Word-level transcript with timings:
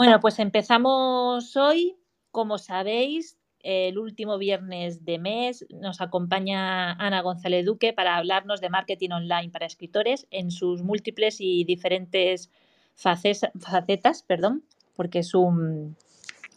Bueno, 0.00 0.18
pues 0.18 0.38
empezamos 0.38 1.58
hoy. 1.58 1.94
Como 2.30 2.56
sabéis, 2.56 3.38
el 3.58 3.98
último 3.98 4.38
viernes 4.38 5.04
de 5.04 5.18
mes 5.18 5.66
nos 5.68 6.00
acompaña 6.00 6.92
Ana 6.92 7.20
González 7.20 7.66
Duque 7.66 7.92
para 7.92 8.16
hablarnos 8.16 8.62
de 8.62 8.70
marketing 8.70 9.10
online 9.10 9.50
para 9.50 9.66
escritores 9.66 10.26
en 10.30 10.52
sus 10.52 10.82
múltiples 10.82 11.36
y 11.40 11.64
diferentes 11.64 12.50
facetas, 12.94 14.22
perdón, 14.26 14.64
porque 14.96 15.18
es 15.18 15.34
un, 15.34 15.98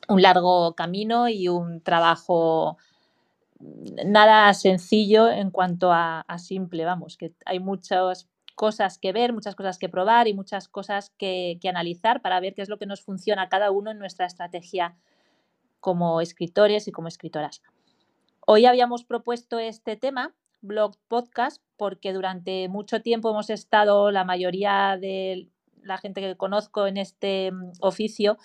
largo 0.08 0.74
camino 0.74 1.28
y 1.28 1.50
un 1.50 1.82
trabajo 1.82 2.78
nada 3.60 4.54
sencillo 4.54 5.30
en 5.30 5.52
cuanto 5.52 5.92
a, 5.92 6.24
simple, 6.38 6.86
vamos, 6.86 7.18
que 7.18 7.34
hay 7.46 7.60
muchas 7.60 8.30
cosas 8.56 8.98
que 8.98 9.12
ver, 9.12 9.34
muchas 9.34 9.56
cosas 9.56 9.78
que 9.80 9.90
probar 9.90 10.28
y 10.28 10.34
muchas 10.34 10.68
cosas 10.68 11.12
que, 11.18 11.58
que, 11.62 11.70
analizar 11.70 12.22
para 12.22 12.40
ver 12.40 12.54
qué 12.54 12.62
es 12.62 12.70
lo 12.70 12.78
que 12.78 12.86
nos 12.86 13.02
funciona 13.02 13.50
cada 13.50 13.72
uno 13.72 13.92
en 13.92 14.00
nuestra 14.00 14.26
estrategia 14.26 14.96
como 15.80 16.22
escritores 16.22 16.88
y 16.88 16.92
como 16.92 17.08
escritoras. 17.08 17.62
Hoy 18.46 18.66
habíamos 18.66 19.04
propuesto 19.04 19.60
este 19.60 19.96
tema, 19.96 20.34
blog 20.62 20.96
podcast, 21.08 21.62
porque 21.78 22.14
durante 22.14 22.68
mucho 22.70 23.02
tiempo 23.02 23.30
hemos 23.30 23.50
estado, 23.50 24.12
la 24.12 24.24
mayoría 24.24 24.98
de 25.00 25.50
la 25.82 25.98
gente 25.98 26.22
que 26.22 26.36
conozco 26.36 26.88
en 26.88 26.98
este 26.98 27.52
mm, 27.52 27.72
oficio, 27.82 28.38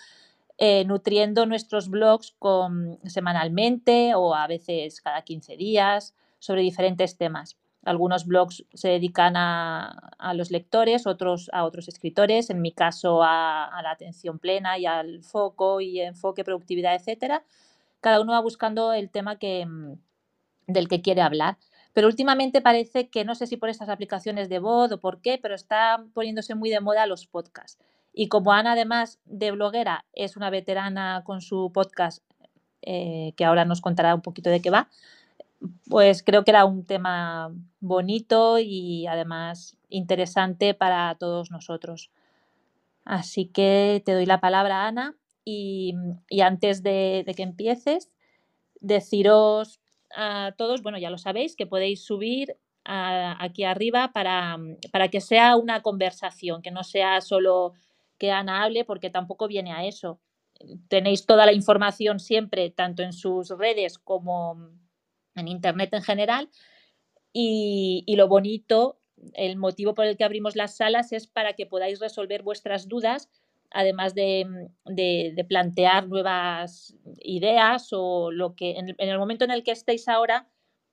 eh, 0.57 0.83
nutriendo 0.85 1.45
nuestros 1.45 1.89
blogs 1.89 2.35
con, 2.37 2.99
semanalmente 3.05 4.13
o 4.15 4.35
a 4.35 4.47
veces 4.47 5.01
cada 5.01 5.21
15 5.21 5.55
días 5.55 6.13
sobre 6.39 6.61
diferentes 6.61 7.17
temas. 7.17 7.57
Algunos 7.83 8.25
blogs 8.25 8.65
se 8.73 8.89
dedican 8.89 9.35
a, 9.37 10.11
los 10.33 10.51
lectores, 10.51 11.07
otros 11.07 11.49
a 11.53 11.63
otros 11.63 11.87
escritores, 11.87 12.49
en 12.49 12.61
mi 12.61 12.71
caso 12.71 13.23
a, 13.23 13.69
la 13.81 13.91
atención 13.91 14.37
plena 14.37 14.77
y 14.77 14.85
al 14.85 15.23
foco 15.23 15.79
y 15.79 16.01
enfoque, 16.01 16.43
productividad, 16.43 16.95
etcétera. 16.95 17.43
Cada 18.01 18.21
uno 18.21 18.33
va 18.33 18.41
buscando 18.41 18.93
el 18.93 19.09
tema 19.09 19.37
que, 19.37 19.65
mm, 19.65 19.93
del 20.67 20.87
que 20.87 21.01
quiere 21.01 21.21
hablar. 21.21 21.57
Pero 21.93 22.07
últimamente 22.07 22.61
parece 22.61 23.09
que 23.09 23.25
no 23.25 23.33
sé 23.35 23.47
si 23.47 23.57
por 23.57 23.69
estas 23.69 23.89
aplicaciones 23.89 24.49
de 24.49 24.59
voz 24.59 24.91
o 24.91 24.99
por 24.99 25.21
qué, 25.21 25.39
pero 25.41 25.55
está 25.55 26.03
poniéndose 26.13 26.55
muy 26.55 26.69
de 26.69 26.81
moda 26.81 27.07
los 27.07 27.25
podcasts. 27.25 27.79
Y 28.13 28.27
como 28.27 28.51
Ana, 28.51 28.73
además 28.73 29.19
de 29.25 29.51
bloguera, 29.51 30.05
es 30.13 30.37
una 30.37 30.49
veterana 30.49 31.23
con 31.25 31.41
su 31.41 31.71
podcast, 31.73 32.23
eh, 32.81 33.33
que 33.37 33.45
ahora 33.45 33.65
nos 33.65 33.81
contará 33.81 34.15
un 34.15 34.21
poquito 34.21 34.49
de 34.49 34.61
qué 34.61 34.69
va, 34.69 34.89
pues 35.89 36.23
creo 36.23 36.43
que 36.43 36.51
era 36.51 36.65
un 36.65 36.85
tema 36.85 37.53
bonito 37.79 38.59
y 38.59 39.07
además 39.07 39.77
interesante 39.89 40.73
para 40.73 41.15
todos 41.15 41.51
nosotros. 41.51 42.11
Así 43.05 43.47
que 43.47 44.01
te 44.05 44.13
doy 44.13 44.25
la 44.25 44.39
palabra, 44.39 44.87
Ana, 44.87 45.15
y, 45.43 45.95
antes 46.41 46.83
de, 46.83 47.25
que 47.35 47.43
empieces, 47.43 48.11
deciros 48.79 49.79
a 50.15 50.53
todos, 50.57 50.83
bueno, 50.83 50.97
ya 50.97 51.09
lo 51.09 51.17
sabéis, 51.17 51.55
que 51.55 51.65
podéis 51.65 52.03
subir 52.03 52.55
aquí 52.85 53.63
arriba 53.63 54.11
para, 54.13 54.57
para 54.91 55.09
que 55.09 55.21
sea 55.21 55.55
una 55.55 55.81
conversación, 55.81 56.61
que 56.61 56.71
no 56.71 56.83
sea 56.83 57.21
solo 57.21 57.73
que 58.17 58.31
Ana 58.31 58.63
hable, 58.63 58.85
porque 58.85 59.09
tampoco 59.09 59.47
viene 59.47 59.73
a 59.73 59.85
eso. 59.85 60.19
Tenéis 60.87 61.25
toda 61.25 61.45
la 61.45 61.53
información 61.53 62.19
siempre, 62.19 62.69
tanto 62.69 63.03
en 63.03 63.13
sus 63.13 63.49
redes 63.49 63.97
como 63.97 64.69
en 65.35 65.47
Internet 65.47 65.93
en 65.93 66.01
general. 66.01 66.49
Y, 67.33 68.15
lo 68.15 68.27
bonito, 68.27 68.99
el 69.33 69.57
motivo 69.57 69.93
por 69.93 70.05
el 70.05 70.17
que 70.17 70.23
abrimos 70.23 70.55
las 70.55 70.77
salas 70.77 71.11
es 71.11 71.27
para 71.27 71.53
que 71.53 71.65
podáis 71.65 71.99
resolver 71.99 72.43
vuestras 72.43 72.87
dudas, 72.87 73.29
además 73.71 74.15
de, 74.15 74.47
plantear 75.47 76.07
nuevas 76.07 76.95
ideas 77.19 77.89
o 77.91 78.31
lo 78.31 78.55
que 78.55 78.77
en 78.77 78.95
el, 78.97 79.19
momento 79.19 79.45
en 79.45 79.51
el 79.51 79.63
que 79.63 79.71
estéis 79.71 80.07
ahora, 80.07 80.47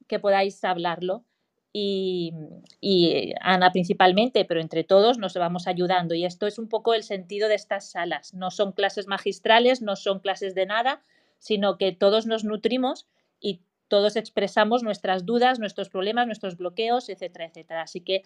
que 0.06 0.18
podáis 0.18 0.62
hablarlo. 0.64 1.24
Y, 1.72 2.32
y, 2.80 3.34
Ana 3.42 3.70
principalmente, 3.70 4.46
pero 4.46 4.60
entre 4.60 4.82
todos 4.82 5.18
nos 5.18 5.34
vamos 5.34 5.66
ayudando. 5.66 6.14
Y 6.14 6.24
esto 6.24 6.46
es 6.46 6.58
un 6.58 6.68
poco 6.68 6.94
el 6.94 7.02
sentido 7.02 7.48
de 7.48 7.54
estas 7.54 7.90
salas. 7.90 8.32
No 8.32 8.50
son 8.50 8.72
clases 8.72 9.06
magistrales, 9.06 9.82
no 9.82 9.94
son 9.96 10.20
clases 10.20 10.54
de 10.54 10.64
nada, 10.64 11.02
sino 11.38 11.76
que 11.76 11.92
todos 11.92 12.26
nos 12.26 12.44
nutrimos 12.44 13.06
y 13.40 13.60
todos 13.88 14.16
expresamos 14.16 14.82
nuestras 14.82 15.24
dudas, 15.24 15.58
nuestros 15.58 15.88
problemas, 15.88 16.26
nuestros 16.26 16.56
bloqueos, 16.56 17.08
etcétera, 17.08 17.46
etcétera. 17.46 17.82
Así 17.82 18.00
que 18.00 18.22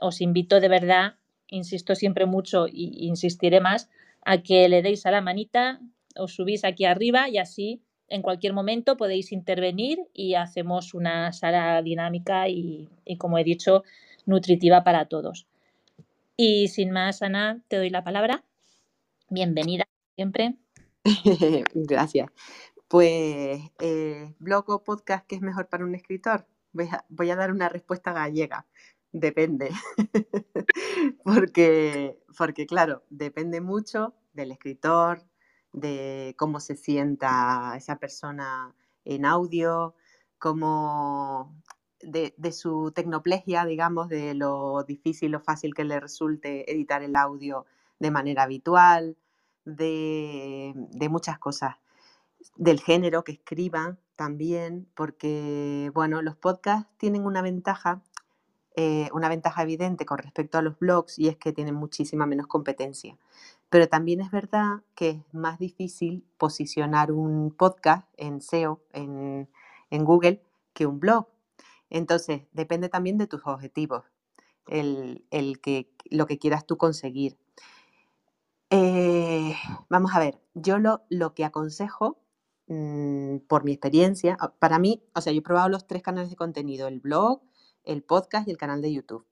os 0.00 0.20
invito 0.20 0.60
de 0.60 0.68
verdad, 0.68 1.14
insisto 1.48 1.94
siempre 1.94 2.26
mucho 2.26 2.66
y 2.68 3.06
insistiré 3.06 3.60
más, 3.60 3.88
a 4.24 4.42
que 4.42 4.68
le 4.68 4.82
deis 4.82 5.06
a 5.06 5.10
la 5.10 5.20
manita, 5.20 5.80
os 6.16 6.34
subís 6.34 6.64
aquí 6.64 6.84
arriba 6.84 7.28
y 7.28 7.38
así 7.38 7.82
en 8.08 8.22
cualquier 8.22 8.52
momento 8.52 8.96
podéis 8.96 9.32
intervenir 9.32 9.98
y 10.12 10.34
hacemos 10.34 10.94
una 10.94 11.32
sala 11.32 11.82
dinámica 11.82 12.48
y, 12.48 12.88
y 13.04 13.16
como 13.16 13.38
he 13.38 13.44
dicho, 13.44 13.84
nutritiva 14.26 14.84
para 14.84 15.06
todos. 15.06 15.46
Y 16.36 16.68
sin 16.68 16.90
más, 16.90 17.22
Ana, 17.22 17.60
te 17.68 17.76
doy 17.76 17.90
la 17.90 18.04
palabra. 18.04 18.44
Bienvenida 19.30 19.84
siempre. 20.14 20.54
Gracias. 21.74 22.28
Pues, 22.88 23.60
eh, 23.80 24.34
blog 24.38 24.70
o 24.70 24.84
podcast, 24.84 25.26
¿qué 25.26 25.34
es 25.36 25.42
mejor 25.42 25.68
para 25.68 25.84
un 25.84 25.94
escritor? 25.96 26.46
Voy 26.72 27.30
a, 27.30 27.36
dar 27.36 27.50
una 27.52 27.68
respuesta 27.68 28.12
gallega. 28.12 28.66
Depende. 29.12 29.70
porque, 31.24 32.20
porque, 32.38 32.66
claro, 32.66 33.02
depende 33.10 33.60
mucho 33.60 34.14
del 34.34 34.52
escritor, 34.52 35.24
de 35.72 36.34
cómo 36.38 36.60
se 36.60 36.76
sienta 36.76 37.74
esa 37.76 37.98
persona 37.98 38.74
en 39.04 39.24
audio, 39.26 39.96
cómo 40.38 41.56
de, 42.00 42.34
su 42.52 42.92
tecnoplegia, 42.94 43.64
digamos, 43.64 44.08
de 44.08 44.34
lo 44.34 44.84
difícil 44.84 45.34
o 45.34 45.40
fácil 45.40 45.74
que 45.74 45.84
le 45.84 45.98
resulte 45.98 46.70
editar 46.72 47.02
el 47.02 47.16
audio 47.16 47.66
de 47.98 48.10
manera 48.12 48.44
habitual, 48.44 49.16
de 49.64 51.08
muchas 51.10 51.38
cosas 51.40 51.76
del 52.56 52.80
género 52.80 53.24
que 53.24 53.32
escriban 53.32 53.98
también, 54.16 54.88
porque, 54.94 55.90
bueno, 55.94 56.22
los 56.22 56.36
podcasts 56.36 56.90
tienen 56.96 57.24
una 57.24 57.42
ventaja, 57.42 58.02
eh, 58.74 59.08
una 59.12 59.28
ventaja 59.28 59.62
evidente 59.62 60.06
con 60.06 60.18
respecto 60.18 60.58
a 60.58 60.62
los 60.62 60.78
blogs 60.78 61.18
y 61.18 61.28
es 61.28 61.36
que 61.36 61.52
tienen 61.52 61.74
muchísima 61.74 62.26
menos 62.26 62.46
competencia. 62.46 63.16
Pero 63.68 63.88
también 63.88 64.20
es 64.20 64.30
verdad 64.30 64.82
que 64.94 65.10
es 65.10 65.34
más 65.34 65.58
difícil 65.58 66.24
posicionar 66.38 67.12
un 67.12 67.50
podcast 67.50 68.08
en 68.16 68.40
SEO, 68.40 68.80
en, 68.92 69.48
Google, 69.90 70.42
que 70.72 70.86
un 70.86 71.00
blog. 71.00 71.28
Entonces, 71.90 72.42
depende 72.52 72.88
también 72.88 73.18
de 73.18 73.26
tus 73.26 73.46
objetivos, 73.46 74.04
el, 74.66 75.24
que, 75.62 75.90
lo 76.10 76.26
que 76.26 76.38
quieras 76.38 76.66
tú 76.66 76.76
conseguir. 76.76 77.36
Eh, 78.70 79.54
vamos 79.88 80.14
a 80.14 80.18
ver, 80.18 80.40
yo 80.54 80.78
lo, 80.78 81.02
lo 81.08 81.34
que 81.34 81.44
aconsejo 81.44 82.18
Mm, 82.68 83.38
por 83.46 83.64
mi 83.64 83.72
experiencia, 83.72 84.36
ah, 84.40 84.52
para 84.58 84.78
mí, 84.80 85.00
o 85.14 85.20
sea, 85.20 85.32
yo 85.32 85.38
he 85.38 85.42
probado 85.42 85.68
los 85.68 85.86
tres 85.86 86.02
canales 86.02 86.30
de 86.30 86.36
contenido, 86.36 86.88
el 86.88 87.00
blog, 87.00 87.40
el 87.84 88.02
podcast 88.02 88.48
y 88.48 88.50
el 88.50 88.56
canal 88.58 88.82
de 88.82 88.92
YouTube. 88.92 89.24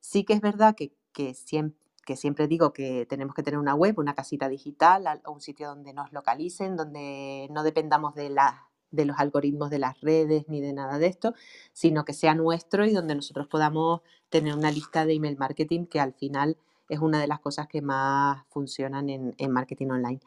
Sí 0.00 0.24
que 0.24 0.32
es 0.32 0.40
verdad 0.40 0.74
que, 0.74 0.92
que, 1.12 1.34
siempre, 1.34 1.78
que 2.04 2.16
siempre 2.16 2.48
digo 2.48 2.72
que 2.72 3.06
tenemos 3.06 3.34
que 3.34 3.42
tener 3.44 3.58
una 3.60 3.74
web, 3.74 3.98
una 3.98 4.14
casita 4.14 4.48
digital, 4.48 5.22
un 5.26 5.40
sitio 5.40 5.68
donde 5.68 5.92
nos 5.92 6.12
localicen, 6.12 6.76
donde 6.76 7.48
no 7.52 7.62
dependamos 7.62 8.14
de, 8.16 8.30
la, 8.30 8.68
de 8.90 9.04
los 9.04 9.18
algoritmos 9.20 9.70
de 9.70 9.78
las 9.78 10.00
redes 10.00 10.48
ni 10.48 10.60
de 10.60 10.72
nada 10.72 10.98
de 10.98 11.06
esto, 11.06 11.34
sino 11.72 12.04
que 12.04 12.14
sea 12.14 12.34
nuestro 12.34 12.84
y 12.84 12.92
donde 12.92 13.14
nosotros 13.14 13.46
podamos 13.46 14.00
tener 14.28 14.54
una 14.54 14.72
lista 14.72 15.06
de 15.06 15.14
email 15.14 15.36
marketing 15.38 15.86
que 15.86 16.00
al 16.00 16.14
final 16.14 16.56
es 16.88 16.98
una 16.98 17.20
de 17.20 17.28
las 17.28 17.40
cosas 17.40 17.68
que 17.68 17.80
más 17.80 18.44
funcionan 18.50 19.08
en, 19.08 19.34
en 19.38 19.50
marketing 19.52 19.88
online. 19.88 20.20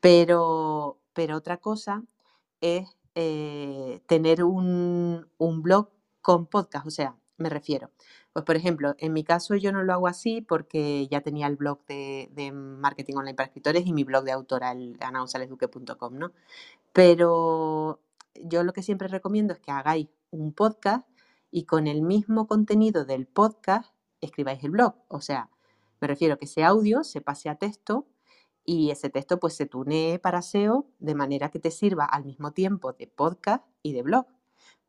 Pero, 0.00 0.98
pero 1.12 1.36
otra 1.36 1.58
cosa 1.58 2.02
es 2.60 2.96
eh, 3.14 4.00
tener 4.06 4.44
un, 4.44 5.26
blog 5.38 5.90
con 6.22 6.46
podcast, 6.46 6.86
o 6.86 6.90
sea, 6.90 7.16
me 7.38 7.48
refiero. 7.48 7.90
Pues 8.32 8.44
por 8.44 8.56
ejemplo, 8.56 8.94
en 8.98 9.12
mi 9.12 9.24
caso 9.24 9.56
yo 9.56 9.72
no 9.72 9.82
lo 9.82 9.92
hago 9.92 10.06
así 10.06 10.40
porque 10.40 11.08
ya 11.08 11.20
tenía 11.20 11.46
el 11.48 11.56
blog 11.56 11.84
de, 11.86 12.52
marketing 12.54 13.16
online 13.16 13.34
para 13.34 13.48
escritores 13.48 13.86
y 13.86 13.92
mi 13.92 14.04
blog 14.04 14.24
de 14.24 14.32
autora, 14.32 14.72
el 14.72 14.96
anagonzalezduque.com, 15.00 16.18
¿no? 16.18 16.32
Pero 16.92 18.00
yo 18.34 18.62
lo 18.62 18.72
que 18.72 18.82
siempre 18.82 19.08
recomiendo 19.08 19.54
es 19.54 19.60
que 19.60 19.72
hagáis 19.72 20.08
un 20.30 20.52
podcast 20.52 21.06
y 21.50 21.64
con 21.64 21.86
el 21.86 22.02
mismo 22.02 22.46
contenido 22.46 23.04
del 23.04 23.26
podcast 23.26 23.92
escribáis 24.20 24.62
el 24.62 24.70
blog. 24.70 24.94
O 25.08 25.20
sea, 25.20 25.50
me 26.00 26.08
refiero 26.08 26.38
que 26.38 26.44
ese 26.44 26.64
audio 26.64 27.04
se 27.04 27.20
pase 27.20 27.48
a 27.48 27.56
texto 27.56 28.06
y 28.64 28.90
ese 28.90 29.10
texto 29.10 29.38
pues 29.40 29.54
se 29.54 29.66
tunee 29.66 30.18
para 30.18 30.42
SEO 30.42 30.86
de 30.98 31.14
manera 31.14 31.50
que 31.50 31.58
te 31.58 31.70
sirva 31.70 32.04
al 32.04 32.24
mismo 32.24 32.52
tiempo 32.52 32.92
de 32.92 33.06
podcast 33.06 33.64
y 33.82 33.92
de 33.92 34.02
blog, 34.02 34.26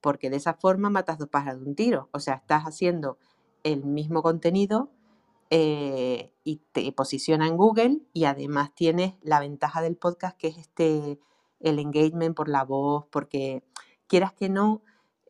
porque 0.02 0.30
de 0.30 0.38
esa 0.38 0.54
forma 0.54 0.90
matas 0.90 1.18
dos 1.18 1.30
pájaros 1.30 1.62
de 1.62 1.70
un 1.70 1.76
tiro, 1.76 2.10
o 2.12 2.20
sea, 2.20 2.36
estás 2.36 2.64
haciendo 2.64 3.18
el 3.64 3.84
mismo 3.84 4.22
contenido 4.24 4.92
eh, 5.50 6.34
y 6.44 6.62
te 6.72 6.92
posiciona 6.92 7.48
en 7.48 7.58
Google 7.58 8.02
y 8.14 8.26
además 8.26 8.74
tienes 8.74 9.16
la 9.22 9.40
ventaja 9.40 9.82
del 9.82 9.98
podcast 9.98 10.38
que 10.38 10.48
es 10.48 10.58
este, 10.58 11.20
el 11.60 11.80
engagement 11.80 12.36
por 12.36 12.50
la 12.50 12.64
voz, 12.64 13.06
porque 13.12 13.64
quieras 14.08 14.34
que 14.34 14.50
no, 14.50 14.82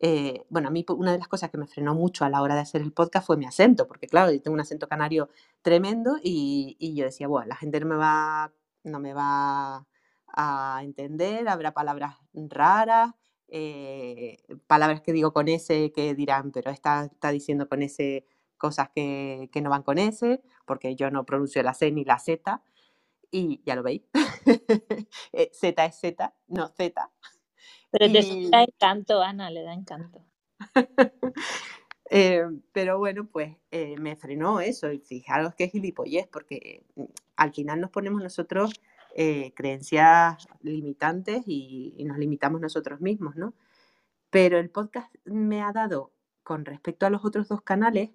eh, 0.04 0.44
bueno, 0.50 0.66
a 0.66 0.70
mí 0.72 0.84
una 0.88 1.12
de 1.12 1.18
las 1.18 1.28
cosas 1.28 1.48
que 1.50 1.58
me 1.58 1.68
frenó 1.68 1.94
mucho 1.94 2.24
a 2.24 2.28
la 2.28 2.42
hora 2.42 2.56
de 2.56 2.62
hacer 2.62 2.82
el 2.82 2.92
podcast 2.92 3.24
fue 3.24 3.36
mi 3.36 3.46
acento, 3.46 3.86
porque 3.86 4.08
claro, 4.08 4.32
yo 4.32 4.42
tengo 4.42 4.54
un 4.54 4.60
acento 4.60 4.88
canario 4.88 5.30
tremendo 5.62 6.16
y, 6.20 6.76
yo 6.96 7.04
decía, 7.04 7.28
bueno, 7.28 7.46
la 7.46 7.54
gente 7.56 7.78
no 7.78 7.86
me 7.86 7.94
va, 7.94 8.52
no 8.82 8.98
me 8.98 9.14
va 9.14 9.86
a 10.26 10.80
entender, 10.82 11.48
habrá 11.48 11.72
palabras 11.72 12.16
raras, 12.34 13.14
eh, 13.46 14.38
palabras 14.66 15.02
que 15.02 15.12
digo 15.12 15.32
con 15.32 15.46
ese 15.48 15.92
que 15.92 16.14
dirán, 16.16 16.50
pero 16.50 16.72
esta 16.72 17.04
está 17.04 17.30
diciendo 17.30 17.68
con 17.68 17.82
ese 17.82 18.26
cosas 18.58 18.90
que, 18.92 19.50
que, 19.52 19.60
no 19.60 19.70
van 19.70 19.84
con 19.84 19.98
ese, 19.98 20.42
porque 20.66 20.96
yo 20.96 21.12
no 21.12 21.24
pronuncio 21.24 21.62
la 21.62 21.74
C 21.74 21.92
ni 21.92 22.04
la 22.04 22.18
Z, 22.18 22.60
y 23.30 23.62
ya 23.64 23.76
lo 23.76 23.84
veis, 23.84 24.02
eh, 25.32 25.50
Z 25.52 25.84
es 25.84 26.00
Z, 26.00 26.34
no 26.48 26.68
Z. 26.68 27.10
Pero 27.92 28.10
te 28.12 28.48
da 28.50 28.62
encanto, 28.64 29.22
Ana, 29.22 29.50
le 29.50 29.62
da 29.62 29.74
encanto. 29.74 30.24
eh, 32.10 32.44
pero 32.72 32.98
bueno, 32.98 33.26
pues 33.26 33.56
eh, 33.70 33.96
me 33.98 34.16
frenó 34.16 34.60
eso, 34.60 34.90
y 34.90 34.98
fijaros 34.98 35.54
que 35.54 35.64
es 35.64 35.72
gilipollez, 35.72 36.26
porque 36.26 36.84
mm, 36.96 37.04
al 37.36 37.52
final 37.52 37.80
nos 37.80 37.90
ponemos 37.90 38.22
nosotros 38.22 38.80
eh, 39.14 39.52
creencias 39.54 40.48
limitantes 40.62 41.42
y, 41.46 41.94
y, 41.96 42.04
nos 42.04 42.16
limitamos 42.18 42.60
nosotros 42.60 43.00
mismos, 43.00 43.36
¿no? 43.36 43.54
Pero 44.30 44.58
el 44.58 44.70
podcast 44.70 45.14
me 45.24 45.62
ha 45.62 45.72
dado, 45.72 46.12
con 46.42 46.64
respecto 46.64 47.04
a 47.06 47.10
los 47.10 47.24
otros 47.24 47.48
dos 47.48 47.62
canales, 47.62 48.10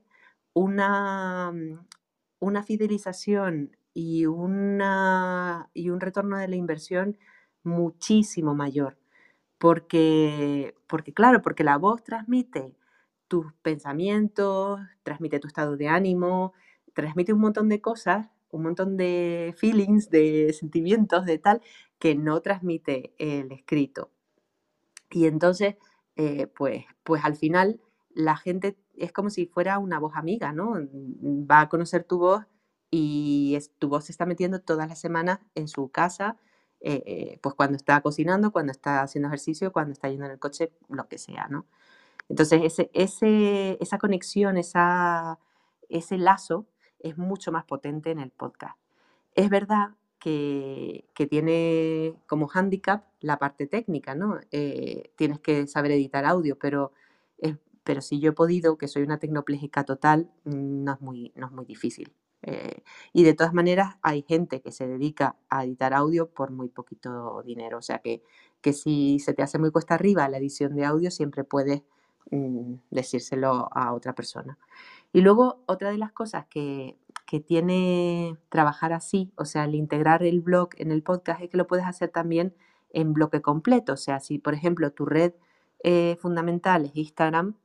una, 0.53 1.51
mm, 1.51 1.85
una 2.39 2.63
fidelización 2.63 3.77
y, 3.93 4.25
una, 4.25 5.69
y 5.73 5.89
un 5.89 5.99
retorno 5.99 6.37
de 6.37 6.47
la 6.47 6.55
inversión 6.55 7.17
muchísimo 7.63 8.55
mayor. 8.55 8.97
Porque, 9.57 10.75
porque, 10.87 11.13
claro, 11.13 11.41
porque 11.41 11.63
la 11.63 11.77
voz 11.77 12.03
transmite 12.03 12.75
tus 13.27 13.53
pensamientos, 13.61 14.79
transmite 15.03 15.39
tu 15.39 15.47
estado 15.47 15.77
de 15.77 15.87
ánimo, 15.87 16.53
transmite 16.93 17.33
un 17.33 17.39
montón 17.41 17.69
de 17.69 17.81
cosas 17.81 18.29
un 18.49 18.63
montón 18.63 18.97
de 18.97 19.53
feelings, 19.57 20.09
de 20.09 20.53
sentimientos, 20.53 21.25
de 21.25 21.37
tal, 21.37 21.61
que 21.99 22.15
no 22.15 22.41
transmite 22.41 23.13
el 23.17 23.51
escrito. 23.51 24.11
Y 25.09 25.25
entonces, 25.25 25.75
eh, 26.15 26.47
pues, 26.47 26.85
pues 27.03 27.23
al 27.23 27.35
final 27.35 27.79
la 28.13 28.37
gente 28.37 28.77
es 28.95 29.11
como 29.11 29.29
si 29.29 29.45
fuera 29.45 29.79
una 29.79 29.99
voz 29.99 30.15
amiga, 30.15 30.51
¿no? 30.53 30.73
Va 30.73 31.61
a 31.61 31.69
conocer 31.69 32.03
tu 32.03 32.19
voz 32.19 32.45
y 32.89 33.57
tu 33.79 33.89
voz 33.89 34.05
se 34.05 34.11
está 34.11 34.25
metiendo 34.25 34.61
todas 34.61 34.89
las 34.89 34.99
semanas 34.99 35.39
en 35.55 35.67
su 35.67 35.89
casa, 35.89 36.37
eh, 36.79 37.39
pues 37.41 37.55
cuando 37.55 37.75
está 37.75 38.01
cocinando, 38.01 38.51
cuando 38.51 38.71
está 38.71 39.01
haciendo 39.01 39.27
ejercicio, 39.27 39.71
cuando 39.71 39.93
está 39.93 40.09
yendo 40.09 40.25
en 40.25 40.31
el 40.31 40.39
coche, 40.39 40.71
lo 40.89 41.07
que 41.07 41.17
sea, 41.17 41.47
¿no? 41.49 41.65
Entonces, 42.29 42.61
ese, 42.63 42.91
ese, 42.93 43.77
esa 43.81 43.97
conexión, 43.97 44.57
esa, 44.57 45.39
ese 45.89 46.17
lazo 46.17 46.67
es 46.99 47.17
mucho 47.17 47.51
más 47.51 47.65
potente 47.65 48.11
en 48.11 48.19
el 48.19 48.31
podcast. 48.31 48.77
Es 49.35 49.49
verdad 49.49 49.95
que, 50.19 51.05
que 51.13 51.27
tiene 51.27 52.15
como 52.27 52.47
hándicap 52.47 53.05
la 53.21 53.37
parte 53.39 53.67
técnica, 53.67 54.15
¿no? 54.15 54.39
Eh, 54.51 55.11
tienes 55.15 55.39
que 55.39 55.67
saber 55.67 55.91
editar 55.91 56.25
audio, 56.25 56.57
pero, 56.59 56.91
pero 57.83 58.01
si 58.01 58.19
yo 58.19 58.31
he 58.31 58.33
podido, 58.33 58.77
que 58.77 58.87
soy 58.87 59.03
una 59.03 59.19
tecnopléjica 59.19 59.85
total, 59.85 60.29
no 60.43 60.93
es 60.93 61.01
muy, 61.01 61.31
no 61.35 61.47
es 61.47 61.51
muy 61.53 61.65
difícil. 61.65 62.13
Eh, 62.43 62.83
y 63.13 63.23
de 63.23 63.33
todas 63.33 63.53
maneras, 63.53 63.95
hay 64.01 64.23
gente 64.23 64.61
que 64.61 64.71
se 64.71 64.87
dedica 64.87 65.35
a 65.49 65.65
editar 65.65 65.93
audio 65.93 66.29
por 66.29 66.51
muy 66.51 66.69
poquito 66.69 67.41
dinero. 67.43 67.77
O 67.77 67.81
sea 67.81 67.99
que, 67.99 68.23
que 68.61 68.73
si 68.73 69.19
se 69.19 69.33
te 69.33 69.43
hace 69.43 69.59
muy 69.59 69.71
cuesta 69.71 69.95
arriba 69.95 70.29
la 70.29 70.37
edición 70.37 70.75
de 70.75 70.85
audio, 70.85 71.11
siempre 71.11 71.43
puedes 71.43 71.83
mm, 72.31 72.75
decírselo 72.91 73.69
a 73.71 73.93
otra 73.93 74.13
persona. 74.13 74.57
Y 75.13 75.21
luego, 75.21 75.63
otra 75.67 75.91
de 75.91 75.97
las 75.97 76.11
cosas 76.11 76.45
que, 76.47 76.97
que 77.25 77.39
tiene 77.39 78.37
trabajar 78.49 78.93
así, 78.93 79.31
o 79.35 79.45
sea, 79.45 79.65
el 79.65 79.75
integrar 79.75 80.23
el 80.23 80.41
blog 80.41 80.69
en 80.77 80.91
el 80.91 81.03
podcast, 81.03 81.41
es 81.41 81.49
que 81.49 81.57
lo 81.57 81.67
puedes 81.67 81.85
hacer 81.85 82.09
también 82.09 82.55
en 82.91 83.13
bloque 83.13 83.41
completo. 83.41 83.93
O 83.93 83.97
sea, 83.97 84.19
si 84.19 84.39
por 84.39 84.53
ejemplo 84.53 84.91
tu 84.91 85.05
red 85.05 85.33
eh, 85.83 86.17
fundamental 86.21 86.85
es 86.85 86.95
Instagram, 86.95 87.55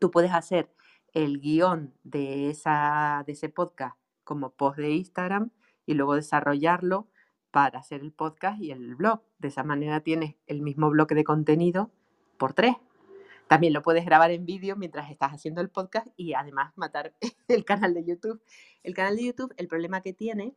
tú 0.00 0.10
puedes 0.10 0.32
hacer 0.32 0.70
el 1.14 1.40
guion 1.40 1.94
de, 2.04 2.50
ese 2.50 3.48
podcast 3.48 3.96
como 4.24 4.50
post 4.50 4.78
de 4.78 4.90
Instagram 4.90 5.50
y 5.86 5.94
luego 5.94 6.14
desarrollarlo 6.14 7.08
para 7.50 7.80
hacer 7.80 8.00
el 8.00 8.12
podcast 8.12 8.60
y 8.60 8.70
el 8.70 8.94
blog. 8.94 9.22
De 9.38 9.48
esa 9.48 9.64
manera 9.64 10.00
tienes 10.00 10.36
el 10.46 10.62
mismo 10.62 10.90
bloque 10.90 11.14
de 11.14 11.24
contenido 11.24 11.90
por 12.38 12.52
tres. 12.52 12.76
También 13.48 13.72
lo 13.72 13.82
puedes 13.82 14.04
grabar 14.04 14.30
en 14.30 14.46
vídeo 14.46 14.76
mientras 14.76 15.10
estás 15.10 15.32
haciendo 15.32 15.60
el 15.60 15.70
podcast 15.70 16.06
y 16.16 16.34
además 16.34 16.72
matar 16.76 17.14
el 17.48 17.64
canal 17.64 17.94
de 17.94 18.04
YouTube. 18.04 18.40
El 18.82 18.94
canal 18.94 19.16
de 19.16 19.24
YouTube, 19.24 19.52
el 19.56 19.66
problema 19.66 20.00
que 20.02 20.12
tiene 20.12 20.54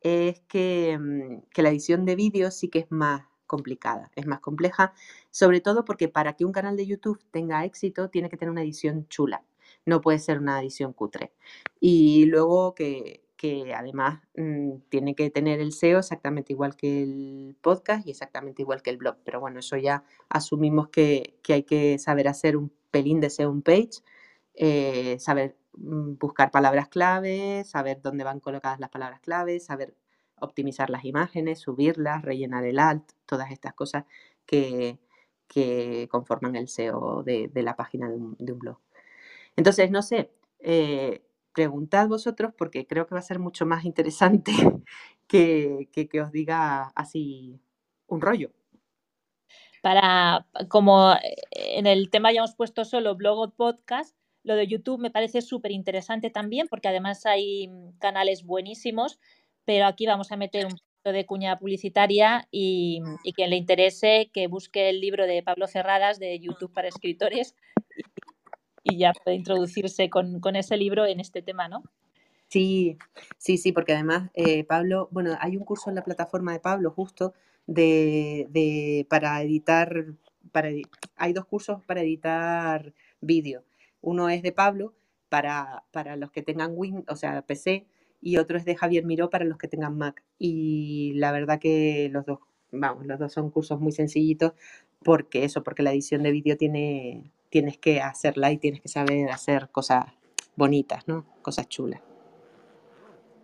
es 0.00 0.40
que, 0.48 0.98
mm, 0.98 1.50
que 1.50 1.62
la 1.62 1.68
edición 1.68 2.06
de 2.06 2.16
vídeo 2.16 2.50
sí 2.50 2.68
que 2.68 2.78
es 2.80 2.90
más 2.90 3.22
complicada, 3.50 4.12
es 4.14 4.26
más 4.26 4.38
compleja, 4.38 4.94
sobre 5.30 5.60
todo 5.60 5.84
porque 5.84 6.08
para 6.08 6.34
que 6.34 6.44
un 6.44 6.52
canal 6.52 6.76
de 6.76 6.86
YouTube 6.86 7.20
tenga 7.32 7.64
éxito 7.64 8.08
tiene 8.08 8.30
que 8.30 8.36
tener 8.36 8.52
una 8.52 8.62
edición 8.62 9.08
chula, 9.08 9.44
no 9.86 10.00
puede 10.00 10.18
ser 10.18 10.38
una 10.38 10.60
edición 10.60 10.92
cutre. 10.92 11.32
Y 11.80 12.26
luego 12.26 12.74
que, 12.74 13.22
además 13.74 14.20
mmm, 14.36 14.78
tiene 14.88 15.14
que 15.14 15.30
tener 15.30 15.60
el 15.60 15.72
SEO 15.72 15.98
exactamente 16.00 16.52
igual 16.52 16.76
que 16.76 17.02
el 17.02 17.56
podcast 17.60 18.06
y 18.06 18.10
exactamente 18.10 18.62
igual 18.62 18.82
que 18.82 18.90
el 18.90 18.98
blog. 18.98 19.16
Pero 19.24 19.40
bueno, 19.40 19.60
eso 19.60 19.76
ya 19.76 20.04
asumimos 20.28 20.88
que, 20.88 21.38
hay 21.48 21.64
que 21.64 21.98
saber 21.98 22.28
hacer 22.28 22.56
un 22.56 22.72
pelín 22.90 23.20
de 23.20 23.30
SEO 23.30 23.58
page, 23.62 24.02
eh, 24.54 25.18
saber 25.20 25.56
mmm, 25.74 26.14
buscar 26.18 26.50
palabras 26.50 26.88
clave, 26.88 27.64
saber 27.64 28.00
dónde 28.02 28.24
van 28.24 28.40
colocadas 28.40 28.80
las 28.80 28.90
palabras 28.90 29.20
claves, 29.20 29.64
saber 29.66 29.94
optimizar 30.40 30.90
las 30.90 31.04
imágenes, 31.04 31.60
subirlas, 31.60 32.22
rellenar 32.22 32.64
el 32.64 32.78
alt, 32.78 33.12
todas 33.26 33.50
estas 33.50 33.74
cosas 33.74 34.04
que, 34.46 34.98
conforman 36.10 36.56
el 36.56 36.68
SEO 36.68 37.22
de, 37.22 37.50
la 37.54 37.76
página 37.76 38.08
de 38.08 38.16
un, 38.16 38.58
blog. 38.58 38.78
Entonces, 39.60 39.90
no 39.90 40.00
sé, 40.00 40.30
eh, 40.60 41.20
preguntad 41.52 42.08
vosotros 42.08 42.54
porque 42.56 42.86
creo 42.86 43.06
que 43.06 43.14
va 43.14 43.18
a 43.18 43.22
ser 43.22 43.38
mucho 43.38 43.66
más 43.66 43.84
interesante 43.84 44.52
que, 45.26 45.90
que, 45.92 46.20
os 46.22 46.32
diga 46.32 46.84
así 46.94 47.60
un 48.06 48.22
rollo. 48.22 48.52
Para, 49.82 50.46
como 50.70 51.12
eh, 51.12 51.36
en 51.52 51.86
el 51.86 52.08
tema 52.08 52.32
ya 52.32 52.38
hemos 52.38 52.54
puesto 52.54 52.86
solo 52.86 53.16
blog 53.16 53.38
o 53.38 53.50
podcast, 53.50 54.16
lo 54.44 54.54
de 54.54 54.66
YouTube 54.66 54.98
me 54.98 55.10
parece 55.10 55.42
súper 55.42 55.72
interesante 55.72 56.30
también 56.30 56.66
porque 56.66 56.88
además 56.88 57.26
hay 57.26 57.68
mm, 57.68 57.98
canales 57.98 58.44
buenísimos, 58.44 59.20
pero 59.66 59.84
aquí 59.84 60.06
vamos 60.06 60.32
a 60.32 60.38
meter 60.38 60.64
un 60.64 60.72
poquito 60.72 61.12
de 61.12 61.26
cuña 61.26 61.58
publicitaria 61.58 62.48
y, 62.50 63.02
y 63.24 63.34
quien 63.34 63.50
le 63.50 63.56
interese 63.56 64.30
que 64.32 64.46
busque 64.46 64.88
el 64.88 65.02
libro 65.02 65.26
de 65.26 65.42
Pablo 65.42 65.66
Cerradas 65.66 66.18
de 66.18 66.40
YouTube 66.40 66.72
para 66.72 66.88
escritores 66.88 67.56
y 68.82 68.98
ya 68.98 69.12
puede 69.12 69.36
introducirse 69.36 70.08
con, 70.10 70.40
con, 70.40 70.56
ese 70.56 70.76
libro 70.76 71.06
en 71.06 71.20
este 71.20 71.42
tema, 71.42 71.68
¿no? 71.68 71.82
Sí, 72.48 72.98
sí, 73.38 73.58
sí, 73.58 73.72
porque 73.72 73.92
además 73.92 74.30
eh, 74.34 74.64
Pablo, 74.64 75.08
bueno, 75.12 75.36
hay 75.40 75.56
un 75.56 75.64
curso 75.64 75.90
en 75.90 75.96
la 75.96 76.04
plataforma 76.04 76.52
de 76.52 76.60
Pablo 76.60 76.90
justo 76.90 77.34
de, 77.66 78.46
de 78.50 79.06
para 79.08 79.40
editar, 79.42 80.06
para, 80.50 80.70
hay 81.16 81.32
dos 81.32 81.44
cursos 81.46 81.84
para 81.84 82.02
editar 82.02 82.92
vídeo. 83.20 83.64
Uno 84.00 84.28
es 84.28 84.42
de 84.42 84.52
Pablo 84.52 84.94
para, 85.28 85.84
para 85.92 86.16
los 86.16 86.30
que 86.32 86.42
tengan 86.42 86.72
Win, 86.74 87.04
o 87.08 87.16
sea, 87.16 87.42
PC, 87.42 87.86
y 88.20 88.36
otro 88.36 88.58
es 88.58 88.64
de 88.64 88.76
Javier 88.76 89.04
Miró 89.04 89.30
para 89.30 89.44
los 89.44 89.58
que 89.58 89.68
tengan 89.68 89.96
Mac. 89.96 90.22
Y 90.38 91.12
la 91.14 91.32
verdad 91.32 91.58
que 91.60 92.08
los 92.10 92.26
dos, 92.26 92.40
vamos, 92.72 93.06
los 93.06 93.18
dos 93.18 93.32
son 93.32 93.50
cursos 93.50 93.80
muy 93.80 93.92
sencillitos 93.92 94.52
porque 95.02 95.44
eso, 95.44 95.62
porque 95.62 95.82
la 95.82 95.92
edición 95.92 96.22
de 96.22 96.32
vídeo 96.32 96.56
tiene, 96.56 97.32
tienes 97.50 97.78
que 97.78 98.00
hacerla 98.00 98.50
y 98.52 98.58
tienes 98.58 98.80
que 98.80 98.88
saber 98.88 99.30
hacer 99.30 99.68
cosas 99.70 100.06
bonitas, 100.56 101.06
¿no? 101.06 101.26
Cosas 101.42 101.68
chulas. 101.68 102.00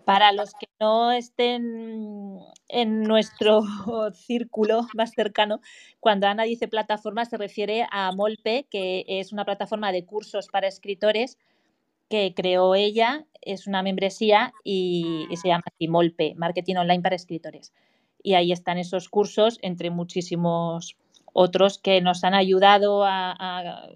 Para 0.04 0.30
los 0.30 0.52
que 0.54 0.68
no 0.78 1.10
estén 1.10 2.38
en 2.68 3.02
nuestro 3.02 3.62
círculo 4.14 4.86
más 4.94 5.10
cercano, 5.10 5.60
cuando 5.98 6.28
Ana 6.28 6.44
dice 6.44 6.68
plataforma 6.68 7.24
se 7.24 7.36
refiere 7.36 7.86
a 7.90 8.12
Molpe, 8.12 8.66
que 8.70 9.04
es 9.08 9.32
una 9.32 9.44
plataforma 9.44 9.90
de 9.90 10.04
cursos 10.04 10.46
para 10.46 10.68
escritores 10.68 11.38
que 12.08 12.34
creó 12.36 12.76
ella, 12.76 13.26
es 13.42 13.66
una 13.66 13.82
membresía 13.82 14.52
y, 14.62 15.26
se 15.34 15.48
llama 15.48 15.64
así 15.66 15.88
Molpe, 15.88 16.34
Marketing 16.36 16.76
Online 16.76 17.02
para 17.02 17.16
Escritores. 17.16 17.72
Y 18.22 18.34
ahí 18.34 18.52
están 18.52 18.78
esos 18.78 19.08
cursos, 19.08 19.58
entre 19.62 19.90
muchísimos 19.90 20.96
otros 21.38 21.78
que 21.78 22.00
nos 22.00 22.24
han 22.24 22.32
ayudado 22.32 23.04
a, 23.04 23.90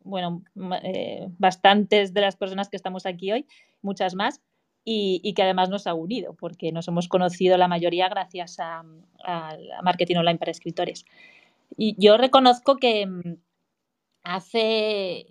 bueno, 0.00 0.42
eh, 0.82 1.26
bastantes 1.36 2.14
de 2.14 2.22
las 2.22 2.36
personas 2.36 2.70
que 2.70 2.78
estamos 2.78 3.04
aquí 3.04 3.30
hoy, 3.30 3.46
muchas 3.82 4.14
más, 4.14 4.40
y, 4.84 5.34
que 5.34 5.42
además 5.42 5.68
nos 5.68 5.86
ha 5.86 5.92
unido, 5.92 6.32
porque 6.32 6.72
nos 6.72 6.88
hemos 6.88 7.08
conocido 7.08 7.58
la 7.58 7.68
mayoría 7.68 8.08
gracias 8.08 8.56
a, 8.58 8.84
Marketing 9.82 10.16
Online 10.16 10.38
para 10.38 10.50
Escritores. 10.50 11.04
Y 11.76 11.94
yo 11.98 12.16
reconozco 12.16 12.76
que 12.76 13.06
mm, 13.06 13.36
hace, 14.22 15.26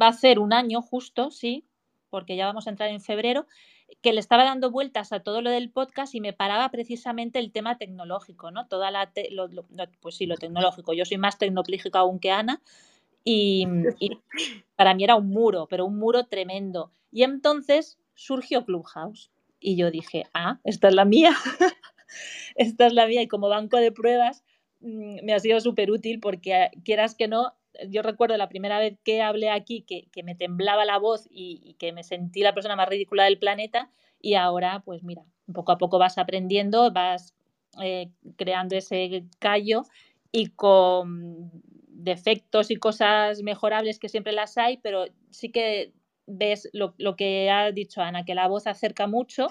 va 0.00 0.06
a 0.08 0.12
ser 0.12 0.38
un 0.38 0.52
año 0.52 0.80
justo, 0.80 1.32
sí, 1.32 1.66
porque 2.08 2.36
ya 2.36 2.46
vamos 2.46 2.68
a 2.68 2.70
entrar 2.70 2.90
en 2.90 3.00
febrero, 3.00 3.48
que 4.04 4.12
le 4.12 4.20
estaba 4.20 4.44
dando 4.44 4.70
vueltas 4.70 5.14
a 5.14 5.20
todo 5.20 5.40
lo 5.40 5.48
del 5.48 5.70
podcast 5.70 6.14
y 6.14 6.20
me 6.20 6.34
paraba 6.34 6.68
precisamente 6.68 7.38
el 7.38 7.50
tema 7.50 7.78
tecnológico, 7.78 8.50
¿no? 8.50 8.68
Toda 8.68 8.90
la 8.90 9.10
pues 10.00 10.16
sí, 10.16 10.26
lo 10.26 10.36
tecnológico. 10.36 10.92
Yo 10.92 11.06
soy 11.06 11.16
más 11.16 11.38
tecnoplígica 11.38 12.00
aún 12.00 12.18
que 12.18 12.30
Ana 12.30 12.60
y, 13.24 13.66
y, 13.98 14.10
para 14.76 14.92
mí 14.92 15.04
era 15.04 15.16
un 15.16 15.30
muro, 15.30 15.66
pero 15.70 15.86
un 15.86 15.96
muro 15.96 16.26
tremendo. 16.26 16.92
Y 17.10 17.22
entonces 17.22 17.98
surgió 18.12 18.66
Clubhouse. 18.66 19.30
Y 19.58 19.76
yo 19.76 19.90
dije, 19.90 20.24
ah, 20.34 20.60
esta 20.64 20.88
es 20.88 20.94
la 20.94 21.06
mía, 21.06 21.32
esta 22.56 22.86
es 22.86 22.92
la 22.92 23.06
mía. 23.06 23.22
Y 23.22 23.28
como 23.28 23.48
banco 23.48 23.78
de 23.78 23.90
pruebas 23.90 24.44
mm, 24.80 25.24
me 25.24 25.32
ha 25.32 25.38
sido 25.38 25.60
súper 25.60 25.90
útil 25.90 26.20
porque 26.20 26.54
ah, 26.54 26.70
quieras 26.84 27.14
que 27.14 27.26
no, 27.26 27.54
yo 27.88 28.02
recuerdo 28.02 28.36
la 28.36 28.48
primera 28.48 28.78
vez 28.78 28.98
que 29.04 29.22
hablé 29.22 29.50
aquí 29.50 29.82
que, 29.82 30.08
que 30.12 30.22
me 30.22 30.34
temblaba 30.34 30.84
la 30.84 30.98
voz 30.98 31.26
y, 31.30 31.74
que 31.78 31.92
me 31.92 32.04
sentí 32.04 32.42
la 32.42 32.54
persona 32.54 32.76
más 32.76 32.88
ridícula 32.88 33.24
del 33.24 33.38
planeta 33.38 33.90
y 34.20 34.34
ahora 34.34 34.82
pues 34.84 35.02
mira, 35.02 35.22
poco 35.52 35.72
a 35.72 35.78
poco 35.78 35.98
vas 35.98 36.18
aprendiendo, 36.18 36.90
vas 36.92 37.34
eh, 37.82 38.10
creando 38.36 38.76
ese 38.76 39.24
callo 39.38 39.82
y 40.30 40.50
con 40.50 41.50
defectos 41.88 42.70
y 42.70 42.76
cosas 42.76 43.42
mejorables 43.42 43.98
que 43.98 44.08
siempre 44.08 44.32
las 44.32 44.58
hay, 44.58 44.78
pero 44.78 45.06
sí 45.30 45.50
que 45.50 45.92
ves 46.26 46.68
lo, 46.72 46.94
que 47.16 47.50
ha 47.50 47.70
dicho 47.72 48.00
Ana, 48.00 48.24
que 48.24 48.34
la 48.34 48.48
voz 48.48 48.66
acerca 48.66 49.06
mucho 49.06 49.48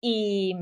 y, 0.00 0.54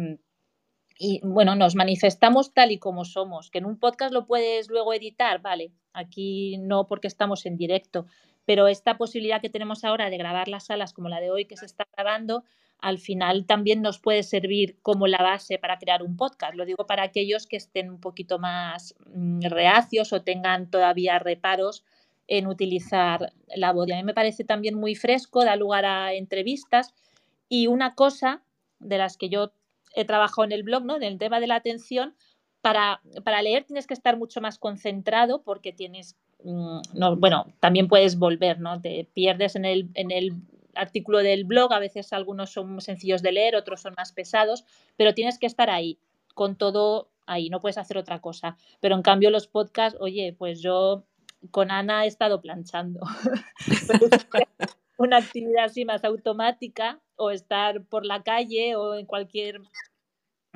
y, 1.04 1.20
bueno, 1.24 1.56
nos 1.56 1.74
manifestamos 1.74 2.54
tal 2.54 2.70
y 2.70 2.78
como 2.78 3.04
somos, 3.04 3.50
que 3.50 3.58
en 3.58 3.66
un 3.66 3.76
podcast 3.76 4.14
lo 4.14 4.24
puedes 4.24 4.68
luego 4.68 4.94
editar, 4.94 5.42
vale, 5.42 5.72
aquí 5.92 6.58
no 6.58 6.86
porque 6.86 7.08
estamos 7.08 7.44
en 7.44 7.56
directo, 7.56 8.06
pero 8.44 8.68
esta 8.68 8.96
posibilidad 8.98 9.40
que 9.40 9.50
tenemos 9.50 9.82
ahora 9.82 10.10
de 10.10 10.16
grabar 10.16 10.46
las 10.46 10.66
salas 10.66 10.92
como 10.92 11.08
la 11.08 11.18
de 11.18 11.32
hoy 11.32 11.46
que 11.46 11.56
se 11.56 11.66
está 11.66 11.88
grabando, 11.96 12.44
al 12.78 12.98
final 12.98 13.46
también 13.46 13.82
nos 13.82 13.98
puede 13.98 14.22
servir 14.22 14.78
como 14.80 15.08
la 15.08 15.18
base 15.18 15.58
para 15.58 15.78
crear 15.78 16.04
un 16.04 16.16
podcast. 16.16 16.54
Lo 16.54 16.64
digo 16.64 16.86
para 16.86 17.02
aquellos 17.02 17.48
que 17.48 17.56
estén 17.56 17.90
un 17.90 18.00
poquito 18.00 18.38
más 18.38 18.94
mm, 19.12 19.40
reacios 19.48 20.12
o 20.12 20.22
tengan 20.22 20.70
todavía 20.70 21.18
reparos 21.18 21.84
en 22.28 22.46
utilizar 22.46 23.32
la 23.56 23.72
voz. 23.72 23.90
a 23.90 23.96
mí 23.96 24.04
me 24.04 24.14
parece 24.14 24.44
también 24.44 24.76
muy 24.76 24.94
fresco, 24.94 25.44
da 25.44 25.56
lugar 25.56 25.84
a 25.84 26.12
entrevistas 26.12 26.94
y 27.48 27.66
una 27.66 27.96
cosa 27.96 28.44
de 28.78 28.98
las 28.98 29.16
que 29.16 29.28
yo 29.28 29.52
he 29.94 30.04
trabajado 30.04 30.44
en 30.44 30.52
el 30.52 30.62
blog, 30.62 30.84
¿no? 30.84 30.96
En 30.96 31.02
el 31.02 31.18
tema 31.18 31.40
de 31.40 31.46
la 31.46 31.56
atención, 31.56 32.14
para, 32.60 33.00
para 33.24 33.42
leer 33.42 33.64
tienes 33.64 33.86
que 33.86 33.94
estar 33.94 34.16
mucho 34.16 34.40
más 34.40 34.58
concentrado 34.58 35.42
porque 35.42 35.72
tienes, 35.72 36.16
mm, 36.44 36.80
no, 36.94 37.16
bueno, 37.16 37.46
también 37.60 37.88
puedes 37.88 38.18
volver, 38.18 38.60
¿no? 38.60 38.80
Te 38.80 39.08
pierdes 39.12 39.56
en 39.56 39.64
el, 39.64 39.90
en 39.94 40.10
el 40.10 40.32
artículo 40.74 41.18
del 41.18 41.44
blog, 41.44 41.72
a 41.72 41.78
veces 41.78 42.12
algunos 42.12 42.50
son 42.50 42.80
sencillos 42.80 43.22
de 43.22 43.32
leer, 43.32 43.56
otros 43.56 43.82
son 43.82 43.94
más 43.96 44.12
pesados, 44.12 44.64
pero 44.96 45.14
tienes 45.14 45.38
que 45.38 45.46
estar 45.46 45.70
ahí, 45.70 45.98
con 46.34 46.56
todo 46.56 47.10
ahí, 47.26 47.50
no 47.50 47.60
puedes 47.60 47.78
hacer 47.78 47.98
otra 47.98 48.20
cosa. 48.20 48.56
Pero 48.80 48.94
en 48.94 49.02
cambio 49.02 49.30
los 49.30 49.46
podcasts, 49.46 49.98
oye, 50.00 50.34
pues 50.38 50.60
yo 50.60 51.04
con 51.50 51.70
Ana 51.70 52.04
he 52.04 52.08
estado 52.08 52.40
planchando. 52.40 53.00
una 54.96 55.18
actividad 55.18 55.64
así 55.64 55.84
más 55.84 56.04
automática 56.04 57.00
o 57.16 57.30
estar 57.30 57.84
por 57.84 58.04
la 58.04 58.22
calle 58.22 58.76
o 58.76 58.94
en 58.94 59.06
cualquier, 59.06 59.60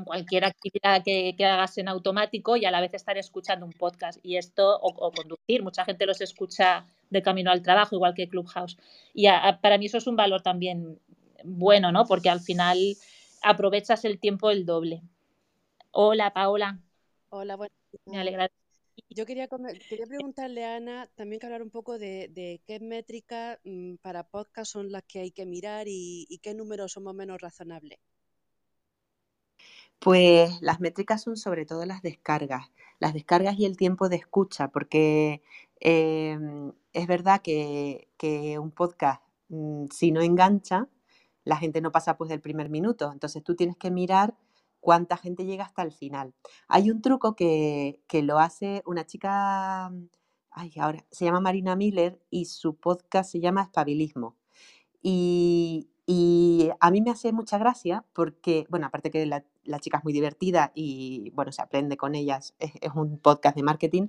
cualquier 0.05 0.45
actividad 0.45 1.02
que, 1.05 1.35
hagas 1.45 1.78
en 1.78 1.88
automático 1.88 2.57
y 2.57 2.64
a 2.64 2.71
la 2.71 2.81
vez 2.81 2.95
estar 2.95 3.16
escuchando 3.19 3.66
un 3.66 3.73
podcast. 3.73 4.19
Y 4.23 4.37
esto, 4.37 4.78
o, 4.81 5.12
conducir, 5.12 5.62
mucha 5.62 5.85
gente 5.85 6.07
los 6.07 6.21
escucha 6.21 6.87
de 7.11 7.23
camino 7.23 7.50
al 7.50 7.62
trabajo, 7.62 7.95
igual 7.95 8.14
que 8.14 8.28
Clubhouse. 8.28 8.76
Y 9.14 9.26
para 9.62 9.78
mí 9.78 9.87
eso 9.87 9.99
es 9.99 10.07
un 10.07 10.16
valor 10.16 10.43
también 10.43 10.99
bueno, 11.45 11.93
¿no? 11.93 12.05
Porque 12.07 12.31
al 12.31 12.40
final 12.40 12.97
aprovechas 13.43 14.05
el 14.05 14.19
tiempo 14.19 14.50
el 14.50 14.66
doble. 14.66 15.02
Hola, 15.93 16.33
Paola. 16.33 16.78
Hola, 17.31 17.57
bueno. 17.57 17.75
Me 18.07 18.19
alegra 18.19 18.50
yo 19.11 19.26
quería, 19.26 19.49
quería 19.88 20.07
preguntarle 20.07 20.65
a 20.65 20.76
Ana 20.76 21.09
también 21.15 21.41
que 21.41 21.47
hablar 21.47 21.62
un 21.62 21.71
poco 21.71 21.99
de, 21.99 22.61
qué 22.67 22.81
métricas 22.81 23.59
mm, 23.65 23.97
para 23.97 24.29
podcast 24.29 24.73
son 24.73 24.91
las 24.91 25.05
que 25.05 25.21
hay 25.21 25.31
que 25.31 25.47
mirar 25.47 25.87
y, 25.88 26.41
qué 26.43 26.55
números 26.55 26.93
son 26.93 27.05
más 27.05 27.15
menos 27.15 27.41
razonables. 27.41 27.99
Pues 29.99 30.61
las 30.61 30.81
métricas 30.81 31.23
son 31.23 31.37
sobre 31.37 31.65
todo 31.65 31.87
las 31.87 32.03
descargas, 32.03 32.71
las 32.99 33.15
descargas 33.15 33.59
y 33.59 33.65
el 33.65 33.76
tiempo 33.76 34.09
de 34.09 34.17
escucha, 34.17 34.69
porque 34.69 35.43
em, 35.81 36.73
es 36.93 37.07
verdad 37.07 37.41
que, 37.41 38.09
un 38.61 38.71
podcast, 38.71 39.23
mm, 39.49 39.87
si 39.91 40.12
no 40.12 40.21
engancha, 40.21 40.88
la 41.45 41.57
gente 41.57 41.81
no 41.81 41.93
pasa 41.93 42.17
pues 42.17 42.29
del 42.29 42.41
primer 42.41 42.69
minuto. 42.69 43.11
Entonces 43.12 43.43
tú 43.43 43.55
tienes 43.55 43.76
que 43.76 43.91
mirar 43.91 44.35
cuánta 44.87 45.16
gente 45.16 45.45
llega 45.45 45.64
hasta 45.64 45.83
el 45.83 45.90
final. 45.90 46.33
Hay 46.69 46.93
un 46.93 47.02
truco 47.02 47.35
que, 47.35 47.99
lo 48.23 48.38
hace 48.38 48.85
una 48.87 49.05
chica, 49.05 49.90
ay, 50.52 50.73
ahora, 50.78 51.05
se 51.11 51.25
llama 51.25 51.40
Marina 51.40 51.75
Miller 51.75 52.21
y 52.31 52.45
su 52.45 52.76
podcast 52.76 53.33
se 53.33 53.40
llama 53.40 53.62
Espabilismo. 53.62 54.37
Y, 55.02 55.90
a 56.78 56.90
mí 56.93 57.00
me 57.00 57.11
hace 57.11 57.33
mucha 57.33 57.59
gracia 57.59 58.05
porque, 58.12 58.64
bueno, 58.71 58.87
aparte 58.87 59.11
que 59.11 59.26
la, 59.26 59.45
chica 59.81 59.99
es 59.99 60.05
muy 60.05 60.12
divertida 60.12 60.71
y, 60.73 61.31
bueno, 61.31 61.50
se 61.50 61.62
aprende 61.62 61.97
con 61.97 62.14
ellas, 62.14 62.55
es, 62.61 62.71
un 62.95 63.19
podcast 63.19 63.57
de 63.57 63.64
marketing, 63.64 64.09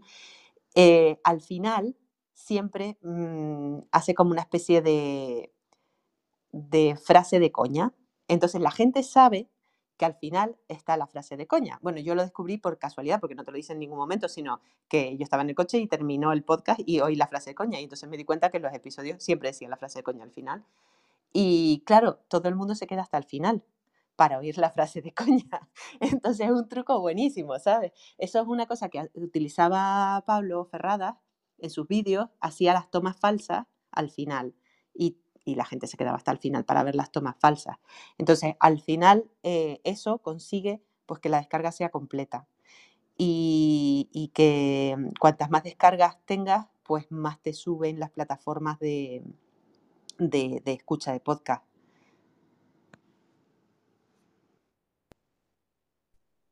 eh, 0.76 1.20
al 1.24 1.42
final 1.42 1.98
siempre 2.36 3.00
mm, 3.02 3.80
hace 3.92 4.14
como 4.14 4.30
una 4.30 4.42
especie 4.42 4.84
de, 4.84 5.52
de 6.52 6.96
frase 7.04 7.40
de 7.40 7.52
coña. 7.52 7.96
Entonces 8.28 8.62
la 8.62 8.70
gente 8.70 9.02
sabe 9.02 9.50
que 9.98 10.06
al 10.06 10.14
final 10.14 10.58
está 10.68 10.96
la 10.96 11.08
frase 11.08 11.38
de 11.38 11.48
coña. 11.48 11.80
Bueno, 11.82 12.00
yo 12.00 12.16
lo 12.16 12.22
descubrí 12.22 12.58
por 12.58 12.78
casualidad, 12.78 13.20
porque 13.20 13.36
no 13.36 13.44
te 13.44 13.52
lo 13.52 13.58
dice 13.58 13.74
en 13.74 13.80
ningún 13.80 13.98
momento, 13.98 14.30
sino 14.30 14.62
que 14.88 15.18
yo 15.18 15.24
estaba 15.24 15.44
en 15.44 15.50
el 15.50 15.56
coche 15.56 15.80
y 15.80 15.88
terminó 15.88 16.32
el 16.32 16.44
podcast 16.44 16.80
y 16.86 17.00
oí 17.02 17.16
la 17.16 17.28
frase 17.28 17.50
de 17.50 17.56
coña. 17.56 17.80
Y 17.80 17.84
entonces 17.84 18.08
me 18.08 18.18
di 18.18 18.24
cuenta 18.24 18.50
que 18.50 18.60
los 18.60 18.74
episodios 18.74 19.22
siempre 19.22 19.50
decían 19.50 19.72
la 19.72 19.78
frase 19.78 20.00
de 20.00 20.04
coña 20.04 20.24
al 20.24 20.32
final. 20.32 20.64
Y 21.34 21.84
claro, 21.86 22.20
todo 22.28 22.48
el 22.48 22.56
mundo 22.56 22.76
se 22.76 22.88
queda 22.88 23.02
hasta 23.02 23.18
el 23.18 23.26
final 23.26 23.64
para 24.16 24.40
oír 24.40 24.58
la 24.58 24.72
frase 24.72 25.02
de 25.02 25.14
coña. 25.14 25.70
Entonces 26.00 26.48
es 26.48 26.52
un 26.52 26.68
truco 26.68 27.00
buenísimo, 27.00 27.58
¿sabes? 27.60 27.92
Eso 28.18 28.42
es 28.42 28.48
una 28.48 28.66
cosa 28.66 28.90
que 28.90 29.10
utilizaba 29.14 30.24
Pablo 30.26 30.66
Ferrada 30.66 31.20
en 31.60 31.70
sus 31.70 31.88
vídeos, 31.88 32.30
hacía 32.40 32.74
las 32.74 32.90
tomas 32.92 33.18
falsas 33.18 33.66
al 33.92 34.10
final. 34.10 34.54
Y 34.94 35.20
y 35.48 35.56
la 35.56 35.66
gente 35.66 35.88
se 35.88 35.96
quedaba 35.96 36.18
hasta 36.18 36.32
el 36.32 36.40
final 36.40 36.66
para 36.66 36.84
ver 36.84 36.94
las 36.94 37.10
tomas 37.10 37.38
falsas. 37.40 37.78
Entonces, 38.18 38.56
al 38.60 38.82
final, 38.82 39.32
eh, 39.44 39.80
eso 39.86 40.18
consigue 40.20 40.84
pues, 41.06 41.22
que 41.22 41.30
la 41.30 41.38
descarga 41.38 41.72
sea 41.72 41.90
completa 41.90 42.48
y, 43.18 44.32
que 44.34 44.96
mm, 44.98 45.12
cuantas 45.20 45.50
más 45.50 45.64
descargas 45.64 46.18
tengas, 46.26 46.68
pues 46.84 47.10
más 47.12 47.42
te 47.42 47.54
suben 47.54 48.00
las 48.00 48.12
plataformas 48.12 48.78
de, 48.80 49.24
de 50.18 50.62
escucha 50.66 51.14
de 51.14 51.22
podcast. 51.22 51.67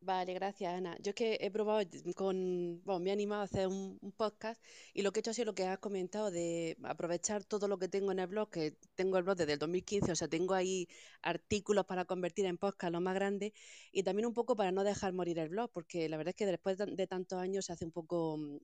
Vale, 0.05 0.35
gracias, 0.35 0.71
Ana. 0.71 0.95
Yo 1.01 1.09
es 1.09 1.15
que 1.15 1.37
he 1.41 1.49
probado 1.49 1.83
con, 2.15 2.79
bueno, 2.85 2.99
me 2.99 3.09
he 3.09 3.13
animado 3.13 3.41
a 3.41 3.45
hacer 3.45 3.67
un, 3.67 3.99
podcast 4.17 4.61
y 4.93 5.01
lo 5.01 5.11
que 5.11 5.19
he 5.19 5.21
hecho 5.21 5.31
ha 5.31 5.33
sido 5.33 5.47
lo 5.47 5.55
que 5.55 5.65
has 5.65 5.79
comentado 5.79 6.29
de 6.29 6.77
aprovechar 6.83 7.43
todo 7.43 7.67
lo 7.67 7.79
que 7.79 7.87
tengo 7.87 8.11
en 8.11 8.19
el 8.19 8.27
blog, 8.27 8.51
que 8.51 8.77
tengo 8.93 9.17
el 9.17 9.23
blog 9.23 9.35
desde 9.35 9.53
el 9.53 9.59
2015, 9.59 10.11
o 10.11 10.15
sea, 10.15 10.27
tengo 10.27 10.53
ahí 10.53 10.87
artículos 11.23 11.85
para 11.87 12.05
convertir 12.05 12.45
en 12.45 12.57
podcast 12.59 12.93
lo 12.93 13.01
más 13.01 13.15
grande 13.15 13.53
y 13.91 14.03
también 14.03 14.27
un 14.27 14.33
poco 14.35 14.55
para 14.55 14.71
no 14.71 14.83
dejar 14.83 15.11
morir 15.11 15.39
el 15.39 15.49
blog, 15.49 15.71
porque 15.71 16.07
la 16.07 16.17
verdad 16.17 16.29
es 16.29 16.35
que 16.35 16.45
después 16.45 16.77
de 16.77 17.07
tantos 17.07 17.39
años 17.39 17.65
se 17.65 17.73
hace 17.73 17.85
un 17.85 17.91
poco, 17.91 18.37
mm, 18.37 18.57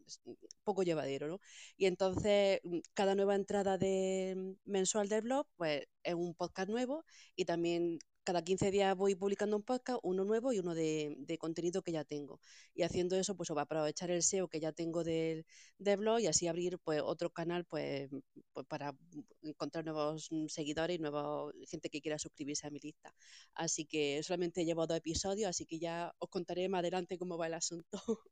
poco 0.63 0.83
llevadero, 0.83 1.27
¿no? 1.27 1.39
Y 1.75 1.87
entonces 1.87 2.59
mm, 2.63 2.79
cada 2.93 3.15
nueva 3.15 3.33
entrada 3.35 3.77
de 3.79 4.35
mm, 4.37 4.71
mensual 4.71 5.09
del 5.09 5.23
blog, 5.23 5.47
pues 5.57 5.87
es 6.03 6.13
un 6.13 6.35
podcast 6.35 6.69
nuevo 6.69 7.03
y 7.35 7.45
también 7.45 7.97
cada 8.23 8.43
15 8.43 8.71
días 8.71 8.95
voy 8.95 9.15
publicando 9.15 9.57
un 9.57 9.63
podcast, 9.63 9.99
uno 10.03 10.23
nuevo 10.23 10.53
y 10.53 10.59
uno 10.59 10.75
de, 10.75 11.37
contenido 11.39 11.81
que 11.81 11.91
ya 11.91 12.03
tengo. 12.03 12.39
Y 12.73 12.83
haciendo 12.83 13.15
eso, 13.15 13.35
pues 13.35 13.49
va 13.51 13.61
a 13.61 13.63
aprovechar 13.63 14.11
el 14.11 14.21
SEO 14.21 14.47
que 14.47 14.59
ya 14.59 14.71
tengo 14.71 15.03
del, 15.03 15.45
blog 15.79 16.19
y 16.19 16.27
así 16.27 16.47
abrir 16.47 16.77
pues 16.79 17.01
otro 17.03 17.31
canal 17.31 17.65
pues, 17.65 18.09
pues, 18.53 18.65
para 18.67 18.95
encontrar 19.41 19.85
nuevos 19.85 20.29
seguidores 20.47 20.97
y 20.97 21.01
nueva 21.01 21.51
gente 21.67 21.89
que 21.89 22.01
quiera 22.01 22.19
suscribirse 22.19 22.67
a 22.67 22.71
mi 22.71 22.79
lista. 22.79 23.13
Así 23.53 23.85
que 23.85 24.21
solamente 24.23 24.65
llevo 24.65 24.87
dos 24.87 24.97
episodios, 24.97 25.49
así 25.49 25.65
que 25.65 25.79
ya 25.79 26.13
os 26.19 26.29
contaré 26.29 26.69
más 26.69 26.79
adelante 26.79 27.17
cómo 27.17 27.37
va 27.37 27.47
el 27.47 27.55
asunto. 27.55 27.87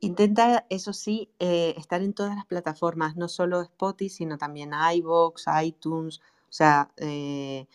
Intenta, 0.00 0.66
eso 0.70 0.92
sí, 0.92 1.30
eh, 1.38 1.74
estar 1.78 2.02
en 2.02 2.14
todas 2.14 2.34
las 2.34 2.46
plataformas, 2.46 3.16
no 3.16 3.28
solo 3.28 3.62
Spotify, 3.62 4.10
sino 4.10 4.36
también 4.36 4.72
iVoox, 4.96 5.44
iTunes, 5.62 6.18
o 6.18 6.52
sea, 6.52 6.92
eh, 6.96 7.66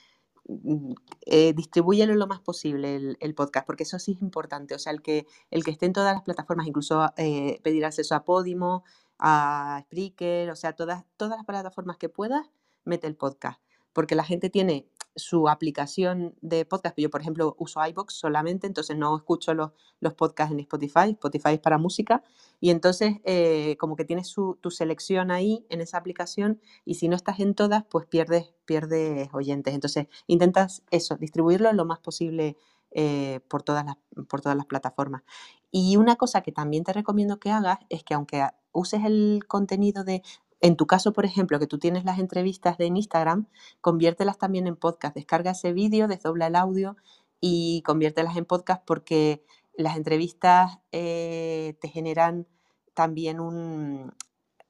eh, 1.26 1.54
distribúyelo 1.54 2.16
lo 2.16 2.28
más 2.28 2.40
posible 2.40 3.16
el, 3.20 3.36
podcast, 3.36 3.66
porque 3.66 3.84
eso 3.84 4.00
sí 4.00 4.14
es 4.14 4.22
importante. 4.22 4.76
O 4.76 4.80
sea, 4.80 4.92
el 4.94 5.02
que, 5.02 5.28
el 5.52 5.64
que 5.64 5.72
esté 5.72 5.86
en 5.86 5.94
todas 5.94 6.14
las 6.14 6.24
plataformas, 6.24 6.68
incluso 6.68 7.12
eh, 7.18 7.60
pedir 7.64 7.86
acceso 7.86 8.16
a 8.16 8.24
Podimo, 8.24 8.84
a 9.20 9.82
Spreaker, 9.86 10.50
o 10.50 10.56
sea, 10.56 10.74
todas, 10.74 11.06
todas 11.18 11.38
las 11.38 11.46
plataformas 11.46 11.98
que 11.98 12.10
puedas, 12.10 12.50
mete 12.84 13.08
el 13.08 13.16
podcast. 13.16 13.62
Porque 14.00 14.16
la 14.16 14.24
gente 14.24 14.50
tiene 14.50 14.88
su 15.18 15.50
aplicación 15.50 16.34
de 16.40 16.64
podcast. 16.64 16.98
Yo, 16.98 17.10
por 17.10 17.20
ejemplo, 17.20 17.58
uso 17.60 17.86
iBox 17.86 18.14
solamente, 18.14 18.66
entonces 18.66 18.96
no 18.96 19.14
escucho 19.14 19.54
los, 19.54 19.72
los 20.00 20.14
podcasts 20.14 20.54
en 20.54 20.62
Spotify. 20.62 21.10
Spotify 21.10 21.56
es 21.56 21.60
para 21.60 21.78
música. 21.78 22.24
Y 22.62 22.70
entonces, 22.70 23.18
eh, 23.26 23.76
como 23.78 23.98
que 23.98 24.06
tienes 24.06 24.34
tu 24.34 24.72
selección 24.72 25.32
ahí 25.32 25.66
en 25.68 25.82
esa 25.82 25.98
aplicación 25.98 26.62
y 26.86 26.94
si 26.94 27.10
no 27.10 27.18
estás 27.18 27.42
en 27.42 27.56
todas, 27.56 27.84
pues 27.90 28.06
pierdes, 28.06 28.54
pierdes 28.64 29.28
oyentes. 29.34 29.74
Entonces, 29.74 30.08
intentas 30.28 30.82
eso, 30.92 31.18
distribuirlo 31.18 31.74
lo 31.74 31.84
más 31.84 32.00
posible 32.00 32.56
eh, 32.92 33.42
por, 33.50 33.64
todas 33.64 33.84
las, 33.84 33.98
por 34.30 34.40
todas 34.40 34.56
las 34.56 34.66
plataformas. 34.66 35.24
Y 35.72 35.98
una 35.98 36.16
cosa 36.16 36.40
que 36.40 36.54
también 36.54 36.86
te 36.86 36.94
recomiendo 36.94 37.38
que 37.38 37.52
hagas 37.52 37.80
es 37.90 38.06
que 38.06 38.14
aunque 38.14 38.48
uses 38.72 39.04
el 39.04 39.42
contenido 39.46 40.06
de 40.06 40.24
en 40.62 40.76
tu 40.76 40.88
caso, 40.88 41.14
por 41.14 41.26
ejemplo, 41.26 41.60
que 41.60 41.68
tú 41.68 41.80
tienes 41.80 42.06
las 42.06 42.20
entrevistas 42.20 42.78
de 42.78 42.88
Instagram, 42.88 43.48
conviértelas 43.82 44.38
también 44.38 44.68
en 44.68 44.76
podcast. 44.76 45.16
Descarga 45.16 45.52
ese 45.52 45.74
vídeo, 45.74 46.08
desdobla 46.08 46.48
el 46.48 46.56
audio 46.56 46.98
y 47.40 47.82
conviértelas 47.84 48.36
en 48.36 48.46
podcast 48.46 48.84
porque 48.86 49.46
las 49.74 49.96
entrevistas 49.96 50.80
eh, 50.92 51.78
te 51.80 51.88
generan 51.88 52.48
también 52.94 53.40
un, 53.40 54.12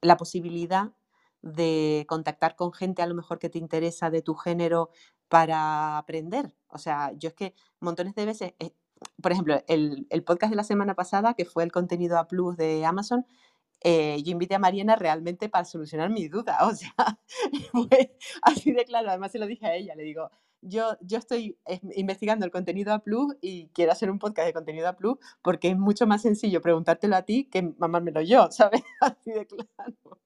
la 0.01 0.17
posibilidad 0.17 0.91
de 1.41 2.05
contactar 2.08 2.55
con 2.55 2.74
gente 2.74 3.01
a 3.01 3.08
lo 3.08 3.15
mejor 3.15 3.39
que 3.39 3.50
te 3.50 3.58
interesa 3.58 4.12
de 4.12 4.22
tu 4.22 4.36
género 4.36 4.91
para 5.27 5.98
aprender. 5.98 6.53
O 6.67 6.77
sea, 6.77 7.13
yo 7.13 7.29
es 7.29 7.36
que 7.36 7.55
montones 7.79 8.13
de 8.13 8.25
veces, 8.25 8.53
eh, 8.60 8.74
por 9.22 9.31
ejemplo, 9.31 9.63
el, 9.67 10.05
el, 10.10 10.24
podcast 10.24 10.51
de 10.51 10.58
la 10.58 10.63
semana 10.63 10.96
pasada, 10.96 11.34
que 11.34 11.46
fue 11.46 11.63
el 11.63 11.72
contenido 11.72 12.19
a 12.19 12.27
plus 12.27 12.58
de 12.58 12.86
Amazon, 12.86 13.25
eh, 13.82 14.22
yo 14.24 14.32
invité 14.32 14.56
a 14.56 14.60
Mariana 14.60 14.96
realmente 14.96 15.50
para 15.50 15.66
solucionar 15.66 16.10
mi 16.10 16.28
duda. 16.28 16.58
O 16.70 16.76
sea, 16.76 16.94
fue 17.72 18.16
así 18.42 18.72
de 18.72 18.86
claro. 18.86 19.10
Además, 19.10 19.32
se 19.32 19.40
lo 19.40 19.48
dije 19.48 19.66
a 19.66 19.76
ella. 19.76 19.96
Le 19.96 20.04
digo, 20.04 20.30
yo, 20.62 20.98
yo 21.02 21.18
estoy 21.18 21.58
investigando 21.96 22.46
el 22.46 22.52
contenido 22.52 22.94
a 22.94 23.00
Plus 23.00 23.36
y 23.42 23.70
quiero 23.70 23.92
hacer 23.92 24.12
un 24.12 24.20
podcast 24.20 24.48
de 24.48 24.54
contenido 24.54 24.88
a 24.88 24.96
Plus 24.96 25.18
porque 25.42 25.70
es 25.70 25.78
mucho 25.78 26.08
más 26.08 26.22
sencillo 26.22 26.62
preguntártelo 26.62 27.16
a 27.16 27.24
ti 27.24 27.46
que 27.46 27.74
mamármelo 27.78 28.22
yo, 28.22 28.48
¿sabes? 28.52 28.84
Así 29.02 29.32
de 29.32 29.46
claro. 29.48 30.20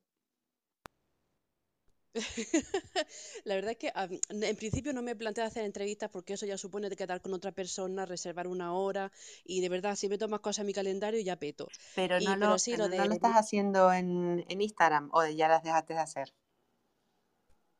La 3.45 3.55
verdad 3.55 3.71
es 3.71 3.77
que 3.77 3.91
en 4.29 4.55
principio 4.55 4.93
no 4.93 5.01
me 5.01 5.15
planteo 5.15 5.43
hacer 5.43 5.65
entrevistas 5.65 6.09
porque 6.11 6.33
eso 6.33 6.45
ya 6.45 6.57
supone 6.57 6.89
de 6.89 6.95
quedar 6.95 7.21
con 7.21 7.33
otra 7.33 7.51
persona, 7.51 8.05
reservar 8.05 8.47
una 8.47 8.73
hora 8.73 9.11
y 9.43 9.61
de 9.61 9.69
verdad 9.69 9.95
si 9.95 10.09
meto 10.09 10.27
más 10.27 10.41
cosas 10.41 10.59
en 10.59 10.67
mi 10.67 10.73
calendario 10.73 11.19
ya 11.21 11.37
peto. 11.37 11.67
Pero 11.95 12.19
no, 12.19 12.35
lo, 12.35 12.55
no 12.55 13.05
lo 13.05 13.13
estás 13.13 13.35
haciendo 13.35 13.91
en, 13.91 14.45
Instagram 14.47 15.09
o 15.11 15.25
ya 15.25 15.47
las 15.47 15.63
dejaste 15.63 15.93
de 15.93 15.99
hacer. 15.99 16.33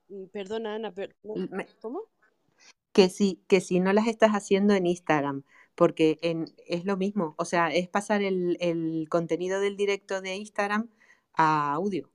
Mm, 0.10 0.26
perdona 0.28 0.76
Ana, 0.76 0.92
pero 0.92 1.14
¿cómo? 1.80 2.02
Que 2.92 3.10
si, 3.10 3.44
que 3.48 3.62
si 3.62 3.80
no 3.80 3.94
las 3.94 4.08
estás 4.08 4.32
haciendo 4.32 4.74
en 4.74 4.86
Instagram, 4.88 5.44
porque 5.76 6.20
en, 6.22 6.54
es 6.68 6.86
lo 6.86 6.98
mismo, 6.98 7.36
o 7.38 7.46
sea, 7.46 7.74
es 7.74 7.88
pasar 7.88 8.22
el, 8.22 8.58
el 8.60 9.08
contenido 9.10 9.60
del 9.60 9.78
directo 9.78 10.22
de 10.22 10.36
Instagram 10.36 10.90
a 11.34 11.74
audio. 11.74 12.13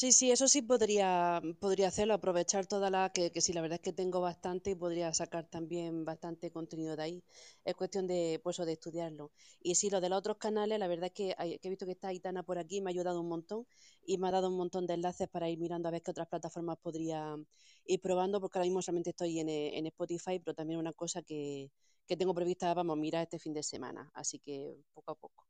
Sí, 0.00 0.12
sí, 0.12 0.30
eso 0.30 0.48
sí 0.48 0.62
podría, 0.62 1.42
podría 1.60 1.88
hacerlo, 1.88 2.14
aprovechar 2.14 2.66
toda 2.66 2.88
la, 2.90 3.10
que, 3.12 3.30
que 3.32 3.40
sí, 3.42 3.52
la 3.52 3.60
verdad 3.60 3.74
es 3.76 3.82
que 3.82 3.92
tengo 3.92 4.20
bastante 4.22 4.70
y 4.70 4.74
podría 4.74 5.12
sacar 5.12 5.46
también 5.46 6.04
bastante 6.06 6.50
contenido 6.50 6.96
de 6.96 7.02
ahí. 7.02 7.24
Es 7.64 7.74
cuestión 7.74 8.06
de, 8.06 8.40
pues, 8.42 8.56
de 8.56 8.72
estudiarlo. 8.72 9.30
Y 9.60 9.74
sí, 9.74 9.90
lo 9.90 10.00
de 10.00 10.08
los 10.08 10.18
otros 10.18 10.38
canales, 10.38 10.78
la 10.78 10.88
verdad 10.88 11.06
es 11.06 11.12
que, 11.12 11.34
he 11.62 11.68
visto 11.68 11.84
que 11.86 11.92
está 11.92 12.08
Aitana 12.08 12.42
por 12.42 12.58
aquí, 12.58 12.80
me 12.80 12.88
ha 12.90 12.92
ayudado 12.92 13.20
un 13.20 13.28
montón 13.28 13.66
y 14.06 14.16
me 14.18 14.28
ha 14.28 14.30
dado 14.30 14.48
un 14.48 14.56
montón 14.56 14.86
de 14.86 14.94
enlaces 14.94 15.28
para 15.28 15.50
ir 15.50 15.58
mirando 15.58 15.88
a 15.88 15.92
ver 15.92 16.02
qué 16.02 16.10
otras 16.12 16.28
plataformas 16.28 16.78
podría 16.78 17.36
ir 17.84 18.00
probando, 18.00 18.40
porque 18.40 18.58
ahora 18.58 18.66
mismo 18.68 18.80
solamente 18.82 19.10
estoy 19.10 19.38
en, 19.40 19.48
en 19.50 19.86
Spotify, 19.86 20.38
pero 20.38 20.54
también 20.54 20.78
una 20.80 20.92
cosa 20.94 21.20
que, 21.22 21.70
que 22.06 22.16
tengo 22.16 22.32
prevista, 22.34 22.72
vamos, 22.74 22.96
mirar 22.96 23.22
este 23.24 23.38
fin 23.38 23.52
de 23.52 23.62
semana. 23.62 24.10
Así 24.14 24.38
que 24.38 24.76
poco 24.94 25.10
a 25.12 25.14
poco. 25.16 25.44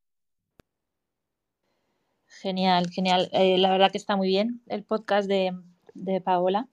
Genial, 2.31 2.89
genial. 2.91 3.29
Eh, 3.33 3.59
la 3.59 3.71
verdad 3.71 3.91
que 3.91 3.99
está 3.99 4.17
muy 4.17 4.29
bien 4.29 4.63
el 4.69 4.85
podcast 4.85 5.29
de, 5.29 5.53
de, 5.95 6.21
Paola. 6.21 6.69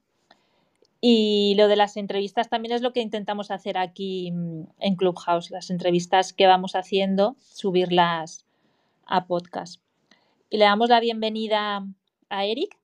Y 1.00 1.54
lo 1.56 1.68
de 1.68 1.76
las 1.76 1.96
entrevistas 1.96 2.48
también 2.48 2.74
es 2.74 2.80
lo 2.80 2.92
que 2.92 3.00
intentamos 3.00 3.50
hacer 3.50 3.76
aquí 3.76 4.30
mm, 4.32 4.62
en 4.78 4.96
Clubhouse, 4.96 5.50
las 5.50 5.70
entrevistas 5.70 6.32
que 6.32 6.46
vamos 6.46 6.74
haciendo, 6.74 7.36
subirlas 7.40 8.44
a 9.06 9.26
podcast. 9.26 9.80
Y 10.48 10.58
le 10.58 10.64
damos 10.64 10.88
la 10.88 11.00
bienvenida 11.00 11.84
a 12.30 12.44
Eric. 12.44 12.78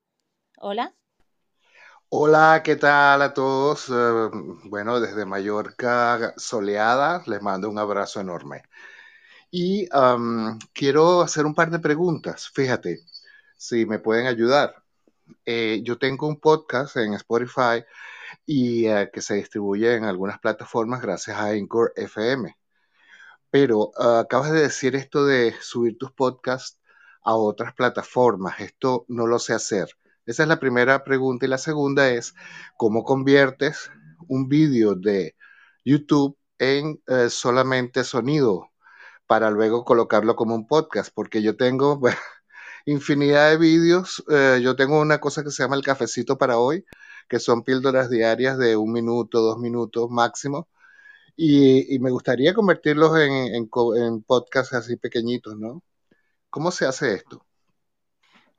Hola. 0.59 0.93
Hola, 2.09 2.61
¿qué 2.65 2.77
tal 2.77 3.23
a 3.23 3.35
todos? 3.35 3.89
Eh, 3.89 4.31
bueno, 4.65 5.01
desde 5.01 5.25
Mallorca 5.25 6.35
soleada, 6.37 7.23
les 7.27 7.41
mando 7.41 7.71
un 7.71 7.79
abrazo 7.79 8.21
enorme. 8.21 8.63
Y 9.57 9.89
quiero 10.73 11.21
hacer 11.23 11.47
un 11.47 11.55
par 11.55 11.71
de 11.71 11.79
preguntas. 11.79 12.51
Fíjate, 12.53 13.05
si 13.57 13.87
me 13.87 14.01
pueden 14.01 14.27
ayudar. 14.27 14.83
Eh, 15.47 15.81
yo 15.85 15.97
tengo 15.97 16.27
un 16.27 16.41
podcast 16.41 16.97
en 16.97 17.15
Spotify 17.15 17.85
y 18.45 18.87
eh, 18.89 19.11
que 19.13 19.23
se 19.23 19.35
distribuye 19.37 19.95
en 19.95 20.05
algunas 20.07 20.41
plataformas 20.41 21.01
gracias 21.03 21.37
a 21.37 21.51
Anchor 21.51 21.93
FM. 21.95 22.57
Pero 23.51 23.93
ah, 23.97 24.21
acabas 24.25 24.51
de 24.51 24.63
decir 24.63 24.97
esto 24.97 25.25
de 25.25 25.55
subir 25.61 25.99
tus 25.99 26.11
podcasts 26.11 26.81
a 27.23 27.37
otras 27.37 27.75
plataformas. 27.75 28.59
Esto 28.59 29.05
no 29.09 29.29
lo 29.29 29.39
sé 29.39 29.55
hacer. 29.55 29.89
Esa 30.27 30.43
es 30.43 30.49
la 30.49 30.59
primera 30.59 31.05
pregunta. 31.05 31.47
Y 31.47 31.49
la 31.49 31.59
segunda 31.59 32.11
es, 32.11 32.35
¿cómo 32.77 33.05
conviertes 33.05 33.89
un 34.27 34.49
vídeo 34.49 34.97
de 34.97 35.37
YouTube 35.85 36.37
en 36.59 37.01
eh, 37.07 37.31
solamente 37.31 38.03
sonido? 38.03 38.74
Para 39.27 39.51
luego 39.51 39.85
colocarlo 39.85 40.37
como 40.37 40.55
un 40.55 40.67
podcast, 40.67 41.13
porque 41.15 41.43
yo 41.43 41.57
tengo 41.57 42.01
infinidad 42.87 43.51
de 43.51 43.59
vídeos. 43.59 44.25
Eh, 44.31 44.61
yo 44.63 44.77
tengo 44.77 45.01
una 45.01 45.21
cosa 45.21 45.43
que 45.43 45.51
se 45.51 45.63
llama 45.63 45.77
el 45.77 45.83
cafecito 45.83 46.39
para 46.39 46.59
hoy, 46.59 46.85
que 47.29 47.39
son 47.39 47.65
píldoras 47.65 48.11
diarias 48.11 48.59
de 48.59 48.77
un 48.77 48.93
minuto, 48.93 49.41
dos 49.41 49.59
minutos 49.59 50.11
máximo. 50.11 50.69
Y, 51.37 51.99
me 51.99 52.11
gustaría 52.11 52.55
convertirlos 52.55 53.19
en, 53.19 53.55
en, 53.55 54.23
podcasts 54.23 54.73
así 54.73 54.97
pequeñitos, 54.97 55.59
¿no? 55.59 55.83
¿Cómo 56.49 56.71
se 56.71 56.87
hace 56.87 57.15
esto? 57.15 57.45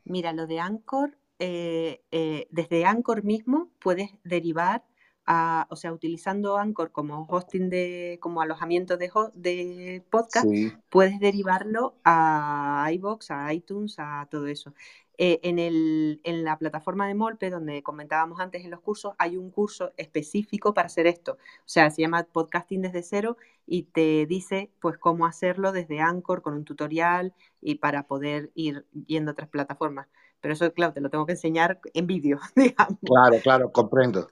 Mira, 0.03 0.33
lo 0.33 0.45
de 0.45 0.59
Anchor, 0.59 1.17
eh, 1.39 2.03
eh, 2.11 2.47
desde 2.51 2.85
Anchor 2.85 3.23
mismo 3.23 3.71
puedes 3.79 4.09
derivar 4.25 4.83
o 5.27 5.75
sea, 5.75 5.91
utilizando 5.91 6.57
Anchor 6.57 6.91
como 6.91 7.25
hosting 7.29 7.69
de, 7.69 8.19
como 8.21 8.41
alojamiento 8.41 8.97
de, 8.97 9.11
de 9.33 10.03
podcast, 10.09 10.47
puedes 10.89 11.19
derivarlo 11.19 11.95
a 12.03 12.87
iBox, 12.93 13.31
a 13.31 13.53
iTunes, 13.53 13.95
a 13.97 14.27
todo 14.29 14.47
eso. 14.47 14.73
Eh, 15.17 15.39
en, 15.43 15.59
el, 15.59 16.19
en 16.23 16.43
la 16.43 16.57
plataforma 16.57 17.07
de 17.07 17.15
Molpe, 17.15 17.49
donde 17.49 17.81
comentábamos 17.83 18.39
antes 18.41 18.65
en 18.65 18.71
los 18.71 18.81
cursos, 18.81 19.13
hay 19.17 19.37
un 19.37 19.49
curso 19.49 19.93
específico 19.95 20.73
para 20.73 20.87
hacer 20.87 21.07
esto. 21.07 21.33
O 21.33 21.63
sea, 21.67 21.89
se 21.89 22.01
llama 22.01 22.23
Podcasting 22.23 22.81
desde 22.81 23.01
cero 23.01 23.37
y 23.65 23.83
te 23.83 24.25
dice 24.25 24.71
pues 24.81 24.97
cómo 24.97 25.25
hacerlo 25.25 25.71
desde 25.71 26.01
Anchor 26.01 26.41
con 26.41 26.53
un 26.53 26.65
tutorial 26.65 27.33
y 27.61 27.75
para 27.75 28.07
poder 28.07 28.51
ir 28.55 28.85
yendo 29.07 29.31
a 29.31 29.33
otras 29.33 29.49
plataformas. 29.49 30.07
Pero 30.41 30.53
eso, 30.53 30.71
claro, 30.73 30.93
te 30.93 31.01
lo 31.01 31.09
tengo 31.09 31.25
que 31.25 31.31
enseñar 31.31 31.79
en 31.93 32.07
vídeo, 32.07 32.39
digamos. 32.55 32.99
Claro, 33.01 33.37
claro, 33.41 33.71
comprendo. 33.71 34.29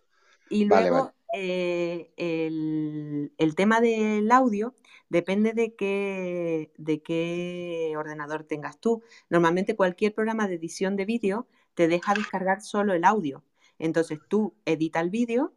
Y 0.53 0.65
luego 0.65 1.11
eh, 1.33 2.11
el, 2.17 3.55
tema 3.55 3.81
del 3.81 4.31
audio 4.31 4.75
depende 5.09 5.53
de 5.53 5.75
qué, 5.75 6.71
de 6.77 7.01
qué 7.01 7.93
ordenador 7.97 8.43
tengas 8.43 8.79
tú. 8.79 9.01
Normalmente 9.29 9.75
cualquier 9.75 10.13
programa 10.13 10.47
de 10.47 10.55
edición 10.55 10.95
de 10.95 11.05
vídeo 11.05 11.47
te 11.73 11.87
deja 11.87 12.13
descargar 12.13 12.61
solo 12.61 12.93
el 12.93 13.03
audio. 13.03 13.43
Entonces 13.79 14.19
tú 14.27 14.53
edita 14.65 14.99
el 14.99 15.09
vídeo 15.09 15.53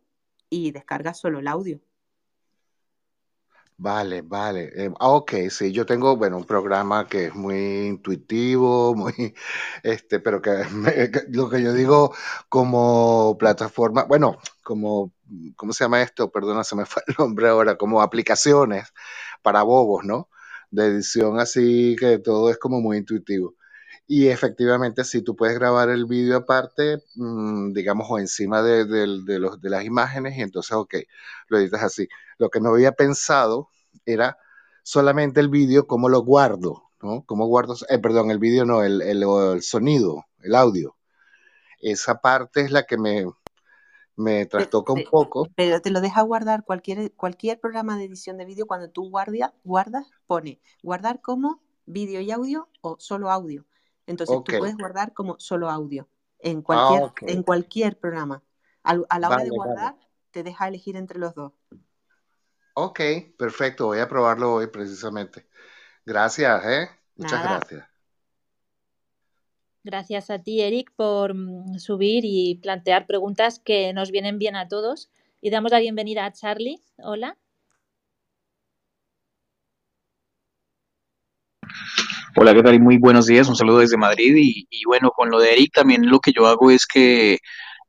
y 0.49 0.71
descargas 0.71 1.19
solo 1.19 1.41
el 1.41 1.49
audio. 1.49 1.81
Vale, 3.79 4.23
vale. 4.23 4.71
Eh, 4.75 4.91
ah, 5.01 5.11
ok, 5.11 5.33
sí, 5.51 5.71
yo 5.71 5.85
tengo, 5.85 6.17
bueno, 6.17 6.39
un 6.39 6.45
programa 6.47 7.07
que 7.07 7.27
es 7.27 7.35
muy 7.35 7.87
intuitivo, 7.89 8.95
muy, 8.97 9.35
este, 9.83 10.19
pero 10.21 10.41
que, 10.43 10.53
lo 11.29 11.51
que 11.51 11.63
yo 11.63 11.73
digo 11.75 12.15
como 12.49 13.37
plataforma, 13.39 14.05
bueno, 14.05 14.39
como, 14.63 15.13
¿cómo 15.57 15.73
se 15.75 15.85
llama 15.85 16.01
esto? 16.03 16.31
Perdona, 16.33 16.65
se 16.65 16.75
me 16.75 16.87
fue 16.87 17.03
el 17.07 17.15
nombre 17.19 17.49
ahora, 17.49 17.77
como 17.77 18.01
aplicaciones 18.01 18.89
para 19.43 19.63
bobos, 19.63 20.05
¿no? 20.05 20.31
De 20.71 20.87
edición 20.87 21.39
así, 21.39 21.97
que 21.99 22.19
todo 22.19 22.51
es 22.51 22.57
como 22.59 22.81
muy 22.81 22.97
intuitivo. 22.99 23.56
Y 24.09 24.29
efectivamente, 24.29 25.05
si 25.05 25.23
tú 25.23 25.35
puedes 25.35 25.59
grabar 25.59 25.91
el 25.91 26.07
vídeo 26.07 26.37
aparte, 26.37 27.03
mm, 27.17 27.73
digamos, 27.73 28.07
o 28.09 28.19
encima 28.19 28.63
de, 28.63 28.85
los, 29.39 29.61
de 29.61 29.71
las 29.71 29.85
imágenes, 29.85 30.37
y 30.37 30.43
entonces, 30.43 30.73
ok, 30.73 30.95
lo 31.49 31.59
editas 31.59 31.83
así. 31.83 32.09
Lo 32.39 32.49
que 32.49 32.61
no 32.61 32.71
había 32.71 32.93
pensado 32.93 33.69
era 34.05 34.39
solamente 34.85 35.41
el 35.41 35.49
vídeo, 35.49 35.89
cómo 35.89 36.09
lo 36.09 36.21
guardo, 36.21 36.91
¿no? 37.03 37.25
Cómo 37.27 37.47
guardo, 37.47 37.75
eh, 37.89 37.99
perdón, 37.99 38.31
el 38.31 38.39
vídeo 38.39 38.65
no, 38.65 38.85
el, 38.85 39.03
el, 39.03 39.63
sonido, 39.63 40.25
el 40.41 40.55
audio. 40.55 40.97
Esa 41.81 42.21
parte 42.21 42.61
es 42.61 42.71
la 42.71 42.85
que 42.85 42.97
me, 42.97 43.27
me 44.15 44.47
trastoca 44.47 44.93
un 44.93 45.03
poco. 45.11 45.49
Pero 45.57 45.81
te 45.81 45.91
lo 45.91 46.01
deja 46.01 46.23
guardar 46.23 46.65
cualquier, 46.65 47.13
cualquier 47.13 47.59
programa 47.59 47.99
de 47.99 48.05
edición 48.05 48.39
de 48.39 48.45
vídeo, 48.45 48.67
cuando 48.67 48.89
tú 48.89 49.11
guardia, 49.11 49.53
guardas, 49.65 50.07
pone 50.29 50.61
guardar 50.85 51.21
como 51.21 51.61
vídeo 51.87 52.21
y 52.21 52.31
audio 52.31 52.69
o 52.81 52.97
solo 53.01 53.33
audio. 53.33 53.65
Entonces 54.07 54.37
tú 54.45 54.59
puedes 54.59 54.77
guardar 54.77 55.13
como 55.13 55.37
solo 55.39 55.69
audio 55.69 56.09
en 56.39 56.63
cualquier, 56.63 57.03
ah, 57.03 57.15
en 57.23 57.43
cualquier 57.43 57.99
programa. 57.99 58.43
a 58.83 59.19
la 59.19 59.29
hora 59.29 59.43
de 59.43 59.51
guardar, 59.51 59.97
te 60.31 60.43
deja 60.43 60.69
elegir 60.69 60.97
entre 60.97 61.19
los 61.19 61.35
dos. 61.35 61.53
Ok, 62.75 63.01
perfecto. 63.39 63.87
Voy 63.87 64.01
a 64.01 64.09
probarlo 64.09 64.55
hoy 64.55 64.67
precisamente. 64.67 65.47
Gracias, 66.05 66.65
¿eh? 66.67 66.89
Muchas 67.17 67.43
gracias. 67.43 67.89
Gracias 69.83 70.31
a 70.31 70.41
ti, 70.41 70.61
Eric, 70.61 70.93
por 70.95 71.33
mm, 71.35 71.79
subir 71.79 72.25
y 72.25 72.57
plantear 72.57 73.07
preguntas 73.07 73.61
que 73.61 73.93
nos 73.93 74.11
vienen 74.11 74.39
bien 74.39 74.57
a 74.57 74.69
todos. 74.69 75.11
Y 75.41 75.51
damos 75.51 75.71
la 75.71 75.79
bienvenida 75.79 76.27
a 76.27 76.33
Charlie. 76.33 76.81
Hola. 76.99 77.39
Hola, 82.39 82.53
¿qué 82.53 82.63
tal? 82.63 82.79
Muy 82.81 82.99
buenos 82.99 83.27
días, 83.27 83.49
un 83.49 83.57
saludo 83.57 83.79
desde 83.79 83.97
Madrid. 83.97 84.35
Y, 84.37 84.85
bueno, 84.85 85.11
con 85.11 85.31
lo 85.31 85.41
de 85.41 85.55
Eric 85.55 85.73
también 85.73 86.11
lo 86.11 86.21
que 86.21 86.33
yo 86.33 86.47
hago 86.47 86.71
es 86.71 86.85
que 86.87 87.39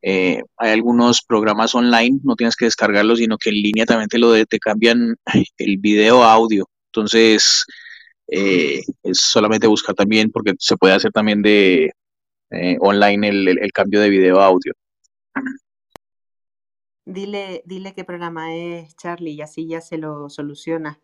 eh, 0.02 0.42
hay 0.56 0.72
algunos 0.72 1.22
programas 1.22 1.76
online, 1.76 2.22
no 2.24 2.38
tienes 2.38 2.56
que 2.56 2.64
descargarlos, 2.64 3.20
sino 3.20 3.38
que 3.38 3.50
en 3.50 3.56
línea 3.56 3.86
también 3.86 4.08
te 4.08 4.18
lo 4.18 4.34
te 4.46 4.60
cambian 4.60 5.18
el 5.58 5.78
video 5.80 6.24
a 6.24 6.32
audio. 6.32 6.66
Entonces, 6.94 7.66
eh, 8.30 8.84
es 9.04 9.20
solamente 9.20 9.68
buscar 9.68 9.96
también, 9.96 10.32
porque 10.32 10.54
se 10.60 10.78
puede 10.78 10.94
hacer 10.94 11.12
también 11.12 11.42
de 11.42 11.92
eh, 12.52 12.78
online 12.80 13.28
el, 13.28 13.48
el, 13.50 13.72
cambio 13.74 14.00
de 14.00 14.10
video 14.10 14.40
a 14.40 14.46
audio. 14.46 14.72
Dile, 17.04 17.64
dile 17.66 17.94
qué 17.94 18.06
programa 18.06 18.56
es, 18.56 18.96
Charlie, 18.96 19.32
y 19.32 19.42
así 19.42 19.68
ya 19.68 19.82
se 19.82 19.98
lo 19.98 20.30
soluciona. 20.30 21.02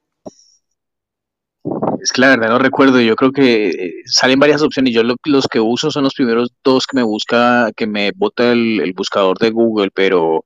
Es 2.04 2.12
que 2.12 2.20
la 2.20 2.32
verdad 2.32 2.50
no 2.50 2.60
recuerdo, 2.60 3.00
yo 3.00 3.16
creo 3.16 3.32
que 3.32 3.70
eh, 3.70 3.94
salen 4.06 4.38
varias 4.38 4.62
opciones. 4.62 4.94
Yo 4.94 5.04
los 5.04 5.48
que 5.48 5.62
uso 5.62 5.90
son 5.90 6.04
los 6.04 6.14
primeros 6.14 6.52
dos 6.62 6.86
que 6.86 6.98
me 6.98 7.04
busca, 7.04 7.72
que 7.78 7.88
me 7.88 8.12
bota 8.14 8.52
el, 8.52 8.92
buscador 8.94 9.38
de 9.40 9.52
Google, 9.52 9.90
pero 9.90 10.44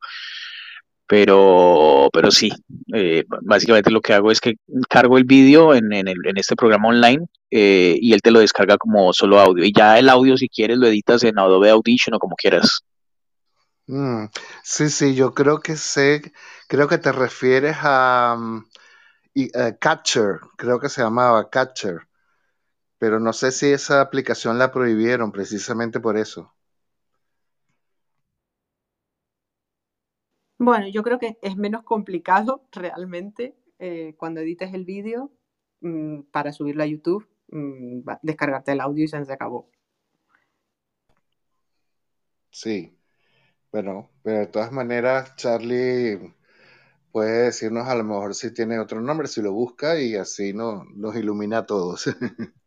pero 1.08 2.10
pero 2.14 2.30
sí, 2.30 2.52
eh, 2.94 3.24
básicamente 3.42 3.90
lo 3.90 4.02
que 4.02 4.14
hago 4.14 4.30
es 4.30 4.40
que 4.40 4.58
cargo 4.88 5.18
el 5.18 5.24
vídeo 5.24 5.74
en, 5.74 5.92
en, 5.94 6.08
este 6.36 6.56
programa 6.56 6.90
online 6.90 7.26
eh, 7.50 7.98
y 8.00 8.14
él 8.14 8.22
te 8.22 8.30
lo 8.30 8.40
descarga 8.40 8.78
como 8.78 9.12
solo 9.12 9.40
audio. 9.40 9.66
Y 9.66 9.74
ya 9.74 9.98
el 9.98 10.10
audio, 10.10 10.38
si 10.38 10.50
quieres, 10.50 10.78
lo 10.78 10.86
editas 10.86 11.24
en 11.24 11.40
Adobe 11.40 11.72
Audition 11.72 12.14
o 12.14 12.20
como 12.20 12.36
quieras. 12.36 12.82
Mm, 13.88 14.26
sí, 14.64 14.90
sí, 14.90 15.16
yo 15.16 15.34
creo 15.34 15.60
que 15.60 15.76
sé, 15.76 16.22
creo 16.68 16.88
que 16.88 17.00
te 17.00 17.12
refieres 17.12 17.78
a, 17.82 18.36
mm, 18.38 18.66
y, 19.38 19.52
eh, 19.56 19.78
Catcher, 19.80 20.40
creo 20.58 20.80
que 20.80 20.90
se 20.90 21.04
llamaba 21.04 21.48
Catcher, 21.52 22.08
pero 22.98 23.20
no 23.20 23.34
sé 23.34 23.52
si 23.52 23.68
esa 23.68 24.02
aplicación 24.02 24.58
la 24.58 24.72
prohibieron 24.72 25.32
precisamente 25.32 26.00
por 26.00 26.18
eso. 26.18 26.56
Bueno, 30.58 30.88
yo 30.88 31.04
creo 31.04 31.20
que 31.20 31.38
es 31.44 31.56
menos 31.56 31.84
complicado 31.84 32.64
realmente 32.72 33.56
eh, 33.78 34.16
cuando 34.18 34.42
edites 34.42 34.74
el 34.74 34.86
vídeo 34.86 35.32
mm, 35.82 36.22
para 36.32 36.52
subirlo 36.52 36.82
a 36.82 36.88
YouTube, 36.88 37.28
mm, 37.50 38.10
descargarte 38.24 38.72
el 38.72 38.82
audio 38.82 39.06
y 39.06 39.08
se 39.08 39.18
acabó. 39.32 39.70
Sí, 42.50 42.98
bueno, 43.72 44.10
pero 44.24 44.40
de 44.40 44.48
todas 44.48 44.72
maneras, 44.72 45.36
Charlie 45.36 46.34
puede 47.18 47.46
decirnos 47.46 47.88
a 47.88 47.96
lo 47.96 48.04
mejor 48.04 48.36
si 48.36 48.54
tiene 48.54 48.78
otro 48.78 49.02
nombre, 49.02 49.28
si 49.28 49.42
lo 49.42 49.52
busca 49.52 50.00
y 50.00 50.14
así 50.14 50.54
no, 50.54 50.84
nos 50.96 51.16
ilumina 51.16 51.60
a 51.60 51.66
todos. 51.66 52.06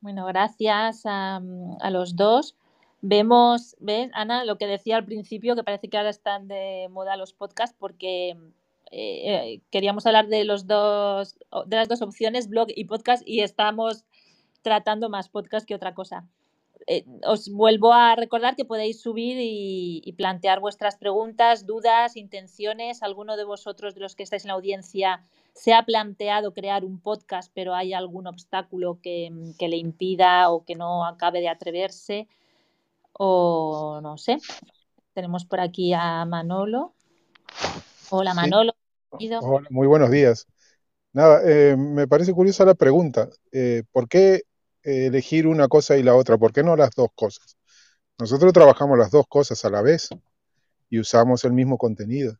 Bueno, 0.00 0.24
gracias 0.26 1.02
a, 1.06 1.40
los 1.90 2.14
dos. 2.14 2.56
Vemos, 3.00 3.74
¿ves, 3.80 4.10
Ana, 4.14 4.44
lo 4.44 4.56
que 4.56 4.68
decía 4.68 4.94
al 4.94 5.04
principio, 5.04 5.56
que 5.56 5.64
parece 5.64 5.88
que 5.88 5.96
ahora 5.96 6.10
están 6.10 6.46
de 6.46 6.86
moda 6.88 7.16
los 7.16 7.32
podcasts 7.32 7.74
porque 7.76 8.28
eh, 8.28 8.36
eh, 8.92 9.60
queríamos 9.72 10.06
hablar 10.06 10.28
de 10.28 10.44
los 10.44 10.68
dos, 10.68 11.36
de 11.66 11.76
las 11.76 11.88
dos 11.88 12.00
opciones, 12.00 12.48
blog 12.48 12.68
y 12.76 12.84
podcast, 12.84 13.24
y 13.26 13.40
estamos 13.40 14.04
tratando 14.62 15.08
más 15.08 15.28
podcast 15.28 15.66
que 15.66 15.74
otra 15.74 15.94
cosa. 15.94 16.28
Eh, 16.90 17.04
os 17.26 17.50
vuelvo 17.50 17.92
a 17.92 18.16
recordar 18.16 18.56
que 18.56 18.64
podéis 18.64 19.02
subir 19.02 19.36
y, 19.38 20.10
plantear 20.16 20.58
vuestras 20.58 20.96
preguntas, 20.96 21.66
dudas, 21.66 22.16
intenciones. 22.16 23.02
¿Alguno 23.02 23.36
de 23.36 23.44
vosotros, 23.44 23.94
de 23.94 24.00
los 24.00 24.16
que 24.16 24.22
estáis 24.22 24.44
en 24.44 24.48
la 24.48 24.54
audiencia, 24.54 25.22
se 25.52 25.74
ha 25.74 25.82
planteado 25.84 26.54
crear 26.54 26.86
un 26.86 26.98
podcast, 26.98 27.52
pero 27.54 27.74
hay 27.74 27.92
algún 27.92 28.26
obstáculo 28.26 29.00
que, 29.02 29.30
le 29.60 29.76
impida 29.76 30.48
o 30.50 30.64
que 30.64 30.76
no 30.76 31.04
acabe 31.04 31.40
de 31.40 31.50
atreverse? 31.50 32.26
O 33.12 34.00
no 34.02 34.16
sé. 34.16 34.38
Tenemos 35.12 35.44
por 35.44 35.60
aquí 35.60 35.92
a 35.92 36.24
Manolo. 36.24 36.94
Hola, 38.08 38.32
Manolo. 38.32 38.72
muy 39.68 39.86
buenos 39.86 40.10
días. 40.10 40.46
Nada, 41.12 41.42
eh, 41.44 41.76
me 41.76 42.08
parece 42.08 42.32
curiosa 42.32 42.64
la 42.64 42.74
pregunta. 42.74 43.28
Eh, 43.52 43.82
¿Por 43.92 44.08
qué 44.08 44.44
elegir 44.88 45.46
una 45.46 45.68
cosa 45.68 45.96
y 45.96 46.02
la 46.02 46.14
otra? 46.14 46.38
¿Por 46.38 46.52
qué 46.52 46.62
no 46.62 46.76
las 46.76 46.90
dos 46.94 47.08
cosas? 47.14 47.56
Nosotros 48.18 48.52
trabajamos 48.52 48.98
las 48.98 49.10
dos 49.10 49.26
cosas 49.28 49.64
a 49.64 49.70
la 49.70 49.82
vez 49.82 50.08
y 50.90 50.98
usamos 50.98 51.44
el 51.44 51.52
mismo 51.52 51.78
contenido. 51.78 52.36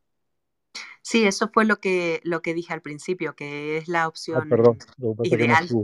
Sí, 1.01 1.25
eso 1.25 1.49
fue 1.53 1.65
lo 1.65 1.79
que, 1.79 2.19
lo 2.23 2.41
que 2.41 2.53
dije 2.53 2.73
al 2.73 2.81
principio, 2.81 3.35
que 3.35 3.77
es 3.77 3.87
la 3.87 4.03
ah, 4.03 4.07
opción 4.07 4.49
perdón, 4.49 4.77
ideal. 5.23 5.67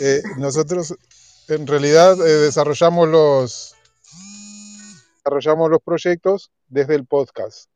Eh, 0.00 0.22
nosotros 0.36 0.94
en 1.48 1.66
realidad 1.66 2.20
eh, 2.20 2.44
desarrollamos 2.44 3.08
los 3.08 3.74
desarrollamos 5.16 5.70
los 5.70 5.82
proyectos 5.82 6.52
desde 6.68 6.94
el 6.94 7.04
podcast. 7.04 7.68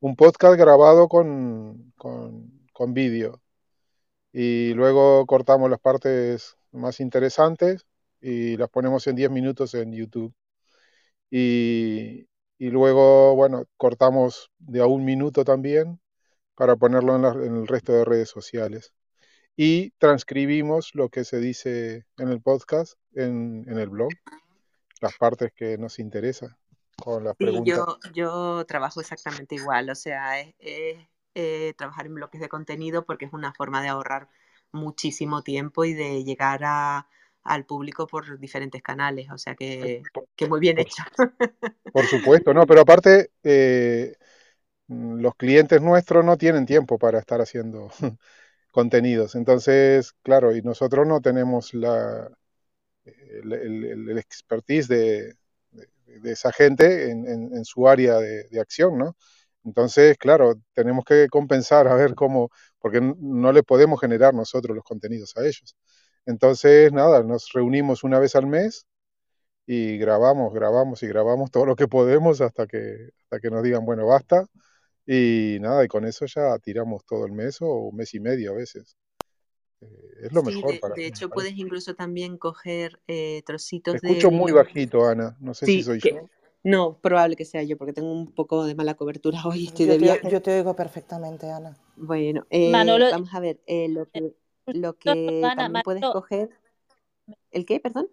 Un 0.00 0.14
podcast 0.14 0.58
grabado 0.58 1.08
con, 1.08 1.92
con, 1.96 2.68
con 2.72 2.92
vídeo 2.92 3.40
y 4.36 4.74
luego 4.74 5.24
cortamos 5.26 5.70
las 5.70 5.78
partes 5.78 6.56
más 6.72 6.98
interesantes 6.98 7.86
y 8.20 8.56
las 8.56 8.68
ponemos 8.68 9.06
en 9.06 9.14
10 9.14 9.30
minutos 9.30 9.74
en 9.74 9.92
YouTube. 9.92 10.34
Y, 11.30 12.26
y 12.58 12.70
luego, 12.70 13.36
bueno, 13.36 13.66
cortamos 13.76 14.50
de 14.58 14.80
a 14.80 14.86
un 14.86 15.04
minuto 15.04 15.44
también 15.44 16.00
para 16.56 16.74
ponerlo 16.74 17.14
en, 17.14 17.56
el 17.58 17.68
resto 17.68 17.92
de 17.92 18.04
redes 18.04 18.28
sociales. 18.28 18.92
Y 19.56 19.92
transcribimos 19.98 20.90
lo 20.94 21.10
que 21.10 21.22
se 21.22 21.38
dice 21.38 22.04
en 22.18 22.28
el 22.28 22.42
podcast, 22.42 22.94
en, 23.14 23.64
en 23.68 23.78
el 23.78 23.88
blog, 23.88 24.10
las 25.00 25.16
partes 25.16 25.52
que 25.54 25.78
nos 25.78 26.00
interesan 26.00 26.56
con 26.96 27.22
las 27.22 27.36
preguntas. 27.36 27.76
Yo, 27.76 27.98
yo 28.12 28.64
trabajo 28.66 29.00
exactamente 29.00 29.54
igual, 29.54 29.90
o 29.90 29.94
sea, 29.94 30.40
es 30.40 31.06
eh, 31.34 31.74
trabajar 31.76 32.06
en 32.06 32.14
bloques 32.14 32.40
de 32.40 32.48
contenido 32.48 33.04
porque 33.04 33.24
es 33.24 33.32
una 33.32 33.52
forma 33.52 33.82
de 33.82 33.88
ahorrar 33.88 34.28
muchísimo 34.72 35.42
tiempo 35.42 35.84
y 35.84 35.94
de 35.94 36.24
llegar 36.24 36.64
al 37.42 37.66
público 37.66 38.06
por 38.06 38.38
diferentes 38.38 38.82
canales. 38.82 39.30
O 39.30 39.38
sea 39.38 39.54
que, 39.54 40.02
muy 40.48 40.60
bien 40.60 40.78
hecho. 40.78 41.02
Por 41.92 42.06
supuesto, 42.06 42.52
no, 42.52 42.66
pero 42.66 42.82
aparte, 42.82 43.30
eh, 43.42 44.14
mm, 44.88 45.20
los 45.20 45.34
clientes 45.36 45.80
nuestros 45.80 46.24
no 46.24 46.36
tienen 46.36 46.66
tiempo 46.66 46.98
para 46.98 47.18
estar 47.18 47.40
haciendo 47.40 47.88
contenidos. 48.70 49.34
Entonces, 49.34 50.12
claro, 50.22 50.54
y 50.54 50.62
nosotros 50.62 51.06
no 51.06 51.20
tenemos 51.20 51.72
la, 51.74 52.30
el, 53.04 54.18
expertise 54.18 54.88
de, 54.88 55.36
esa 56.24 56.52
gente 56.52 57.10
en, 57.10 57.64
su 57.64 57.88
área 57.88 58.18
de, 58.18 58.44
de, 58.44 58.60
acción, 58.60 58.98
¿no? 58.98 59.16
Entonces, 59.64 60.16
claro, 60.18 60.54
tenemos 60.74 61.04
que 61.04 61.28
compensar 61.28 61.88
a 61.88 61.94
ver 61.94 62.14
cómo, 62.14 62.50
porque 62.78 63.00
no 63.00 63.52
le 63.52 63.62
podemos 63.62 64.00
generar 64.00 64.34
nosotros 64.34 64.74
los 64.76 64.84
contenidos 64.84 65.36
a 65.36 65.42
ellos. 65.42 65.76
Entonces, 66.26 66.92
nada, 66.92 67.22
nos 67.22 67.50
reunimos 67.52 68.04
una 68.04 68.18
vez 68.18 68.36
al 68.36 68.46
mes 68.46 68.86
y 69.66 69.98
grabamos, 69.98 70.52
grabamos 70.54 71.02
y 71.02 71.08
grabamos 71.08 71.50
todo 71.50 71.66
lo 71.66 71.76
que 71.76 71.88
podemos 71.88 72.40
hasta 72.40 72.66
que, 72.66 73.10
hasta 73.24 73.40
que 73.40 73.50
nos 73.50 73.62
digan, 73.62 73.84
bueno, 73.86 74.06
basta. 74.06 74.46
Y 75.06 75.58
nada, 75.60 75.84
y 75.84 75.88
con 75.88 76.06
eso 76.06 76.26
ya 76.26 76.58
tiramos 76.60 77.04
todo 77.06 77.26
el 77.26 77.32
mes 77.32 77.60
o 77.62 77.68
un 77.90 77.96
mes 77.96 78.14
y 78.14 78.20
medio 78.20 78.52
a 78.52 78.56
veces. 78.56 78.96
eh, 79.82 79.86
es 80.24 80.32
lo 80.32 80.42
Sí, 80.44 80.52
mejor 80.52 80.72
de, 80.72 80.80
para 80.80 80.96
de 80.96 81.02
mí, 81.02 81.06
hecho 81.06 81.30
puedes 81.30 81.56
incluso 81.56 81.94
también 81.94 82.38
coger 82.38 83.00
eh, 83.08 83.42
Te 83.44 83.46
trocitos 83.46 83.96
escucho 83.96 84.30
muy 84.30 84.50
del... 84.50 84.54
bajito, 84.54 85.06
Ana. 85.06 85.36
No 85.40 85.54
sé 85.54 85.66
si 85.68 85.72
Sí, 85.72 85.82
soy 85.82 86.00
que... 86.00 86.10
yo. 86.10 86.28
No, 86.64 86.98
probable 87.00 87.36
que 87.36 87.44
sea 87.44 87.62
yo, 87.62 87.76
porque 87.76 87.92
tengo 87.92 88.10
un 88.10 88.32
poco 88.32 88.64
de 88.64 88.74
mala 88.74 88.94
cobertura 88.94 89.38
hoy, 89.46 89.66
estoy 89.66 89.86
Yo 89.86 89.96
de 89.98 89.98
te, 89.98 90.30
yo 90.30 90.42
te 90.42 90.56
oigo 90.58 90.74
perfectamente, 90.74 91.50
Ana. 91.50 91.76
Bueno, 91.96 92.46
eh, 92.50 92.72
Manolo, 92.72 93.06
vamos 93.10 93.32
a 93.34 93.40
ver, 93.40 93.60
eh, 93.66 93.88
lo 93.88 94.10
que, 94.10 94.34
lo 94.66 94.96
que 94.98 95.52
Ana, 95.52 95.54
también 95.56 95.82
puedes 95.82 96.02
Manolo, 96.02 96.12
coger... 96.12 96.50
¿El 97.50 97.64
qué, 97.66 97.80
perdón? 97.80 98.08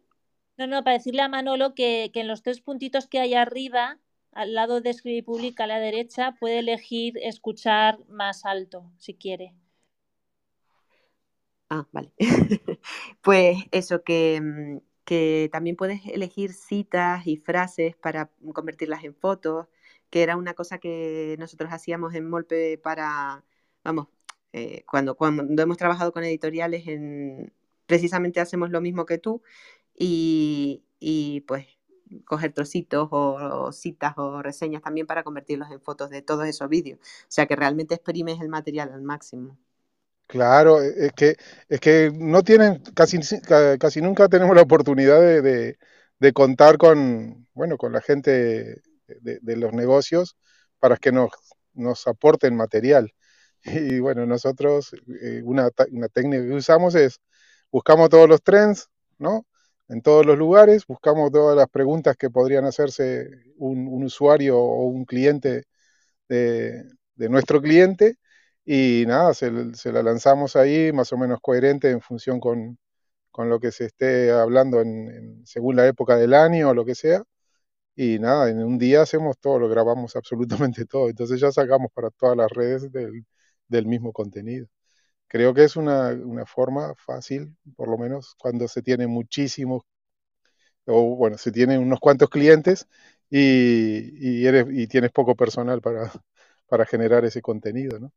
no, 0.57 0.65
no, 0.67 0.81
para 0.83 0.97
decirle 0.97 1.21
a 1.21 1.27
Manolo 1.27 1.75
que, 1.75 2.09
que 2.13 2.21
en 2.21 2.27
los 2.29 2.41
tres 2.43 2.61
puntitos 2.61 3.07
que 3.07 3.19
hay 3.19 3.33
arriba, 3.33 3.99
al 4.31 4.53
lado 4.53 4.79
de 4.81 4.89
escribir 4.91 5.19
y 5.19 5.21
publica 5.23 5.65
a 5.65 5.67
la 5.67 5.79
derecha, 5.79 6.33
puede 6.39 6.59
elegir 6.59 7.17
escuchar 7.21 7.99
más 8.07 8.45
alto, 8.45 8.89
si 8.97 9.13
quiere. 9.15 9.53
Ah, 11.69 11.87
vale. 11.91 12.11
Pues 13.21 13.57
eso, 13.71 14.03
que, 14.03 14.39
mm, 14.41 14.77
que 15.12 15.50
también 15.52 15.76
puedes 15.76 16.06
elegir 16.06 16.54
citas 16.54 17.28
y 17.28 17.36
frases 17.36 17.97
para 17.97 18.32
convertirlas 18.54 19.04
en 19.04 19.13
fotos, 19.13 19.67
que 20.10 20.24
era 20.24 20.38
una 20.38 20.54
cosa 20.54 20.78
que 20.80 21.36
nosotros 21.38 21.74
hacíamos 21.74 22.13
en 22.15 22.30
Molpe 22.30 22.78
para, 22.78 23.43
vamos, 23.84 24.08
eh, 24.54 24.86
cuando, 24.88 25.15
cuando 25.17 25.62
hemos 25.62 25.76
trabajado 25.78 26.13
con 26.13 26.24
editoriales, 26.24 26.88
en, 26.88 27.52
precisamente 27.88 28.39
hacemos 28.39 28.69
lo 28.69 28.80
mismo 28.80 29.06
que 29.06 29.17
tú 29.17 29.41
y, 29.97 30.86
y 31.00 31.41
pues 31.41 31.67
coger 32.26 32.54
trocitos 32.54 33.10
o, 33.12 33.65
o 33.67 33.71
citas 33.74 34.13
o 34.17 34.41
reseñas 34.41 34.82
también 34.82 35.08
para 35.08 35.24
convertirlos 35.24 35.71
en 35.71 35.82
fotos 35.82 36.10
de 36.10 36.21
todos 36.21 36.45
esos 36.47 36.69
vídeos. 36.69 37.00
O 37.02 37.26
sea 37.28 37.47
que 37.47 37.58
realmente 37.58 37.95
exprimes 37.95 38.39
el 38.41 38.47
material 38.50 38.93
al 38.93 39.02
máximo. 39.02 39.58
Claro, 40.32 40.82
e- 40.82 41.08
es 41.08 41.12
que, 41.13 41.36
es 41.67 41.80
que 41.82 42.10
no 42.13 42.41
tienen, 42.44 42.82
casi, 42.96 43.20
ca- 43.41 43.78
casi 43.78 44.02
nunca 44.02 44.30
tenemos 44.30 44.56
la 44.56 44.62
oportunidad 44.62 45.20
de, 45.20 45.41
de- 45.41 45.78
contar 46.34 46.78
con, 46.78 47.48
bueno, 47.54 47.78
con 47.78 47.91
la 47.91 48.02
gente 48.02 48.82
de, 49.08 49.56
los 49.58 49.74
negocios 49.74 50.38
para 50.80 50.96
que 50.98 51.12
nos, 51.12 51.32
nos 51.74 52.08
aporten 52.08 52.56
material. 52.56 53.13
Y 53.65 54.00
bueno, 54.00 54.26
nosotros, 54.26 54.94
eh, 55.22 55.41
una, 55.44 55.70
una 55.91 56.08
técnica 56.10 56.44
que 56.44 56.54
usamos 56.54 56.96
es, 56.96 57.20
buscamos 57.72 58.10
todos 58.10 58.28
los 58.30 58.41
trends, 58.41 58.89
¿no? 59.20 59.46
En 59.89 60.02
todos 60.02 60.26
los 60.26 60.38
lugares, 60.38 60.86
buscamos 60.88 61.32
todas 61.32 61.58
las 61.58 61.67
preguntas 61.70 62.15
que 62.17 62.30
podrían 62.30 62.65
hacerse 62.65 63.30
un, 63.58 63.88
un 63.88 64.04
usuario 64.06 64.58
o 64.60 64.86
un 64.88 65.04
cliente 65.06 65.63
de, 66.30 66.84
de 67.15 67.30
nuestro 67.30 67.62
cliente 67.62 68.17
y 68.65 69.06
nada, 69.08 69.34
se, 69.34 69.74
se 69.76 69.91
la 69.91 70.04
lanzamos 70.04 70.56
ahí 70.56 70.91
más 70.93 71.12
o 71.13 71.17
menos 71.17 71.39
coherente 71.41 71.89
en 71.91 72.02
función 72.02 72.39
con, 72.39 72.78
con 73.32 73.50
lo 73.50 73.60
que 73.60 73.71
se 73.71 73.86
esté 73.88 74.32
hablando 74.32 74.82
en, 74.82 75.10
en- 75.12 75.47
según 75.47 75.76
la 75.78 75.88
época 75.88 76.17
del 76.17 76.34
año 76.36 76.69
o 76.69 76.74
lo 76.76 76.86
que 76.86 76.95
sea. 76.95 77.24
Y 77.95 78.19
nada, 78.19 78.50
en 78.50 78.63
un 78.63 78.78
día 78.80 79.02
hacemos 79.02 79.38
todo, 79.39 79.60
lo 79.60 79.69
grabamos 79.69 80.15
absolutamente 80.76 80.86
todo. 80.86 81.10
Entonces 81.10 81.39
ya 81.39 81.52
sacamos 81.52 81.91
para 81.93 82.10
todas 82.12 82.38
las 82.38 82.52
redes 82.52 82.91
del, 82.91 83.26
del 83.67 83.86
mismo 83.88 84.13
contenido. 84.13 84.67
Creo 85.28 85.54
que 85.54 85.63
es 85.65 85.76
una, 85.78 86.10
una 86.12 86.45
forma 86.45 86.93
fácil, 86.97 87.56
por 87.78 87.89
lo 87.89 87.97
menos 87.97 88.36
cuando 88.39 88.67
se 88.67 88.82
tiene 88.84 89.08
muchísimos, 89.08 89.84
o 90.86 91.15
bueno, 91.15 91.38
se 91.38 91.52
tienen 91.52 91.82
unos 91.82 92.00
cuantos 92.00 92.30
clientes 92.30 92.88
y, 93.30 94.41
y 94.41 94.45
eres, 94.47 94.65
y 94.71 94.88
tienes 94.88 95.12
poco 95.12 95.36
personal 95.36 95.82
para, 95.82 96.12
para 96.67 96.86
generar 96.86 97.26
ese 97.26 97.41
contenido, 97.41 98.00
¿no? 98.00 98.12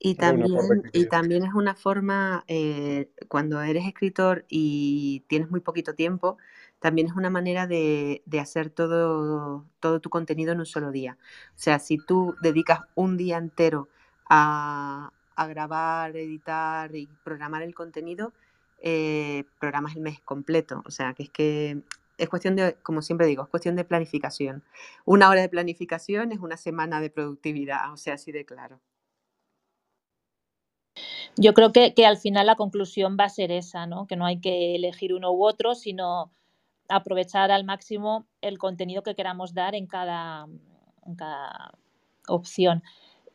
Y 0.00 0.14
también, 0.14 0.84
y 0.92 1.06
también 1.06 1.44
es 1.44 1.54
una 1.54 1.74
forma, 1.74 2.44
eh, 2.46 3.10
cuando 3.26 3.60
eres 3.60 3.84
escritor 3.86 4.44
y 4.48 5.24
tienes 5.28 5.50
muy 5.50 5.60
poquito 5.60 5.94
tiempo, 5.94 6.38
también 6.78 7.08
es 7.08 7.14
una 7.16 7.30
manera 7.30 7.66
de, 7.66 8.22
de 8.24 8.40
hacer 8.40 8.70
todo, 8.70 9.64
todo 9.80 10.00
tu 10.00 10.10
contenido 10.10 10.52
en 10.52 10.60
un 10.60 10.66
solo 10.66 10.92
día. 10.92 11.18
O 11.50 11.58
sea, 11.58 11.80
si 11.80 11.98
tú 11.98 12.36
dedicas 12.42 12.80
un 12.94 13.16
día 13.16 13.38
entero 13.38 13.88
a, 14.30 15.12
a 15.34 15.46
grabar, 15.48 16.16
editar 16.16 16.94
y 16.94 17.08
programar 17.24 17.62
el 17.62 17.74
contenido, 17.74 18.32
eh, 18.80 19.44
programas 19.60 19.96
el 19.96 20.02
mes 20.02 20.20
completo. 20.20 20.82
O 20.86 20.90
sea, 20.92 21.14
que 21.14 21.24
es 21.24 21.30
que 21.30 21.82
es 22.18 22.28
cuestión 22.28 22.56
de, 22.56 22.74
como 22.82 23.02
siempre 23.02 23.26
digo, 23.26 23.42
es 23.44 23.48
cuestión 23.48 23.76
de 23.76 23.84
planificación. 23.84 24.62
Una 25.04 25.28
hora 25.28 25.40
de 25.40 25.48
planificación 25.48 26.32
es 26.32 26.38
una 26.38 26.56
semana 26.56 27.00
de 27.00 27.10
productividad, 27.10 27.92
o 27.92 27.96
sea, 27.96 28.14
así 28.14 28.32
de 28.32 28.44
claro. 28.44 28.80
Yo 31.40 31.54
creo 31.54 31.72
que, 31.72 31.94
que 31.94 32.04
al 32.04 32.16
final 32.16 32.46
la 32.46 32.56
conclusión 32.56 33.16
va 33.18 33.24
a 33.24 33.28
ser 33.28 33.52
esa, 33.52 33.86
¿no? 33.86 34.06
Que 34.06 34.16
no 34.16 34.26
hay 34.26 34.40
que 34.40 34.74
elegir 34.74 35.14
uno 35.14 35.32
u 35.32 35.44
otro, 35.44 35.74
sino 35.74 36.32
aprovechar 36.88 37.50
al 37.52 37.64
máximo 37.64 38.26
el 38.40 38.58
contenido 38.58 39.02
que 39.02 39.14
queramos 39.14 39.54
dar 39.54 39.74
en 39.74 39.86
cada, 39.86 40.46
en 41.06 41.14
cada 41.14 41.72
opción. 42.26 42.82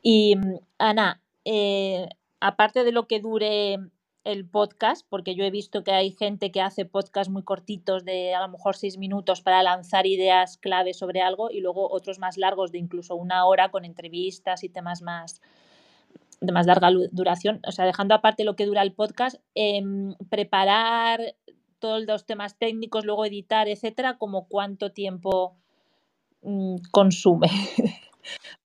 Y 0.02 0.36
Ana, 0.78 1.22
eh, 1.46 2.10
aparte 2.39 2.84
de 2.84 2.92
lo 2.92 3.08
que 3.08 3.22
dure 3.22 3.78
el 4.24 4.46
podcast, 4.48 5.06
porque 5.10 5.36
yo 5.36 5.44
he 5.44 5.52
visto 5.52 5.84
que 5.84 5.92
hay 5.92 6.12
gente 6.12 6.52
que 6.52 6.62
hace 6.62 6.86
podcast 6.86 7.30
muy 7.30 7.44
cortitos 7.44 8.06
de 8.06 8.34
a 8.34 8.42
lo 8.42 8.50
mejor 8.50 8.76
seis 8.76 8.98
minutos 8.98 9.42
para 9.42 9.63
lanzar 9.63 10.06
ideas 10.06 10.58
clave 10.58 10.94
sobre 10.94 11.22
algo 11.22 11.52
y 11.52 11.60
luego 11.60 11.89
otros 11.92 12.20
más 12.20 12.38
largos 12.38 12.72
de 12.72 12.80
incluso 12.80 13.16
una 13.16 13.46
hora 13.46 13.70
con 13.70 13.86
entrevistas 13.86 14.63
y 14.63 14.70
temas 14.70 15.02
más 15.02 15.42
de 16.41 16.52
más 16.52 16.65
larga 16.67 16.89
duración. 17.12 17.62
O 17.67 17.72
sea, 17.72 17.86
dejando 17.86 18.15
aparte 18.15 18.43
lo 18.43 18.56
que 18.56 18.65
dura 18.65 18.82
el 18.82 18.93
podcast, 18.93 19.38
em, 19.56 20.15
preparar 20.30 21.36
todos 21.80 22.04
los 22.06 22.26
temas 22.26 22.58
técnicos, 22.58 23.06
luego 23.06 23.26
editar, 23.26 23.67
etcétera, 23.67 24.17
como 24.17 24.48
cuánto 24.48 24.91
tiempo 24.91 25.58
mm, 26.41 26.78
consume. 26.91 27.48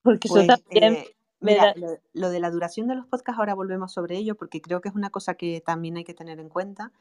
Porque 0.03 0.27
eso 0.27 0.35
Pues 0.35 0.47
también 0.47 0.93
eh, 0.93 1.05
me 1.39 1.53
mira, 1.53 1.63
da. 1.67 1.73
lo, 1.75 1.87
lo 2.13 2.29
de 2.29 2.39
la 2.39 2.51
duración 2.51 2.87
de 2.87 2.95
los 2.95 3.07
podcasts, 3.07 3.39
ahora 3.39 3.55
volvemos 3.55 3.91
sobre 3.93 4.17
ello, 4.17 4.35
porque 4.35 4.61
creo 4.61 4.81
que 4.81 4.89
es 4.89 4.95
una 4.95 5.09
cosa 5.09 5.35
que 5.35 5.61
también 5.65 5.97
hay 5.97 6.03
que 6.03 6.13
tener 6.13 6.39
en 6.39 6.49
cuenta, 6.49 6.91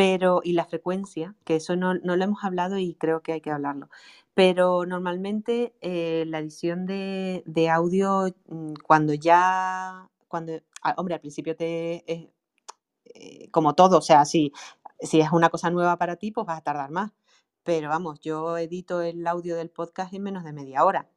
pero, 0.00 0.40
y 0.42 0.54
la 0.54 0.64
frecuencia, 0.64 1.36
que 1.44 1.56
eso 1.56 1.76
no, 1.76 1.92
no 1.92 2.16
lo 2.16 2.24
hemos 2.24 2.42
hablado 2.42 2.78
y 2.78 2.94
creo 2.94 3.20
que 3.22 3.32
hay 3.34 3.42
que 3.42 3.50
hablarlo. 3.50 3.90
Pero 4.32 4.86
normalmente 4.86 5.74
eh, 5.82 6.24
la 6.26 6.38
edición 6.38 6.86
de, 6.86 7.42
de 7.44 7.68
audio, 7.68 8.34
mm, 8.48 8.72
cuando 8.82 9.12
ya, 9.12 10.08
cuando, 10.26 10.54
ah, 10.82 10.94
hombre, 10.96 11.16
al 11.16 11.20
principio 11.20 11.54
te, 11.54 12.02
eh, 12.06 13.50
como 13.50 13.74
todo, 13.74 13.98
o 13.98 14.00
sea, 14.00 14.24
si, 14.24 14.52
si 15.00 15.20
es 15.20 15.32
una 15.32 15.50
cosa 15.50 15.70
nueva 15.70 15.98
para 15.98 16.16
ti, 16.16 16.30
pues 16.32 16.46
vas 16.46 16.58
a 16.58 16.62
tardar 16.62 16.90
más. 16.90 17.12
Pero 17.62 17.90
vamos, 17.90 18.20
yo 18.20 18.56
edito 18.56 19.02
el 19.02 19.26
audio 19.26 19.54
del 19.56 19.68
podcast 19.70 20.14
en 20.14 20.22
menos 20.22 20.44
de 20.44 20.54
media 20.54 20.82
hora. 20.84 21.10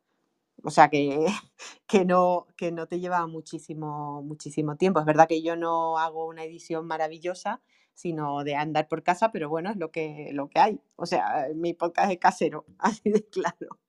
O 0.63 0.71
sea 0.71 0.89
que, 0.89 1.25
que, 1.87 2.05
no, 2.05 2.47
que 2.57 2.71
no 2.73 2.87
te 2.87 2.99
lleva 2.99 3.25
muchísimo, 3.27 4.21
muchísimo 4.23 4.75
tiempo. 4.77 4.99
Es 4.99 5.05
verdad 5.05 5.27
que 5.29 5.41
yo 5.41 5.55
no 5.55 5.99
hago 5.99 6.27
una 6.27 6.43
edición 6.43 6.85
maravillosa, 6.87 7.61
sino 7.93 8.43
de 8.43 8.55
andar 8.55 8.87
por 8.87 9.03
casa, 9.03 9.31
pero 9.31 9.49
bueno, 9.49 9.69
es 9.71 9.77
lo 9.77 9.91
que, 9.91 10.29
lo 10.33 10.49
que 10.49 10.59
hay. 10.59 10.81
O 10.95 11.05
sea, 11.05 11.47
mi 11.55 11.73
podcast 11.73 12.11
es 12.11 12.17
casero, 12.19 12.65
así 12.79 13.09
de 13.09 13.25
claro. 13.27 13.79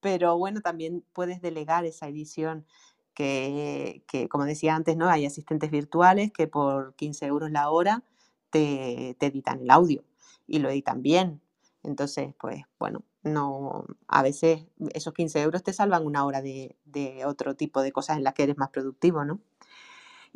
Pero 0.00 0.38
bueno, 0.38 0.60
también 0.60 1.04
puedes 1.12 1.40
delegar 1.40 1.84
esa 1.84 2.08
edición 2.08 2.66
que, 3.14 4.04
que, 4.08 4.28
como 4.28 4.44
decía 4.44 4.74
antes, 4.74 4.96
¿no? 4.96 5.08
Hay 5.08 5.26
asistentes 5.26 5.70
virtuales 5.70 6.32
que 6.32 6.46
por 6.48 6.94
15 6.96 7.26
euros 7.26 7.50
la 7.50 7.70
hora 7.70 8.04
te, 8.50 9.16
te 9.18 9.26
editan 9.26 9.60
el 9.60 9.70
audio 9.70 10.04
y 10.46 10.58
lo 10.58 10.70
editan 10.70 11.02
bien. 11.02 11.40
Entonces, 11.82 12.34
pues 12.40 12.62
bueno, 12.78 13.04
no, 13.22 13.86
a 14.08 14.22
veces 14.22 14.66
esos 14.94 15.14
15 15.14 15.40
euros 15.42 15.62
te 15.62 15.72
salvan 15.72 16.06
una 16.06 16.24
hora 16.24 16.42
de, 16.42 16.76
de 16.84 17.24
otro 17.26 17.56
tipo 17.56 17.82
de 17.82 17.92
cosas 17.92 18.16
en 18.18 18.24
las 18.24 18.34
que 18.34 18.44
eres 18.44 18.58
más 18.58 18.70
productivo, 18.70 19.24
¿no? 19.24 19.40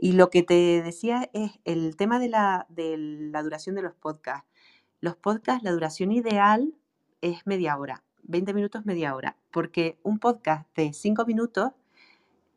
Y 0.00 0.12
lo 0.12 0.30
que 0.30 0.44
te 0.44 0.80
decía 0.80 1.28
es 1.32 1.58
el 1.64 1.96
tema 1.96 2.20
de 2.20 2.28
la, 2.28 2.66
de 2.68 2.96
la 2.96 3.42
duración 3.42 3.74
de 3.74 3.82
los 3.82 3.94
podcasts. 3.94 4.48
Los 5.00 5.16
podcasts, 5.16 5.64
la 5.64 5.72
duración 5.72 6.12
ideal 6.12 6.72
es 7.20 7.46
media 7.46 7.76
hora, 7.76 8.04
20 8.22 8.54
minutos, 8.54 8.86
media 8.86 9.14
hora, 9.16 9.36
porque 9.50 9.98
un 10.04 10.20
podcast 10.20 10.72
de 10.76 10.92
5 10.92 11.26
minutos 11.26 11.72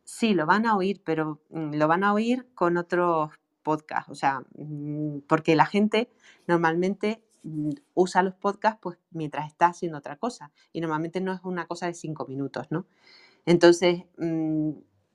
sí 0.04 0.36
lo 0.36 0.45
van 0.45 0.67
a 0.67 0.75
oír, 0.75 1.01
pero 1.04 1.41
mm, 1.49 1.73
lo 1.73 1.88
van 1.88 2.04
a 2.04 2.13
oír 2.13 2.47
con 2.54 2.77
otros 2.77 3.32
podcasts, 3.63 4.12
o 4.12 4.15
sea, 4.15 4.43
mm, 4.56 5.21
porque 5.27 5.56
la 5.56 5.65
gente 5.65 6.12
normalmente 6.47 7.23
mm, 7.43 7.71
usa 7.95 8.21
los 8.21 8.36
podcasts 8.36 8.80
pues 8.82 8.99
mientras 9.12 9.47
está 9.47 9.67
haciendo 9.67 9.97
otra 9.97 10.17
cosa 10.17 10.51
y 10.73 10.82
normalmente 10.82 11.21
no 11.21 11.34
es 11.34 11.41
una 11.43 11.65
cosa 11.65 11.88
de 11.88 11.95
5 11.95 12.27
minutos, 12.27 12.67
¿no? 12.69 12.86
Entonces, 13.45 14.04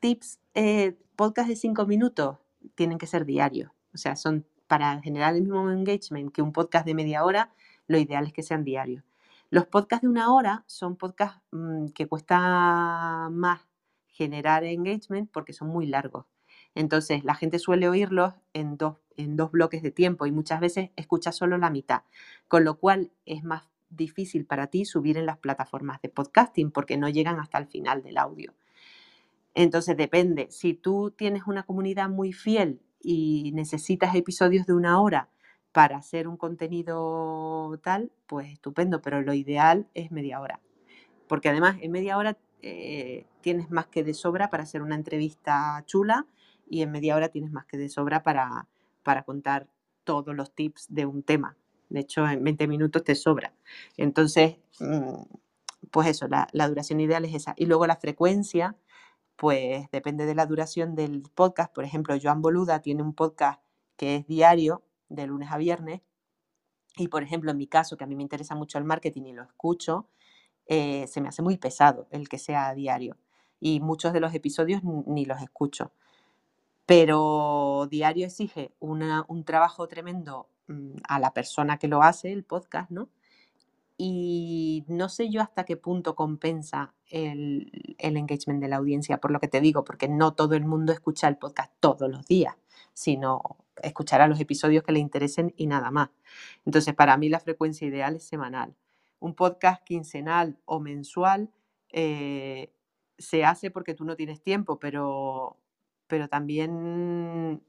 tips, 0.01 0.41
eh, 0.55 0.97
podcast 1.17 1.49
de 1.49 1.57
5 1.57 1.87
minutos 1.87 2.39
tienen 2.75 2.99
que 2.99 3.07
ser 3.07 3.25
diarios, 3.25 3.73
o 3.95 3.99
sea, 3.99 4.17
son 4.17 4.47
para 4.67 5.01
generar 5.01 5.35
el 5.35 5.43
mismo 5.43 5.71
engagement 5.71 6.33
que 6.33 6.43
un 6.43 6.53
podcast 6.53 6.87
de 6.87 6.95
media 6.95 7.25
hora, 7.25 7.53
lo 7.87 7.99
ideal 7.99 8.27
es 8.27 8.33
que 8.33 8.43
sean 8.43 8.65
diarios. 8.65 9.05
Los 9.51 9.67
podcasts 9.67 10.03
de 10.03 10.09
una 10.09 10.35
hora 10.35 10.65
son 10.67 10.97
podcasts 10.97 11.41
mm, 11.53 11.89
que 11.89 12.09
cuesta 12.09 13.29
más 13.31 13.61
generar 14.09 14.65
engagement 14.65 15.31
porque 15.31 15.53
son 15.53 15.69
muy 15.69 15.87
largos. 15.87 16.27
Entonces, 16.75 17.25
la 17.25 17.35
gente 17.35 17.59
suele 17.59 17.89
oírlos 17.89 18.35
en 18.53 18.77
dos, 18.77 18.97
en 19.17 19.37
dos 19.37 19.51
bloques 19.53 19.83
de 19.83 19.91
tiempo 19.91 20.27
y 20.27 20.33
muchas 20.33 20.61
veces 20.61 20.91
escucha 20.97 21.33
solo 21.33 21.59
la 21.59 21.71
mitad, 21.71 22.03
con 22.49 22.65
lo 22.65 22.79
cual 22.79 23.13
es 23.25 23.45
más 23.45 23.69
difícil 23.89 24.47
para 24.47 24.67
ti 24.67 24.85
subir 24.85 25.17
en 25.17 25.27
las 25.27 25.39
plataformas 25.39 26.03
de 26.03 26.09
podcasting 26.09 26.71
porque 26.73 26.97
no 26.97 27.09
llegan 27.09 27.39
hasta 27.39 27.59
el 27.59 27.67
final 27.67 28.03
del 28.03 28.19
audio. 28.19 28.53
Entonces, 29.57 29.97
depende. 29.97 30.49
Si 30.51 30.75
tú 30.75 31.13
tienes 31.17 31.45
una 31.47 31.63
comunidad 31.63 32.11
muy 32.11 32.35
fiel 32.35 32.83
y 33.01 33.53
necesitas 33.55 34.15
episodios 34.15 34.67
de 34.67 34.75
una 34.75 35.01
hora 35.01 35.31
para 35.73 35.97
hacer 35.97 36.29
un 36.29 36.37
contenido 36.37 37.81
tal, 37.83 38.13
pues 38.27 38.53
estupendo, 38.53 39.01
pero 39.01 39.23
lo 39.23 39.33
ideal 39.33 39.89
es 39.95 40.13
media 40.13 40.41
hora. 40.41 40.61
Porque 41.27 41.49
además 41.49 41.79
en 41.81 41.91
media 41.91 42.19
hora 42.19 42.37
eh, 42.61 43.27
tienes 43.41 43.71
más 43.71 43.87
que 43.87 44.05
de 44.05 44.13
sobra 44.13 44.51
para 44.51 44.65
hacer 44.65 44.83
una 44.83 44.95
entrevista 44.95 45.83
chula 45.87 46.27
y 46.69 46.83
en 46.83 46.93
media 46.93 47.17
hora 47.17 47.31
tienes 47.31 47.51
más 47.51 47.65
que 47.65 47.79
de 47.79 47.89
sobra 47.89 48.23
para, 48.23 48.69
para 49.03 49.23
contar 49.23 49.69
todos 50.05 50.37
los 50.37 50.55
tips 50.55 50.87
de 50.91 51.07
un 51.07 51.23
tema. 51.23 51.57
De 51.89 52.01
hecho, 52.01 52.29
en 52.29 52.45
20 52.45 52.69
minutos 52.69 53.05
te 53.05 53.15
sobra. 53.15 53.55
Entonces, 53.97 54.57
mm, 54.81 55.23
pues 55.91 56.09
eso, 56.09 56.29
la, 56.29 56.49
la 56.53 56.69
duración 56.69 57.01
ideal 57.01 57.25
es 57.25 57.35
esa. 57.35 57.55
Y 57.57 57.67
luego 57.67 57.87
la 57.87 57.97
frecuencia, 57.97 58.77
pues 59.37 59.91
depende 59.91 60.27
de 60.27 60.35
la 60.35 60.47
duración 60.47 60.95
del 60.95 61.23
podcast. 61.35 61.73
Por 61.75 61.85
ejemplo, 61.85 62.17
Joan 62.21 62.43
Boluda 62.43 62.81
tiene 62.81 63.03
un 63.03 63.15
podcast 63.15 63.61
que 63.97 64.17
es 64.17 64.27
diario, 64.27 64.83
de 65.09 65.27
lunes 65.27 65.51
a 65.53 65.59
viernes. 65.59 66.01
Y, 66.97 67.09
por 67.09 67.23
ejemplo, 67.23 67.51
en 67.51 67.59
mi 67.59 67.67
caso, 67.67 67.97
que 67.97 68.05
a 68.05 68.07
mí 68.07 68.17
me 68.17 68.23
interesa 68.23 68.55
mucho 68.55 68.79
el 68.79 68.85
marketing 68.85 69.23
y 69.27 69.33
lo 69.33 69.43
escucho, 69.43 70.09
eh, 70.67 71.07
se 71.07 71.21
me 71.21 71.29
hace 71.29 71.43
muy 71.43 71.59
pesado 71.59 72.07
el 72.11 72.29
que 72.29 72.39
sea 72.39 72.75
diario. 72.75 73.17
Y 73.61 73.81
muchos 73.81 74.13
de 74.13 74.21
los 74.21 74.35
episodios 74.35 74.83
ni 74.85 75.27
los 75.27 75.41
escucho. 75.43 75.93
Pero 76.87 77.89
diario 77.91 78.27
exige 78.27 78.73
un 78.79 79.45
trabajo 79.45 79.89
tremendo 79.89 80.49
mm, 80.69 80.97
a 81.09 81.19
la 81.19 81.33
persona 81.35 81.79
que 81.79 81.89
lo 81.89 82.03
hace, 82.03 82.33
el 82.33 82.45
podcast, 82.45 82.91
¿no? 82.91 83.09
Y 83.99 84.85
no 84.89 85.09
sé 85.09 85.31
yo 85.31 85.41
hasta 85.41 85.65
qué 85.65 85.77
punto 85.77 86.15
compensa 86.15 86.95
el, 87.11 87.97
engagement 87.99 88.61
de 88.61 88.69
la 88.69 88.77
audiencia, 88.77 89.19
por 89.19 89.31
lo 89.31 89.41
que 89.41 89.49
te 89.49 89.61
digo, 89.61 89.85
porque 89.85 90.09
no 90.09 90.35
todo 90.35 90.55
el 90.55 90.65
mundo 90.65 90.93
escucha 90.93 91.29
el 91.29 91.37
podcast 91.37 91.73
todos 91.81 92.11
los 92.11 92.27
días, 92.27 92.57
sino 92.93 93.59
escuchará 93.83 94.27
los 94.27 94.41
episodios 94.41 94.83
que 94.83 94.93
le 94.93 94.99
interesen 94.99 95.53
y 95.57 95.67
nada 95.67 95.91
más. 95.91 96.11
Entonces, 96.65 96.95
para 96.95 97.17
mí 97.17 97.29
la 97.29 97.41
frecuencia 97.41 97.87
ideal 97.87 98.17
es 98.17 98.25
semanal. 98.25 98.75
Un 99.19 99.35
podcast 99.35 99.83
quincenal 99.85 100.59
o 100.65 100.81
mensual 100.81 101.51
eh, 101.91 102.73
se 103.19 103.45
hace 103.45 103.71
porque 103.71 103.95
tú 103.95 104.05
no 104.05 104.17
tienes 104.17 104.43
tiempo, 104.43 104.79
pero 104.79 105.59
pero 106.09 106.29
también 106.29 107.63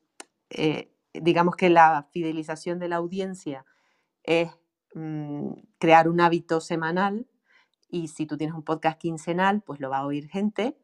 eh, 0.49 0.91
digamos 1.13 1.55
que 1.55 1.69
la 1.69 2.07
fidelización 2.11 2.79
de 2.79 2.89
la 2.89 2.97
audiencia 2.97 3.65
es 4.23 4.51
mm, 4.93 5.51
crear 5.79 6.07
un 6.09 6.21
hábito 6.21 6.61
semanal 6.61 7.27
y 7.89 8.09
si 8.09 8.25
tú 8.25 8.37
tienes 8.37 8.55
un 8.55 8.63
podcast 8.63 8.99
quincenal, 8.99 9.61
pues 9.61 9.79
lo 9.79 9.89
va 9.89 9.99
a 9.99 10.05
oír 10.05 10.29
gente, 10.29 10.77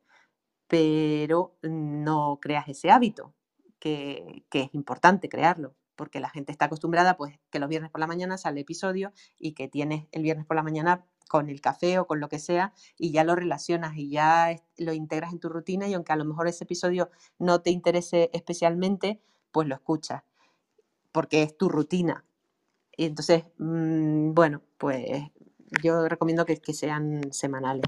pero 0.68 1.58
no 1.62 2.40
creas 2.42 2.68
ese 2.70 2.92
hábito, 2.92 3.34
que, 3.80 4.46
que 4.50 4.62
es 4.62 4.74
importante 4.74 5.30
crearlo 5.30 5.76
porque 5.96 6.20
la 6.20 6.30
gente 6.30 6.52
está 6.52 6.66
acostumbrada 6.66 7.18
pues 7.18 7.40
que 7.50 7.60
los 7.60 7.70
viernes 7.70 7.92
por 7.92 8.00
la 8.00 8.08
mañana 8.08 8.38
sale 8.38 8.62
episodio 8.62 9.14
y 9.38 9.54
que 9.54 9.68
tienes 9.68 10.08
el 10.12 10.24
viernes 10.24 10.46
por 10.46 10.56
la 10.56 10.64
mañana 10.64 11.06
con 11.30 11.50
el 11.50 11.62
café 11.62 12.00
o 12.00 12.08
con 12.08 12.20
lo 12.20 12.30
que 12.30 12.40
sea 12.40 12.74
y 12.98 13.12
ya 13.12 13.24
lo 13.24 13.36
relacionas 13.36 13.96
y 13.96 14.10
ya 14.10 14.56
lo 14.78 14.94
integras 14.94 15.32
en 15.34 15.40
tu 15.40 15.50
rutina 15.50 15.88
y 15.88 15.94
aunque 15.94 16.14
a 16.14 16.16
lo 16.16 16.26
mejor 16.26 16.48
ese 16.48 16.64
episodio 16.64 17.10
no 17.40 17.62
te 17.62 17.70
interese 17.70 18.30
especialmente, 18.34 19.22
pues 19.52 19.68
lo 19.68 19.76
escuchas 19.76 20.24
porque 21.12 21.44
es 21.44 21.58
tu 21.58 21.70
rutina. 21.70 22.26
Y 22.98 23.06
entonces, 23.06 23.46
mm, 23.58 24.34
bueno, 24.34 24.62
pues 24.78 25.32
yo 25.82 26.08
recomiendo 26.08 26.46
que, 26.46 26.58
sean 26.74 27.32
semanales. 27.34 27.86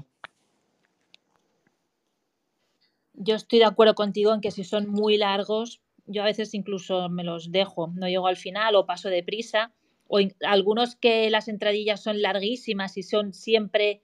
Yo 3.14 3.34
estoy 3.34 3.60
de 3.60 3.64
acuerdo 3.64 3.94
contigo 3.94 4.34
en 4.34 4.40
que 4.40 4.50
si 4.50 4.64
son 4.64 4.88
muy 4.88 5.16
largos, 5.16 5.80
yo 6.06 6.22
a 6.22 6.26
veces 6.26 6.54
incluso 6.54 7.08
me 7.08 7.24
los 7.24 7.50
dejo, 7.50 7.92
no 7.94 8.08
llego 8.08 8.26
al 8.26 8.36
final 8.36 8.74
o 8.76 8.86
paso 8.86 9.08
deprisa 9.08 9.72
o 10.08 10.18
algunos 10.46 10.96
que 10.96 11.30
las 11.30 11.48
entradillas 11.48 12.02
son 12.02 12.22
larguísimas 12.22 12.96
y 12.96 13.02
son 13.02 13.32
siempre 13.32 14.02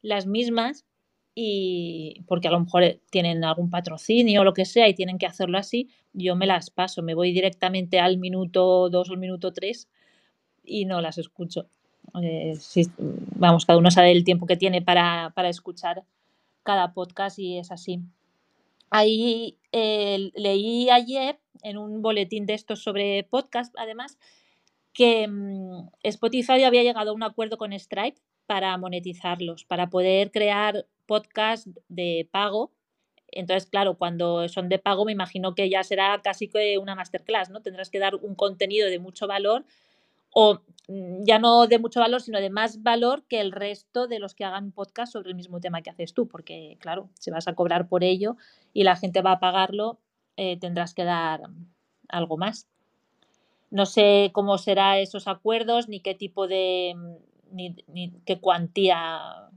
las 0.00 0.26
mismas 0.26 0.86
y 1.34 2.22
porque 2.26 2.48
a 2.48 2.50
lo 2.50 2.60
mejor 2.60 2.82
eh, 2.82 3.02
tienen 3.10 3.44
algún 3.44 3.68
patrocinio 3.68 4.40
o 4.40 4.44
lo 4.44 4.54
que 4.54 4.64
sea 4.64 4.88
y 4.88 4.94
tienen 4.94 5.18
que 5.18 5.26
hacerlo 5.26 5.58
así, 5.58 5.90
yo 6.14 6.34
me 6.34 6.46
las 6.46 6.70
paso, 6.70 7.02
me 7.02 7.14
voy 7.14 7.32
directamente 7.32 8.00
al 8.00 8.16
minuto 8.16 8.88
2 8.88 9.10
o 9.10 9.12
al 9.12 9.18
minuto 9.18 9.52
3 9.52 9.88
y 10.64 10.86
no 10.86 11.02
las 11.02 11.18
escucho. 11.18 11.68
Eh, 12.22 12.58
vamos, 13.36 13.66
cada 13.66 13.78
uno 13.78 13.90
sabe 13.90 14.12
el 14.12 14.24
tiempo 14.24 14.46
que 14.46 14.56
tiene 14.56 14.82
para, 14.82 15.32
para 15.34 15.48
escuchar 15.48 16.04
cada 16.62 16.92
podcast 16.92 17.38
y 17.38 17.58
es 17.58 17.70
así. 17.70 18.00
Ahí 18.90 19.58
eh, 19.72 20.30
leí 20.34 20.90
ayer 20.90 21.38
en 21.62 21.78
un 21.78 22.02
boletín 22.02 22.46
de 22.46 22.54
estos 22.54 22.82
sobre 22.82 23.24
podcast, 23.24 23.74
además, 23.78 24.18
que 24.92 25.26
mm, 25.28 25.88
Spotify 26.02 26.62
había 26.62 26.82
llegado 26.82 27.10
a 27.10 27.14
un 27.14 27.22
acuerdo 27.22 27.58
con 27.58 27.72
Stripe 27.72 28.20
para 28.46 28.76
monetizarlos, 28.78 29.64
para 29.64 29.88
poder 29.88 30.30
crear 30.30 30.86
podcasts 31.06 31.68
de 31.88 32.28
pago. 32.30 32.72
Entonces, 33.28 33.68
claro, 33.68 33.98
cuando 33.98 34.48
son 34.48 34.68
de 34.68 34.78
pago, 34.78 35.04
me 35.04 35.12
imagino 35.12 35.54
que 35.54 35.68
ya 35.68 35.82
será 35.82 36.20
casi 36.22 36.48
que 36.48 36.78
una 36.78 36.94
masterclass, 36.94 37.50
¿no? 37.50 37.60
Tendrás 37.60 37.90
que 37.90 37.98
dar 37.98 38.14
un 38.14 38.34
contenido 38.34 38.88
de 38.88 38.98
mucho 39.00 39.26
valor 39.26 39.64
o 40.38 40.60
mm, 40.88 41.24
ya 41.24 41.38
no 41.38 41.66
de 41.66 41.78
mucho 41.78 41.98
valor, 42.00 42.20
sino 42.20 42.38
de 42.40 42.50
más 42.50 42.82
valor 42.82 43.24
que 43.26 43.40
el 43.40 43.52
resto 43.52 44.06
de 44.06 44.18
los 44.18 44.34
que 44.34 44.44
hagan 44.44 44.70
podcast 44.70 45.10
sobre 45.14 45.30
el 45.30 45.34
mismo 45.34 45.60
tema 45.60 45.80
que 45.80 45.88
haces 45.88 46.12
tú, 46.12 46.28
porque 46.28 46.76
claro, 46.78 47.08
si 47.18 47.30
vas 47.30 47.48
a 47.48 47.54
cobrar 47.54 47.88
por 47.88 48.04
ello 48.04 48.36
y 48.74 48.84
la 48.84 48.96
gente 48.96 49.22
va 49.22 49.32
a 49.32 49.40
pagarlo, 49.40 49.98
eh, 50.36 50.58
tendrás 50.58 50.92
que 50.92 51.04
dar 51.04 51.40
algo 52.08 52.36
más. 52.36 52.68
No 53.70 53.86
sé 53.86 54.30
cómo 54.34 54.58
serán 54.58 54.98
esos 54.98 55.26
acuerdos, 55.26 55.88
ni 55.88 56.00
qué 56.00 56.14
tipo 56.14 56.46
de, 56.46 56.94
ni, 57.50 57.74
ni 57.86 58.12
qué 58.26 58.38
cuantía 58.38 59.48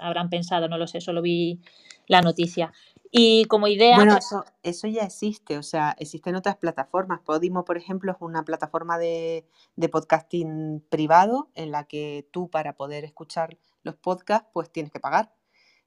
habrán 0.00 0.30
pensado, 0.30 0.66
no 0.68 0.78
lo 0.78 0.88
sé, 0.88 1.00
solo 1.00 1.22
vi 1.22 1.60
la 2.08 2.22
noticia. 2.22 2.72
Y 3.10 3.46
como 3.46 3.68
idea... 3.68 3.96
Bueno, 3.96 4.12
pues 4.12 4.26
eso, 4.26 4.44
eso 4.62 4.86
ya 4.86 5.02
existe, 5.02 5.56
o 5.58 5.62
sea, 5.62 5.96
existen 5.98 6.34
otras 6.34 6.56
plataformas. 6.56 7.20
Podimo, 7.20 7.64
por 7.64 7.76
ejemplo, 7.76 8.12
es 8.12 8.18
una 8.20 8.44
plataforma 8.44 8.98
de, 8.98 9.46
de 9.76 9.88
podcasting 9.88 10.84
privado 10.88 11.48
en 11.54 11.70
la 11.70 11.84
que 11.84 12.28
tú 12.30 12.48
para 12.48 12.74
poder 12.74 13.04
escuchar 13.04 13.58
los 13.82 13.96
podcasts, 13.96 14.48
pues 14.52 14.70
tienes 14.70 14.92
que 14.92 15.00
pagar. 15.00 15.32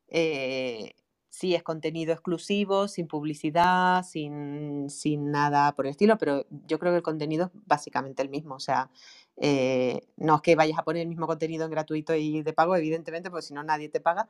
Eh, 0.07 0.95
sí 1.29 1.55
es 1.55 1.63
contenido 1.63 2.11
exclusivo, 2.11 2.87
sin 2.89 3.07
publicidad, 3.07 4.03
sin, 4.03 4.89
sin 4.89 5.31
nada 5.31 5.73
por 5.73 5.85
el 5.85 5.91
estilo, 5.91 6.17
pero 6.17 6.45
yo 6.67 6.77
creo 6.77 6.91
que 6.91 6.97
el 6.97 7.03
contenido 7.03 7.45
es 7.45 7.51
básicamente 7.65 8.21
el 8.21 8.29
mismo. 8.29 8.55
O 8.55 8.59
sea, 8.59 8.91
eh, 9.37 10.01
no 10.17 10.35
es 10.35 10.41
que 10.41 10.55
vayas 10.55 10.77
a 10.77 10.83
poner 10.83 11.03
el 11.03 11.07
mismo 11.07 11.27
contenido 11.27 11.63
en 11.65 11.71
gratuito 11.71 12.13
y 12.15 12.43
de 12.43 12.53
pago, 12.53 12.75
evidentemente, 12.75 13.29
porque 13.29 13.45
si 13.45 13.53
no 13.53 13.63
nadie 13.63 13.89
te 13.89 14.01
paga. 14.01 14.29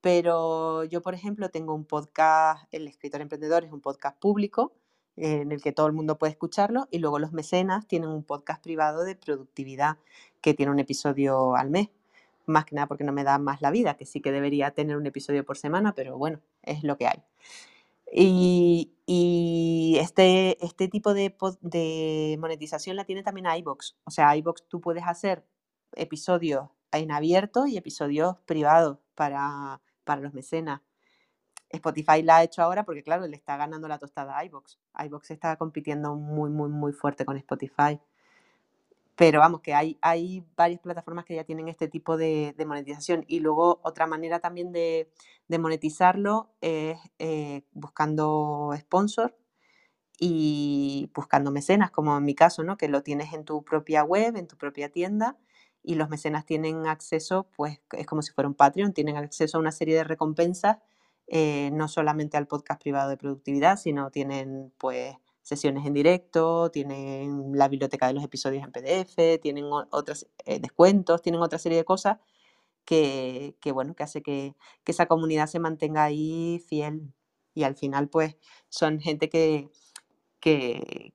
Pero 0.00 0.84
yo, 0.84 1.02
por 1.02 1.14
ejemplo, 1.14 1.50
tengo 1.50 1.74
un 1.74 1.84
podcast, 1.84 2.64
El 2.72 2.88
Escritor 2.88 3.20
Emprendedor 3.20 3.64
es 3.64 3.72
un 3.72 3.80
podcast 3.80 4.18
público 4.18 4.72
eh, 5.16 5.42
en 5.42 5.52
el 5.52 5.60
que 5.62 5.72
todo 5.72 5.86
el 5.86 5.92
mundo 5.92 6.18
puede 6.18 6.32
escucharlo 6.32 6.88
y 6.90 6.98
luego 6.98 7.18
los 7.18 7.32
mecenas 7.32 7.86
tienen 7.86 8.08
un 8.08 8.24
podcast 8.24 8.62
privado 8.62 9.04
de 9.04 9.16
productividad 9.16 9.98
que 10.40 10.54
tiene 10.54 10.72
un 10.72 10.78
episodio 10.78 11.54
al 11.54 11.70
mes 11.70 11.90
más 12.46 12.64
que 12.64 12.74
nada 12.74 12.86
porque 12.86 13.04
no 13.04 13.12
me 13.12 13.24
da 13.24 13.38
más 13.38 13.62
la 13.62 13.70
vida, 13.70 13.96
que 13.96 14.04
sí 14.04 14.20
que 14.20 14.32
debería 14.32 14.72
tener 14.72 14.96
un 14.96 15.06
episodio 15.06 15.44
por 15.44 15.56
semana, 15.56 15.94
pero 15.94 16.18
bueno, 16.18 16.40
es 16.62 16.82
lo 16.84 16.96
que 16.98 17.06
hay. 17.06 17.22
Y, 18.12 18.92
y 19.06 19.96
este, 20.00 20.62
este 20.64 20.88
tipo 20.88 21.14
de, 21.14 21.34
de, 21.60 22.36
monetización 22.40 22.96
la 22.96 23.04
tiene 23.04 23.22
también 23.22 23.46
iBox. 23.58 23.96
O 24.04 24.10
sea, 24.10 24.36
iBox 24.36 24.64
tú 24.68 24.80
puedes 24.80 25.04
hacer 25.06 25.44
episodios 25.94 26.68
en 26.92 27.12
abierto 27.12 27.66
y 27.66 27.76
episodios 27.76 28.36
privados 28.46 28.98
para, 29.14 29.80
para 30.04 30.20
los 30.20 30.34
mecenas. 30.34 30.80
Spotify 31.70 32.22
la 32.22 32.38
ha 32.38 32.42
hecho 32.42 32.62
ahora 32.62 32.84
porque, 32.84 33.02
claro, 33.02 33.26
le 33.26 33.36
está 33.36 33.56
ganando 33.56 33.88
la 33.88 33.98
tostada 33.98 34.36
a 34.36 34.44
iBox. 34.44 34.78
iBox 35.04 35.30
está 35.30 35.56
compitiendo 35.56 36.16
muy, 36.16 36.50
muy, 36.50 36.68
muy 36.68 36.92
fuerte 36.92 37.24
con 37.24 37.36
Spotify. 37.36 38.00
Pero 39.14 39.40
vamos, 39.40 39.60
que 39.60 39.74
hay, 39.74 39.98
hay 40.00 40.44
varias 40.56 40.80
plataformas 40.80 41.26
que 41.26 41.34
ya 41.34 41.44
tienen 41.44 41.68
este 41.68 41.88
tipo 41.88 42.16
de, 42.16 42.54
de 42.56 42.66
monetización. 42.66 43.24
Y 43.28 43.40
luego 43.40 43.78
otra 43.82 44.06
manera 44.06 44.40
también 44.40 44.72
de, 44.72 45.10
monetizarlo 45.58 46.50
es 46.60 46.98
eh, 47.18 47.62
buscando 47.72 48.72
sponsor 48.78 49.36
y 50.18 51.10
buscando 51.14 51.50
mecenas, 51.50 51.90
como 51.90 52.16
en 52.16 52.24
mi 52.24 52.34
caso, 52.34 52.62
¿no? 52.62 52.76
que 52.76 52.88
lo 52.88 53.02
tienes 53.02 53.32
en 53.32 53.44
tu 53.44 53.62
propia 53.64 54.04
web, 54.04 54.36
en 54.36 54.46
tu 54.46 54.56
propia 54.56 54.90
tienda, 54.90 55.36
y 55.82 55.94
los 55.94 56.08
mecenas 56.08 56.44
tienen 56.46 56.86
acceso, 56.86 57.48
pues 57.56 57.80
es 57.92 58.06
como 58.06 58.22
si 58.22 58.32
fuera 58.32 58.48
un 58.48 58.54
Patreon, 58.54 58.92
tienen 58.92 59.16
acceso 59.16 59.56
a 59.58 59.60
una 59.60 59.72
serie 59.72 59.96
de 59.96 60.04
recompensas 60.04 60.78
eh, 61.32 61.70
no 61.72 61.86
solamente 61.86 62.36
al 62.36 62.48
podcast 62.48 62.82
privado 62.82 63.08
de 63.08 63.16
productividad, 63.16 63.78
sino 63.78 64.10
tienen 64.10 64.72
pues 64.78 65.14
sesiones 65.42 65.86
en 65.86 65.94
directo, 65.94 66.70
tienen 66.72 67.52
la 67.54 67.68
biblioteca 67.68 68.08
de 68.08 68.14
los 68.14 68.24
episodios 68.24 68.64
en 68.64 68.72
PDF, 68.72 69.40
tienen 69.40 69.66
otros 69.90 70.26
eh, 70.44 70.58
descuentos, 70.58 71.22
tienen 71.22 71.40
otra 71.40 71.58
serie 71.60 71.78
de 71.78 71.84
cosas 71.84 72.18
que, 72.84 73.54
bueno, 73.72 73.94
que 73.94 74.02
hace 74.02 74.22
que, 74.22 74.56
que, 74.84 74.92
esa 74.92 75.06
comunidad 75.06 75.46
se 75.46 75.60
mantenga 75.60 76.04
ahí 76.04 76.64
fiel. 76.68 77.12
Y 77.54 77.64
al 77.64 77.76
final, 77.76 78.08
pues, 78.08 78.36
son 78.68 79.00
gente 79.00 79.28
que, 79.28 79.70
que, 80.40 81.14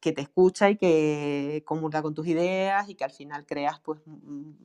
que 0.00 0.12
te 0.12 0.22
escucha 0.22 0.70
y 0.70 0.76
que 0.76 1.62
comulga 1.66 2.02
con 2.02 2.14
tus 2.14 2.26
ideas 2.26 2.88
y 2.88 2.94
que 2.94 3.04
al 3.04 3.10
final 3.10 3.44
creas 3.46 3.80
pues 3.80 4.00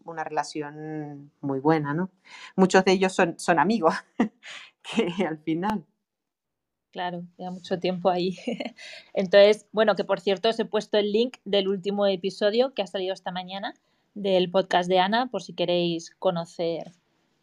una 0.05 0.23
relación 0.23 1.31
muy 1.41 1.59
buena, 1.59 1.93
¿no? 1.93 2.09
Muchos 2.55 2.85
de 2.85 2.93
ellos 2.93 3.13
son, 3.13 3.37
son 3.37 3.59
amigos, 3.59 3.93
que 4.81 5.25
al 5.25 5.37
final. 5.39 5.85
Claro, 6.91 7.25
ya 7.37 7.51
mucho 7.51 7.77
tiempo 7.77 8.09
ahí. 8.09 8.37
Entonces, 9.13 9.67
bueno, 9.73 9.95
que 9.95 10.05
por 10.05 10.21
cierto 10.21 10.49
os 10.49 10.59
he 10.59 10.65
puesto 10.65 10.97
el 10.97 11.11
link 11.11 11.37
del 11.43 11.67
último 11.67 12.05
episodio 12.07 12.73
que 12.73 12.81
ha 12.81 12.87
salido 12.87 13.13
esta 13.13 13.31
mañana 13.31 13.73
del 14.13 14.49
podcast 14.49 14.87
de 14.87 14.99
Ana, 14.99 15.27
por 15.27 15.43
si 15.43 15.53
queréis 15.53 16.15
conocer 16.19 16.93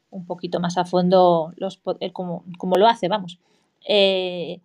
un 0.08 0.24
poquito 0.24 0.58
más 0.58 0.78
a 0.78 0.86
fondo 0.86 1.52
los, 1.56 1.82
cómo, 2.12 2.44
lo 2.76 2.86
hace, 2.86 3.08
vamos. 3.08 3.38
Eh, 3.86 4.60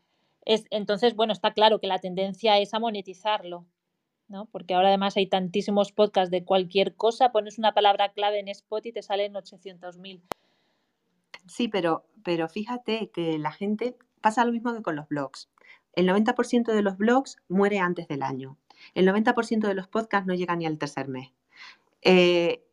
entonces, 0.48 1.16
bueno, 1.16 1.34
está 1.34 1.54
claro 1.54 1.80
que 1.80 1.88
la 1.88 2.00
tendencia 2.00 2.58
es 2.58 2.74
a 2.74 2.80
monetizarlo, 2.80 3.66
¿no? 4.30 4.46
Porque 4.46 4.74
ahora 4.74 4.88
además 4.88 5.18
hay 5.18 5.28
tantísimos 5.28 5.92
podcasts 5.92 6.32
de 6.32 6.46
cualquier 6.46 6.96
cosa, 6.96 7.32
pones 7.32 7.58
una 7.58 7.74
palabra 7.74 8.14
clave 8.14 8.40
en 8.40 8.48
Spot 8.48 8.86
y 8.86 8.94
te 8.94 9.02
salen 9.02 9.34
800.000. 9.34 10.22
Sí, 11.48 11.68
pero, 11.68 12.06
pero 12.24 12.48
fíjate 12.48 13.10
que 13.12 13.38
la 13.38 13.52
gente 13.52 13.98
pasa 14.22 14.46
lo 14.46 14.54
mismo 14.54 14.74
que 14.74 14.82
con 14.82 14.96
los 14.96 15.08
blogs. 15.08 15.50
El 15.94 16.08
90% 16.08 16.74
de 16.74 16.82
los 16.82 16.98
blogs 16.98 17.38
muere 17.50 17.80
antes 17.80 18.08
del 18.08 18.24
año. 18.24 18.58
El 18.94 19.08
90% 19.08 19.68
de 19.68 19.74
los 19.74 19.88
podcasts 19.88 20.28
no 20.28 20.34
llega 20.34 20.56
ni 20.56 20.66
al 20.66 20.78
tercer 20.78 21.08
mes. 21.08 21.32
Eh, 22.02 22.64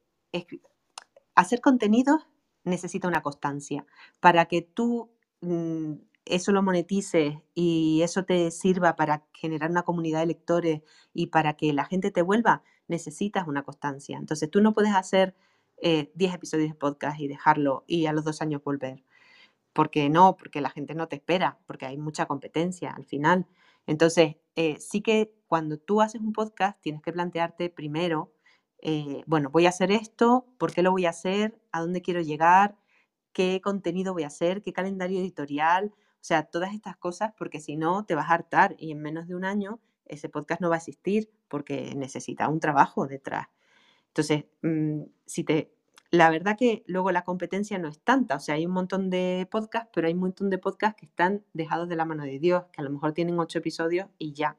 hacer 1.34 1.60
contenido 1.60 2.24
necesita 2.64 3.08
una 3.08 3.22
constancia. 3.22 3.86
Para 4.20 4.46
que 4.46 4.62
tú 4.62 5.10
mm, 5.40 5.94
eso 6.26 6.52
lo 6.52 6.62
monetices 6.62 7.36
y 7.54 8.00
eso 8.02 8.24
te 8.24 8.50
sirva 8.50 8.96
para 8.96 9.26
generar 9.32 9.70
una 9.70 9.82
comunidad 9.82 10.20
de 10.20 10.26
lectores 10.26 10.82
y 11.12 11.28
para 11.28 11.54
que 11.54 11.72
la 11.72 11.84
gente 11.84 12.10
te 12.10 12.22
vuelva, 12.22 12.62
necesitas 12.88 13.46
una 13.46 13.62
constancia. 13.62 14.18
Entonces 14.18 14.50
tú 14.50 14.60
no 14.60 14.72
puedes 14.72 14.94
hacer 14.94 15.34
10 15.82 16.08
eh, 16.16 16.34
episodios 16.34 16.68
de 16.70 16.74
podcast 16.74 17.20
y 17.20 17.28
dejarlo 17.28 17.84
y 17.86 18.06
a 18.06 18.12
los 18.12 18.24
dos 18.24 18.40
años 18.42 18.62
volver. 18.64 19.04
Porque 19.72 20.08
no, 20.08 20.36
porque 20.36 20.60
la 20.60 20.70
gente 20.70 20.94
no 20.94 21.08
te 21.08 21.16
espera, 21.16 21.58
porque 21.66 21.86
hay 21.86 21.98
mucha 21.98 22.26
competencia 22.26 22.92
al 22.92 23.04
final. 23.04 23.46
Entonces, 23.86 24.36
eh, 24.56 24.76
sí 24.78 25.02
que 25.02 25.34
cuando 25.48 25.78
tú 25.78 26.00
haces 26.00 26.20
un 26.20 26.32
podcast 26.32 26.80
tienes 26.80 27.02
que 27.02 27.12
plantearte 27.12 27.70
primero, 27.70 28.32
eh, 28.80 29.22
bueno, 29.26 29.50
voy 29.50 29.66
a 29.66 29.70
hacer 29.70 29.90
esto, 29.90 30.46
¿por 30.58 30.72
qué 30.72 30.82
lo 30.82 30.92
voy 30.92 31.06
a 31.06 31.10
hacer? 31.10 31.58
¿A 31.72 31.80
dónde 31.80 32.02
quiero 32.02 32.20
llegar? 32.20 32.76
¿Qué 33.32 33.60
contenido 33.62 34.12
voy 34.12 34.22
a 34.24 34.28
hacer? 34.28 34.62
¿Qué 34.62 34.72
calendario 34.72 35.20
editorial? 35.20 35.92
O 36.24 36.26
sea, 36.26 36.44
todas 36.44 36.72
estas 36.72 36.96
cosas, 36.96 37.34
porque 37.36 37.60
si 37.60 37.76
no, 37.76 38.06
te 38.06 38.14
vas 38.14 38.30
a 38.30 38.32
hartar 38.32 38.76
y 38.78 38.92
en 38.92 39.02
menos 39.02 39.28
de 39.28 39.34
un 39.34 39.44
año 39.44 39.78
ese 40.06 40.30
podcast 40.30 40.58
no 40.62 40.70
va 40.70 40.76
a 40.76 40.78
existir 40.78 41.30
porque 41.48 41.92
necesita 41.94 42.48
un 42.48 42.60
trabajo 42.60 43.06
detrás. 43.06 43.48
Entonces, 44.06 44.46
mm, 44.62 45.02
si 45.26 45.44
te, 45.44 45.74
la 46.10 46.30
verdad 46.30 46.56
que 46.56 46.82
luego 46.86 47.12
la 47.12 47.24
competencia 47.24 47.78
no 47.78 47.88
es 47.88 48.00
tanta, 48.00 48.36
o 48.36 48.40
sea, 48.40 48.54
hay 48.54 48.64
un 48.64 48.72
montón 48.72 49.10
de 49.10 49.46
podcasts, 49.50 49.90
pero 49.94 50.06
hay 50.06 50.14
un 50.14 50.20
montón 50.20 50.48
de 50.48 50.56
podcasts 50.56 50.98
que 50.98 51.04
están 51.04 51.44
dejados 51.52 51.90
de 51.90 51.96
la 51.96 52.06
mano 52.06 52.24
de 52.24 52.38
Dios, 52.38 52.64
que 52.72 52.80
a 52.80 52.84
lo 52.84 52.90
mejor 52.90 53.12
tienen 53.12 53.38
ocho 53.38 53.58
episodios 53.58 54.08
y 54.16 54.32
ya. 54.32 54.56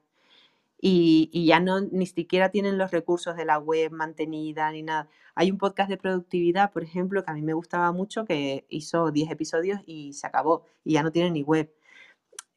Y, 0.81 1.45
ya 1.45 1.59
no, 1.59 1.81
ni 1.81 2.05
siquiera 2.05 2.49
tienen 2.49 2.77
los 2.77 2.91
recursos 2.91 3.35
de 3.35 3.45
la 3.45 3.57
web 3.59 3.91
mantenida 3.91 4.71
ni 4.71 4.83
nada. 4.83 5.09
Hay 5.33 5.51
un 5.51 5.57
podcast 5.57 5.89
de 5.89 5.97
productividad, 5.97 6.71
por 6.71 6.83
ejemplo, 6.83 7.23
que 7.23 7.31
a 7.31 7.33
mí 7.33 7.41
me 7.41 7.53
gustaba 7.53 7.91
mucho, 7.91 8.25
que 8.25 8.65
hizo 8.69 9.11
10 9.11 9.31
episodios 9.31 9.81
y 9.85 10.13
se 10.13 10.27
acabó, 10.27 10.65
y 10.83 10.93
ya 10.93 11.03
no 11.03 11.11
tiene 11.11 11.31
ni 11.31 11.43
web. 11.43 11.73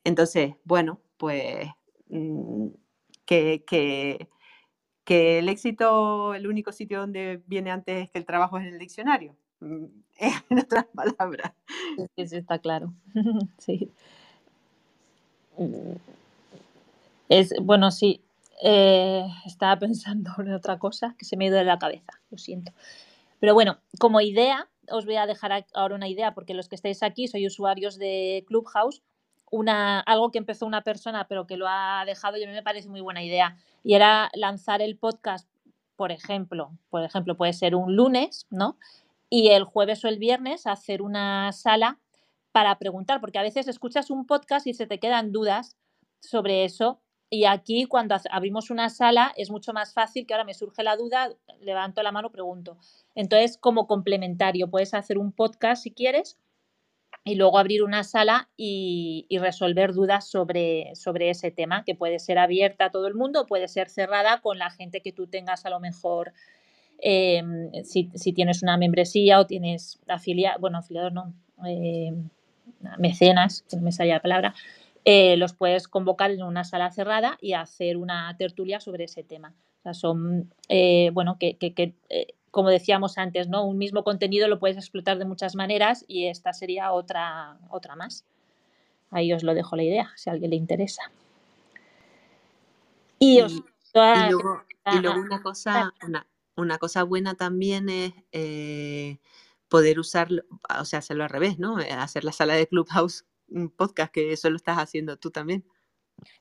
Entonces, 0.04 0.54
bueno, 0.64 1.00
pues 1.16 1.68
mm, 2.08 2.68
que, 3.26 3.64
que, 3.66 4.28
que, 5.04 5.38
el 5.38 5.48
éxito, 5.48 6.34
el 6.34 6.46
único 6.46 6.72
sitio 6.72 7.00
donde 7.00 7.42
viene 7.46 7.70
antes 7.70 8.10
que 8.10 8.18
el 8.18 8.26
trabajo 8.26 8.58
es 8.58 8.66
en 8.66 8.74
el 8.74 8.78
diccionario. 8.78 9.36
Mm, 9.60 9.86
en 10.50 10.58
otras 10.58 10.86
palabras. 10.86 11.52
Sí, 12.16 12.36
está 12.36 12.58
claro. 12.58 12.92
sí. 13.58 13.90
Es, 17.28 17.52
bueno, 17.60 17.90
sí, 17.90 18.22
eh, 18.62 19.26
estaba 19.46 19.78
pensando 19.78 20.30
en 20.38 20.52
otra 20.52 20.78
cosa 20.78 21.14
que 21.18 21.24
se 21.24 21.36
me 21.36 21.44
ha 21.44 21.48
ido 21.48 21.58
de 21.58 21.64
la 21.64 21.78
cabeza, 21.78 22.20
lo 22.30 22.38
siento. 22.38 22.72
Pero 23.40 23.54
bueno, 23.54 23.78
como 23.98 24.20
idea, 24.20 24.68
os 24.90 25.04
voy 25.04 25.16
a 25.16 25.26
dejar 25.26 25.66
ahora 25.74 25.94
una 25.94 26.08
idea, 26.08 26.34
porque 26.34 26.54
los 26.54 26.68
que 26.68 26.74
estáis 26.74 27.02
aquí 27.02 27.28
sois 27.28 27.46
usuarios 27.46 27.98
de 27.98 28.44
Clubhouse, 28.48 29.02
una, 29.50 30.00
algo 30.00 30.30
que 30.30 30.38
empezó 30.38 30.66
una 30.66 30.82
persona 30.82 31.26
pero 31.26 31.46
que 31.46 31.56
lo 31.56 31.66
ha 31.68 32.04
dejado 32.04 32.36
y 32.36 32.44
a 32.44 32.46
mí 32.46 32.52
me 32.52 32.62
parece 32.62 32.88
muy 32.88 33.00
buena 33.00 33.22
idea, 33.22 33.56
y 33.84 33.94
era 33.94 34.30
lanzar 34.34 34.82
el 34.82 34.96
podcast, 34.96 35.48
por 35.96 36.12
ejemplo, 36.12 36.72
por 36.90 37.04
ejemplo, 37.04 37.36
puede 37.36 37.52
ser 37.52 37.74
un 37.74 37.96
lunes, 37.96 38.46
¿no? 38.50 38.76
Y 39.30 39.48
el 39.48 39.64
jueves 39.64 40.04
o 40.04 40.08
el 40.08 40.18
viernes 40.18 40.66
hacer 40.66 41.02
una 41.02 41.52
sala 41.52 41.98
para 42.52 42.78
preguntar, 42.78 43.20
porque 43.20 43.38
a 43.38 43.42
veces 43.42 43.68
escuchas 43.68 44.10
un 44.10 44.26
podcast 44.26 44.66
y 44.66 44.74
se 44.74 44.86
te 44.86 44.98
quedan 44.98 45.32
dudas 45.32 45.76
sobre 46.20 46.64
eso 46.64 47.00
y 47.30 47.44
aquí 47.44 47.84
cuando 47.84 48.16
abrimos 48.30 48.70
una 48.70 48.88
sala 48.88 49.32
es 49.36 49.50
mucho 49.50 49.72
más 49.72 49.92
fácil 49.92 50.26
que 50.26 50.34
ahora 50.34 50.44
me 50.44 50.54
surge 50.54 50.82
la 50.82 50.96
duda, 50.96 51.30
levanto 51.60 52.02
la 52.02 52.12
mano, 52.12 52.30
pregunto. 52.30 52.78
Entonces, 53.14 53.58
como 53.58 53.86
complementario, 53.86 54.70
puedes 54.70 54.94
hacer 54.94 55.18
un 55.18 55.32
podcast 55.32 55.82
si 55.82 55.90
quieres 55.90 56.38
y 57.24 57.34
luego 57.34 57.58
abrir 57.58 57.82
una 57.82 58.04
sala 58.04 58.48
y, 58.56 59.26
resolver 59.40 59.92
dudas 59.92 60.28
sobre, 60.28 60.94
sobre, 60.94 61.30
ese 61.30 61.50
tema, 61.50 61.84
que 61.84 61.94
puede 61.94 62.18
ser 62.18 62.38
abierta 62.38 62.86
a 62.86 62.90
todo 62.90 63.06
el 63.06 63.14
mundo, 63.14 63.46
puede 63.46 63.68
ser 63.68 63.90
cerrada 63.90 64.40
con 64.40 64.58
la 64.58 64.70
gente 64.70 65.02
que 65.02 65.12
tú 65.12 65.26
tengas 65.26 65.66
a 65.66 65.70
lo 65.70 65.80
mejor, 65.80 66.32
em, 66.98 67.70
si, 67.84 68.32
tienes 68.32 68.62
una 68.62 68.78
membresía 68.78 69.40
o 69.40 69.46
tienes 69.46 70.00
afiliados, 70.08 70.60
bueno, 70.60 70.78
afiliados 70.78 71.12
no, 71.12 71.34
eh, 71.66 72.14
mecenas, 72.98 73.64
que 73.68 73.76
no 73.76 73.82
me 73.82 73.92
sale 73.92 74.10
la 74.10 74.20
palabra, 74.20 74.54
eh, 75.10 75.38
los 75.38 75.54
puedes 75.54 75.88
convocar 75.88 76.30
en 76.32 76.42
una 76.42 76.64
sala 76.64 76.90
cerrada 76.90 77.38
y 77.40 77.54
hacer 77.54 77.96
una 77.96 78.36
tertulia 78.36 78.78
sobre 78.78 79.04
ese 79.04 79.24
tema. 79.24 79.54
O 79.78 79.82
sea, 79.82 79.94
son, 79.94 80.52
eh, 80.68 81.08
bueno, 81.14 81.38
que, 81.40 81.56
eh, 81.62 82.26
como 82.50 82.68
decíamos 82.68 83.16
antes, 83.16 83.48
¿no? 83.48 83.64
Un 83.64 83.78
mismo 83.78 84.04
contenido 84.04 84.48
lo 84.48 84.58
puedes 84.58 84.76
explotar 84.76 85.16
de 85.16 85.24
muchas 85.24 85.54
maneras 85.54 86.04
y 86.08 86.26
esta 86.26 86.52
sería 86.52 86.92
otra, 86.92 87.56
otra 87.70 87.96
más. 87.96 88.26
Ahí 89.10 89.32
os 89.32 89.42
lo 89.44 89.54
dejo 89.54 89.76
la 89.76 89.84
idea, 89.84 90.12
si 90.14 90.28
a 90.28 90.34
alguien 90.34 90.50
le 90.50 90.56
interesa. 90.56 91.10
Y, 93.18 93.40
luego, 93.40 94.60
una 94.84 95.40
cosa, 95.40 95.90
una, 96.54 96.76
cosa 96.76 97.02
buena 97.04 97.34
también 97.34 97.88
es 97.88 98.12
poder 99.70 100.00
usar, 100.00 100.28
o 100.78 100.84
sea, 100.84 100.98
hacerlo 100.98 101.24
al 101.24 101.30
revés, 101.30 101.58
¿no? 101.58 101.78
Hacer 101.78 102.24
la 102.24 102.32
sala 102.32 102.56
de 102.56 102.66
Clubhouse 102.66 103.24
un 103.48 103.70
podcast 103.70 104.12
que 104.12 104.32
eso 104.32 104.50
lo 104.50 104.56
estás 104.56 104.78
haciendo 104.78 105.16
tú 105.16 105.30
también. 105.30 105.64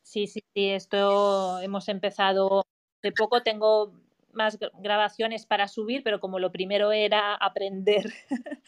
Sí, 0.02 0.28
sí, 0.28 0.44
sí, 0.54 0.70
esto 0.70 1.60
hemos 1.60 1.88
empezado 1.90 2.66
de 3.02 3.12
poco, 3.12 3.44
tengo 3.44 3.94
más 4.34 4.58
grabaciones 4.80 5.46
para 5.46 5.68
subir, 5.68 6.04
pero 6.04 6.20
como 6.20 6.40
lo 6.40 6.52
primero 6.52 6.92
era 6.92 7.36
aprender, 7.36 8.06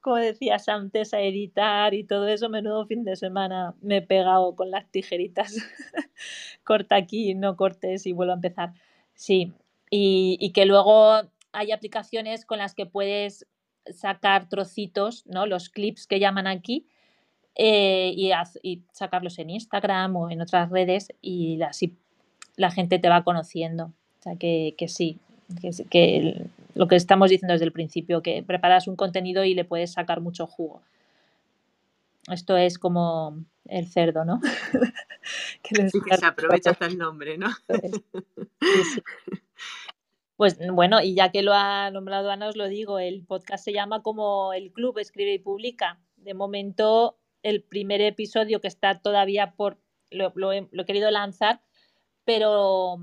como 0.00 0.16
decías 0.16 0.68
antes, 0.68 1.14
a 1.14 1.20
editar 1.20 1.94
y 1.94 2.04
todo 2.04 2.28
eso, 2.28 2.48
menudo 2.48 2.86
fin 2.86 3.04
de 3.04 3.16
semana 3.16 3.74
me 3.80 3.98
he 3.98 4.02
pegado 4.02 4.54
con 4.54 4.70
las 4.70 4.90
tijeritas. 4.90 5.56
Corta 6.64 6.96
aquí, 6.96 7.34
no 7.34 7.56
cortes 7.56 8.06
y 8.06 8.12
vuelvo 8.12 8.32
a 8.32 8.36
empezar. 8.36 8.72
Sí, 9.14 9.52
y, 9.90 10.36
y 10.40 10.52
que 10.52 10.64
luego 10.66 11.22
hay 11.52 11.72
aplicaciones 11.72 12.44
con 12.46 12.58
las 12.58 12.74
que 12.74 12.86
puedes 12.86 13.46
sacar 13.86 14.48
trocitos, 14.48 15.26
¿no? 15.26 15.46
Los 15.46 15.68
clips 15.68 16.06
que 16.06 16.20
llaman 16.20 16.46
aquí, 16.46 16.88
eh, 17.54 18.14
y, 18.62 18.82
sacarlos 18.92 19.38
en 19.38 19.50
Instagram 19.50 20.16
o 20.16 20.30
en 20.30 20.40
otras 20.40 20.70
redes 20.70 21.08
y 21.20 21.60
así 21.62 21.96
la 22.56 22.70
gente 22.70 22.98
te 22.98 23.08
va 23.08 23.24
conociendo. 23.24 23.92
O 24.20 24.22
sea 24.22 24.36
que, 24.36 24.74
sí, 24.88 25.18
que, 25.90 26.46
lo 26.74 26.88
que 26.88 26.96
estamos 26.96 27.30
diciendo 27.30 27.52
desde 27.52 27.64
el 27.64 27.72
principio, 27.72 28.22
que 28.22 28.42
preparas 28.42 28.88
un 28.88 28.96
contenido 28.96 29.44
y 29.44 29.54
le 29.54 29.64
puedes 29.64 29.92
sacar 29.92 30.20
mucho 30.20 30.46
jugo. 30.46 30.82
Esto 32.30 32.56
es 32.56 32.78
como 32.78 33.44
el 33.66 33.88
cerdo, 33.88 34.24
¿no? 34.24 34.40
que, 35.62 35.90
se 35.90 36.26
aprovecha 36.26 36.70
hasta 36.70 36.86
el 36.86 36.98
nombre, 36.98 37.36
¿no? 37.36 37.50
Pues 40.34 40.58
bueno, 40.72 41.00
y 41.00 41.14
ya 41.14 41.30
que 41.30 41.42
lo 41.42 41.52
ha 41.52 41.90
nombrado 41.92 42.28
Ana, 42.28 42.48
os 42.48 42.56
lo 42.56 42.66
digo, 42.66 42.98
el 42.98 43.22
podcast 43.22 43.62
se 43.64 43.72
llama 43.72 44.02
como 44.02 44.52
el 44.52 44.72
club 44.72 44.98
Escribe 44.98 45.34
y 45.34 45.38
Publica 45.38 46.00
de 46.16 46.34
momento 46.34 47.16
el 47.42 47.62
primer 47.62 48.00
episodio 48.00 48.60
que 48.60 48.68
está 48.68 49.00
todavía 49.00 49.52
por, 49.52 49.78
lo, 50.10 50.52
he 50.52 50.68
querido 50.86 51.10
lanzar, 51.10 51.60
pero, 52.24 52.98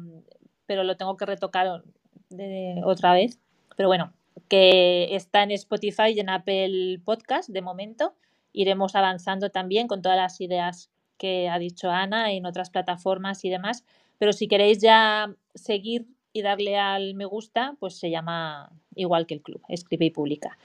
pero 0.66 0.84
lo 0.84 0.98
tengo 0.98 1.18
que 1.18 1.26
retocar 1.26 1.84
de, 2.30 2.82
otra 2.86 3.14
vez. 3.14 3.40
Pero 3.76 3.90
bueno, 3.90 4.14
que 4.48 5.16
está 5.16 5.44
en 5.44 5.52
Spotify 5.52 6.12
y 6.16 6.20
en 6.20 6.30
Apple 6.30 7.02
Podcast 7.04 7.50
de 7.50 7.62
momento. 7.62 8.14
Iremos 8.52 8.96
avanzando 8.96 9.50
también 9.50 9.88
con 9.88 10.02
todas 10.02 10.18
las 10.18 10.42
ideas 10.42 10.90
que 11.18 11.50
ha 11.50 11.60
dicho 11.60 11.90
Ana 11.90 12.32
en 12.32 12.46
otras 12.46 12.70
plataformas 12.70 13.46
y 13.46 13.50
demás. 13.50 13.86
Pero 14.18 14.34
si 14.34 14.48
queréis 14.48 14.80
ya 14.80 15.34
seguir 15.54 16.08
y 16.34 16.42
darle 16.42 16.78
al 16.78 17.16
me 17.16 17.26
gusta, 17.26 17.76
pues 17.80 17.98
se 17.98 18.10
llama 18.10 18.72
igual 18.96 19.28
que 19.28 19.36
el 19.36 19.42
club, 19.42 19.62
escribe 19.68 20.06
y 20.06 20.12
publica. 20.12 20.58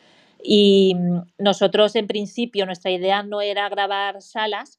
Y 0.47 0.95
mm, 0.95 1.22
nosotros 1.38 1.97
en 1.97 2.07
principio 2.07 2.66
nuestra 2.66 2.90
idea 2.90 3.22
no 3.22 3.40
era 3.40 3.68
grabar 3.70 4.20
salas 4.20 4.78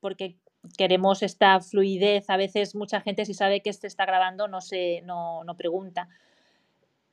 porque 0.00 0.38
queremos 0.78 1.22
esta 1.22 1.60
fluidez. 1.60 2.30
A 2.30 2.38
veces 2.38 2.74
mucha 2.74 3.02
gente 3.02 3.26
si 3.26 3.34
sabe 3.34 3.60
que 3.60 3.72
se 3.72 3.86
está 3.86 4.06
grabando 4.06 4.48
no 4.48 4.62
se 4.62 5.02
no, 5.02 5.44
no 5.44 5.56
pregunta 5.56 6.08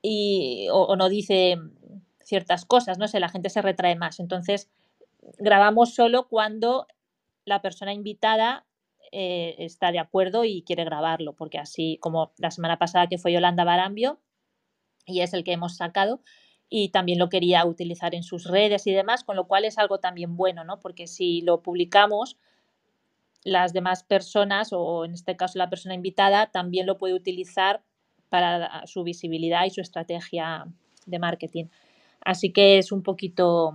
y, 0.02 0.68
o, 0.72 0.96
no 0.96 1.10
dice 1.10 1.58
ciertas 2.24 2.66
cosas, 2.66 2.98
no 2.98 3.10
sé, 3.10 3.20
la 3.20 3.30
gente 3.30 3.50
se 3.50 3.62
retrae 3.62 3.96
más. 3.96 4.22
Entonces 4.22 4.70
grabamos 5.38 5.94
solo 5.94 6.30
cuando 6.30 6.88
la 7.44 7.62
persona 7.62 7.94
invitada 7.94 8.66
eh, 9.12 9.56
está 9.60 9.92
de 9.92 10.00
acuerdo 10.00 10.46
y 10.46 10.64
quiere 10.64 10.86
grabarlo, 10.86 11.34
porque 11.34 11.58
así 11.60 11.98
como 12.02 12.32
la 12.38 12.52
semana 12.52 12.80
pasada 12.80 13.08
que 13.08 13.18
fue 13.18 13.34
Yolanda 13.34 13.66
Barambio, 13.66 14.22
y 15.06 15.22
es 15.22 15.34
el 15.34 15.44
que 15.44 15.52
hemos 15.52 15.76
sacado, 15.76 16.22
y 16.74 16.88
también 16.90 17.20
lo 17.20 17.28
quería 17.28 17.66
utilizar 17.66 18.16
en 18.16 18.24
sus 18.24 18.46
redes 18.46 18.88
y 18.88 18.94
demás, 18.94 19.26
con 19.26 19.36
lo 19.36 19.46
cual 19.46 19.66
es 19.66 19.78
algo 19.78 20.00
también 20.00 20.38
bueno, 20.38 20.64
¿no? 20.64 20.80
Porque 20.80 21.06
si 21.06 21.42
lo 21.42 21.62
publicamos, 21.62 22.38
las 23.44 23.74
demás 23.74 24.04
personas, 24.04 24.70
o 24.72 25.04
en 25.04 25.14
este 25.14 25.36
caso 25.36 25.60
la 25.60 25.70
persona 25.70 25.96
invitada, 25.96 26.50
también 26.50 26.86
lo 26.86 26.98
puede 26.98 27.14
utilizar 27.14 27.84
para 28.30 28.88
su 28.88 29.04
visibilidad 29.04 29.66
y 29.66 29.70
su 29.72 29.82
estrategia 29.82 30.66
de 31.06 31.20
marketing. 31.20 31.66
Así 32.22 32.54
que 32.54 32.78
es 32.78 32.94
un 32.94 33.04
poquito 33.04 33.74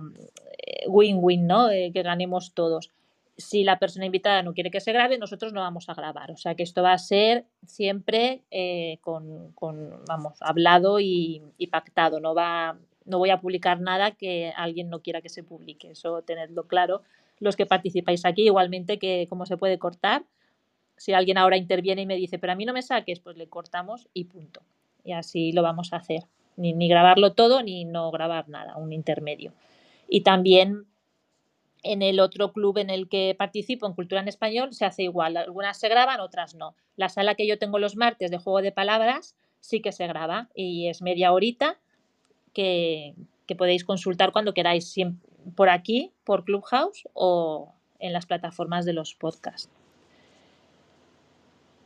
eh, 0.65 0.87
win-win, 0.87 1.45
¿no? 1.45 1.69
Eh, 1.69 1.91
que 1.93 2.01
ganemos 2.01 2.55
todos 2.55 2.89
si 3.37 3.63
la 3.63 3.77
persona 3.77 4.05
invitada 4.05 4.41
no 4.41 4.53
quiere 4.53 4.71
que 4.71 4.79
se 4.79 4.91
grabe, 4.91 5.17
nosotros 5.17 5.53
no 5.53 5.61
vamos 5.61 5.87
a 5.89 5.93
grabar. 5.93 6.31
O 6.31 6.37
sea 6.37 6.55
que 6.55 6.63
esto 6.63 6.81
va 6.81 6.93
a 6.93 6.97
ser 6.97 7.45
siempre 7.65 8.41
eh, 8.49 8.97
con, 9.01 9.51
con, 9.53 10.03
vamos, 10.07 10.37
hablado 10.41 10.99
y, 10.99 11.41
pactado. 11.71 12.19
No, 12.19 12.33
va, 12.33 12.77
no 13.05 13.19
voy 13.19 13.29
a 13.29 13.39
publicar 13.39 13.79
nada 13.79 14.11
que 14.11 14.51
alguien 14.55 14.89
no 14.89 15.01
quiera 15.01 15.21
que 15.21 15.29
se 15.29 15.43
publique. 15.43 15.91
Eso 15.91 16.23
tenedlo 16.23 16.67
claro. 16.67 17.03
Los 17.39 17.55
que 17.55 17.67
participáis 17.67 18.25
aquí, 18.25 18.45
igualmente 18.45 18.97
que 18.97 19.27
cómo 19.29 19.45
se 19.45 19.57
puede 19.57 19.77
cortar. 19.77 20.23
Si 20.95 21.13
alguien 21.13 21.37
ahora 21.37 21.57
interviene 21.57 22.01
y 22.01 22.07
me 22.07 22.15
dice, 22.15 22.39
pero 22.39 22.53
a 22.53 22.55
mí 22.55 22.65
no 22.65 22.73
me 22.73 22.81
saques, 22.81 23.19
pues 23.19 23.37
le 23.37 23.47
cortamos 23.47 24.07
y 24.13 24.23
punto. 24.23 24.61
Y 25.03 25.11
así 25.11 25.51
lo 25.51 25.61
vamos 25.61 25.93
a 25.93 25.97
hacer. 25.97 26.23
Ni, 26.55 26.73
ni 26.73 26.89
grabarlo 26.89 27.33
todo 27.33 27.61
ni 27.61 27.85
no 27.85 28.09
grabar 28.09 28.49
nada, 28.49 28.77
un 28.77 28.91
intermedio. 28.93 29.53
Y 30.09 30.21
también 30.21 30.87
en 31.83 32.01
el 32.01 32.19
otro 32.19 32.51
club 32.51 32.77
en 32.77 32.89
el 32.89 33.07
que 33.07 33.35
participo, 33.37 33.87
en 33.87 33.93
Cultura 33.93 34.21
en 34.21 34.27
Español, 34.27 34.73
se 34.73 34.85
hace 34.85 35.03
igual. 35.03 35.37
Algunas 35.37 35.79
se 35.79 35.89
graban, 35.89 36.19
otras 36.19 36.55
no. 36.55 36.75
La 36.95 37.09
sala 37.09 37.35
que 37.35 37.47
yo 37.47 37.57
tengo 37.57 37.79
los 37.79 37.95
martes 37.95 38.31
de 38.31 38.37
juego 38.37 38.61
de 38.61 38.71
palabras 38.71 39.35
sí 39.59 39.81
que 39.81 39.91
se 39.91 40.07
graba 40.07 40.49
y 40.55 40.87
es 40.87 41.01
media 41.01 41.31
horita 41.31 41.79
que, 42.53 43.15
que 43.45 43.55
podéis 43.55 43.83
consultar 43.83 44.31
cuando 44.31 44.53
queráis, 44.53 44.95
por 45.55 45.69
aquí, 45.69 46.11
por 46.23 46.43
Clubhouse 46.43 47.07
o 47.13 47.73
en 47.99 48.13
las 48.13 48.25
plataformas 48.25 48.85
de 48.85 48.93
los 48.93 49.15
podcasts. 49.15 49.69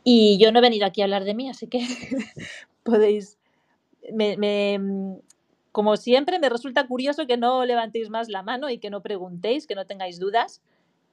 Y 0.04 0.38
yo 0.38 0.50
no 0.50 0.58
he 0.58 0.62
venido 0.62 0.86
aquí 0.86 1.00
a 1.00 1.04
hablar 1.04 1.24
de 1.24 1.34
mí, 1.34 1.48
así 1.48 1.66
que 1.68 1.86
podéis... 2.82 3.38
Me, 4.12 4.36
como 5.72 5.96
siempre, 5.96 6.38
me 6.38 6.50
resulta 6.50 6.86
curioso 6.86 7.26
que 7.26 7.38
no 7.38 7.64
levantéis 7.64 8.10
más 8.10 8.28
la 8.28 8.42
mano 8.42 8.68
y 8.68 8.78
que 8.78 8.90
no 8.90 9.02
preguntéis, 9.02 9.66
que 9.66 9.74
no 9.74 9.86
tengáis 9.86 10.20
dudas. 10.20 10.62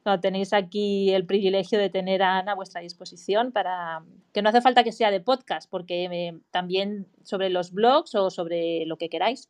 No, 0.06 0.20
tenéis 0.20 0.54
aquí 0.54 1.12
el 1.14 1.26
privilegio 1.26 1.80
de 1.80 1.90
tener 1.90 2.22
a 2.22 2.40
Ana 2.40 2.54
a 2.54 2.56
vuestra 2.56 2.82
disposición 2.82 3.52
para 3.52 4.04
que 4.34 4.42
no 4.42 4.50
hace 4.50 4.62
falta 4.62 4.84
que 4.84 4.92
sea 4.92 5.12
de 5.12 5.22
podcast, 5.22 5.70
porque 5.70 6.08
me, 6.10 6.40
también 6.52 7.08
sobre 7.24 7.50
los 7.50 7.72
blogs 7.72 8.16
o 8.16 8.30
sobre 8.30 8.86
lo 8.86 8.98
que 8.98 9.10
queráis 9.10 9.50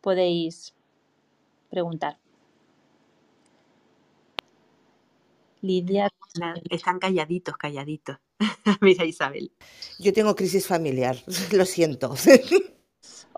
podéis 0.00 0.74
preguntar. 1.70 2.18
Lidia. 5.62 6.10
Están 6.70 6.98
calladitos, 6.98 7.56
calladitos. 7.56 8.18
Mira, 8.82 9.04
Isabel. 9.06 9.52
Yo 9.98 10.12
tengo 10.12 10.34
crisis 10.34 10.66
familiar, 10.66 11.16
lo 11.52 11.64
siento. 11.64 12.14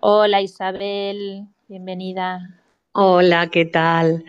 Hola 0.09 0.41
Isabel, 0.41 1.49
bienvenida. 1.67 2.63
Hola, 2.93 3.49
¿qué 3.51 3.65
tal? 3.65 4.25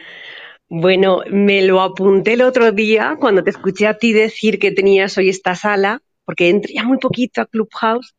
Bueno, 0.67 1.21
me 1.29 1.61
lo 1.61 1.81
apunté 1.81 2.33
el 2.33 2.41
otro 2.41 2.71
día 2.71 3.15
cuando 3.19 3.43
te 3.43 3.51
escuché 3.51 3.85
a 3.85 3.95
ti 3.95 4.11
decir 4.11 4.57
que 4.57 4.71
tenías 4.71 5.15
hoy 5.19 5.29
esta 5.29 5.53
sala, 5.53 6.01
porque 6.25 6.49
entré 6.49 6.73
ya 6.73 6.83
muy 6.83 6.97
poquito 6.97 7.41
a 7.41 7.45
Clubhouse 7.45 8.15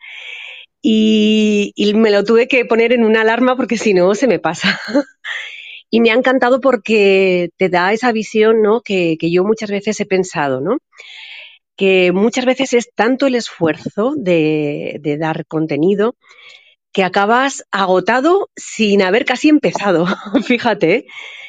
y, 0.80 1.72
y 1.74 1.94
me 1.94 2.12
lo 2.12 2.22
tuve 2.22 2.46
que 2.46 2.64
poner 2.64 2.92
en 2.92 3.02
una 3.02 3.22
alarma 3.22 3.56
porque 3.56 3.76
si 3.76 3.92
no 3.92 4.14
se 4.14 4.28
me 4.28 4.38
pasa. 4.38 4.78
y 5.90 6.00
me 6.00 6.12
ha 6.12 6.14
encantado 6.14 6.60
porque 6.60 7.50
te 7.56 7.68
da 7.68 7.92
esa 7.92 8.12
visión 8.12 8.62
¿no? 8.62 8.82
que, 8.82 9.16
yo 9.20 9.42
muchas 9.42 9.72
veces 9.72 9.98
he 9.98 10.06
pensado, 10.06 10.60
¿no? 10.60 10.78
que 11.74 12.12
muchas 12.12 12.44
veces 12.44 12.72
es 12.72 12.92
tanto 12.94 13.26
el 13.26 13.34
esfuerzo 13.34 14.14
de 14.16 15.16
dar 15.18 15.44
contenido 15.46 16.14
que 16.92 17.04
acabas 17.04 17.64
agotado 17.70 18.50
sin 18.56 19.02
haber 19.02 19.24
casi 19.24 19.48
empezado. 19.48 20.06
Fíjate, 20.44 21.06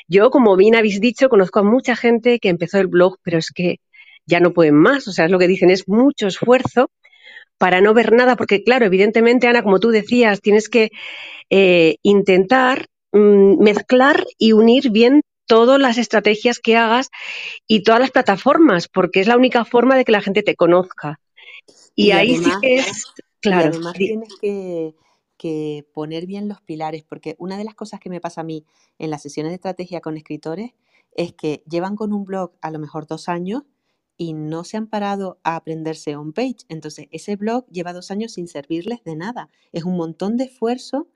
yo, 0.08 0.32
como 0.32 0.56
bien 0.56 0.76
habéis 0.76 1.00
dicho, 1.00 1.30
conozco 1.30 1.60
a 1.60 1.64
mucha 1.64 1.96
gente 1.96 2.40
que 2.40 2.50
empezó 2.50 2.80
el 2.80 2.88
blog, 2.88 3.18
pero 3.24 3.38
es 3.38 3.52
que 3.52 3.78
ya 4.26 4.40
no 4.40 4.54
pueden 4.54 4.76
más. 4.76 5.08
O 5.08 5.12
sea, 5.12 5.26
es 5.26 5.32
lo 5.32 5.40
que 5.40 5.48
dicen, 5.48 5.70
es 5.70 5.88
mucho 5.88 6.28
esfuerzo 6.28 6.90
para 7.58 7.82
no 7.82 7.94
ver 7.94 8.14
nada, 8.14 8.36
porque 8.36 8.64
claro, 8.64 8.86
evidentemente, 8.86 9.48
Ana, 9.48 9.64
como 9.64 9.80
tú 9.80 9.90
decías, 9.90 10.42
tienes 10.42 10.70
que 10.70 10.92
eh, 11.50 11.98
intentar 12.04 12.88
mm, 13.12 13.62
mezclar 13.62 14.26
y 14.38 14.54
unir 14.54 14.92
bien 14.92 15.22
todas 15.46 15.80
las 15.80 15.98
estrategias 15.98 16.60
que 16.60 16.78
hagas 16.78 17.10
y 17.68 17.84
todas 17.84 18.00
las 18.00 18.12
plataformas, 18.12 18.88
porque 18.88 19.20
es 19.20 19.28
la 19.28 19.36
única 19.36 19.66
forma 19.66 19.98
de 19.98 20.06
que 20.06 20.12
la 20.12 20.22
gente 20.22 20.42
te 20.42 20.56
conozca. 20.56 21.20
Y, 21.96 22.08
y 22.08 22.12
ahí 22.12 22.36
además, 22.36 22.54
sí 22.54 22.60
que 22.62 22.76
es, 22.76 23.06
claro. 23.42 23.66
Y 23.66 23.70
además 23.70 23.94
tienes 23.94 24.30
que 24.42 24.94
que 25.40 25.88
poner 25.94 26.28
bien 26.28 26.50
los 26.50 26.62
pilares, 26.62 27.04
porque 27.04 27.36
una 27.40 27.58
de 27.58 27.64
las 27.64 27.74
cosas 27.74 28.00
que 28.00 28.10
me 28.10 28.22
pasa 28.22 28.42
a 28.42 28.44
mí 28.44 28.66
en 29.00 29.10
las 29.10 29.24
sesiones 29.24 29.52
de 29.52 29.56
estrategia 29.56 30.02
con 30.02 30.18
escritores 30.18 30.74
es 31.16 31.34
que 31.34 31.64
llevan 31.68 31.96
con 31.96 32.14
un 32.14 32.26
blog 32.26 32.52
a 32.62 32.70
lo 32.70 32.78
mejor 32.78 33.08
dos 33.08 33.30
años 33.30 33.64
y 34.18 34.34
no 34.34 34.66
se 34.66 34.76
han 34.76 34.88
parado 34.88 35.40
a 35.44 35.56
aprenderse 35.56 36.18
on 36.18 36.34
page. 36.34 36.58
Entonces, 36.68 37.08
ese 37.12 37.38
blog 37.38 37.66
lleva 37.70 37.94
dos 37.94 38.12
años 38.12 38.34
sin 38.34 38.50
servirles 38.50 39.02
de 39.06 39.16
nada. 39.16 39.50
Es 39.72 39.86
un 39.86 39.96
montón 39.96 40.36
de 40.36 40.44
esfuerzo 40.44 41.08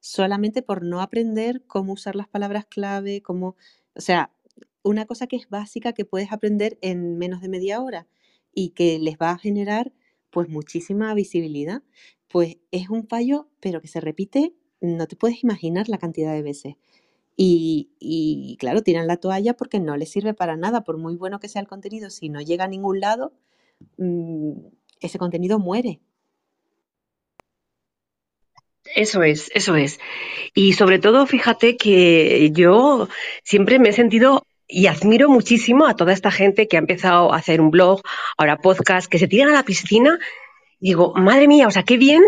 solamente 0.00 0.60
por 0.62 0.84
no 0.84 1.00
aprender 1.00 1.64
cómo 1.66 1.92
usar 1.92 2.16
las 2.16 2.28
palabras 2.28 2.66
clave, 2.66 3.22
cómo, 3.22 3.56
o 3.94 4.00
sea, 4.00 4.32
una 4.82 5.06
cosa 5.06 5.28
que 5.28 5.36
es 5.36 5.48
básica 5.48 5.92
que 5.92 6.04
puedes 6.04 6.32
aprender 6.32 6.78
en 6.82 7.16
menos 7.16 7.40
de 7.40 7.48
media 7.48 7.80
hora 7.80 8.08
y 8.52 8.70
que 8.70 8.98
les 8.98 9.16
va 9.16 9.30
a 9.30 9.38
generar 9.38 9.92
pues 10.30 10.48
muchísima 10.48 11.14
visibilidad 11.14 11.82
pues 12.28 12.58
es 12.70 12.90
un 12.90 13.06
fallo, 13.08 13.48
pero 13.60 13.80
que 13.80 13.88
se 13.88 14.00
repite, 14.00 14.52
no 14.80 15.06
te 15.06 15.16
puedes 15.16 15.42
imaginar 15.42 15.88
la 15.88 15.98
cantidad 15.98 16.32
de 16.32 16.42
veces. 16.42 16.74
Y, 17.40 18.56
claro, 18.58 18.82
tiran 18.82 19.06
la 19.06 19.16
toalla 19.16 19.54
porque 19.54 19.78
no 19.78 19.96
les 19.96 20.10
sirve 20.10 20.34
para 20.34 20.56
nada, 20.56 20.82
por 20.82 20.98
muy 20.98 21.14
bueno 21.14 21.38
que 21.38 21.48
sea 21.48 21.62
el 21.62 21.68
contenido, 21.68 22.10
si 22.10 22.28
no 22.28 22.40
llega 22.40 22.64
a 22.64 22.68
ningún 22.68 22.98
lado, 22.98 23.32
mmm, 23.96 24.54
ese 25.00 25.18
contenido 25.18 25.60
muere. 25.60 26.00
Eso 28.96 29.22
es, 29.22 29.50
eso 29.54 29.76
es. 29.76 30.00
Y 30.54 30.72
sobre 30.72 30.98
todo, 30.98 31.26
fíjate 31.26 31.76
que 31.76 32.50
yo 32.52 33.08
siempre 33.44 33.78
me 33.78 33.90
he 33.90 33.92
sentido 33.92 34.42
y 34.66 34.86
admiro 34.86 35.28
muchísimo 35.28 35.86
a 35.86 35.94
toda 35.94 36.12
esta 36.12 36.32
gente 36.32 36.66
que 36.66 36.76
ha 36.76 36.80
empezado 36.80 37.32
a 37.32 37.36
hacer 37.36 37.60
un 37.60 37.70
blog, 37.70 38.02
ahora 38.36 38.58
podcast, 38.58 39.08
que 39.08 39.18
se 39.18 39.28
tiran 39.28 39.50
a 39.50 39.52
la 39.52 39.62
piscina 39.62 40.18
digo, 40.80 41.12
madre 41.14 41.48
mía, 41.48 41.66
o 41.66 41.70
sea, 41.70 41.82
qué 41.82 41.96
bien 41.96 42.22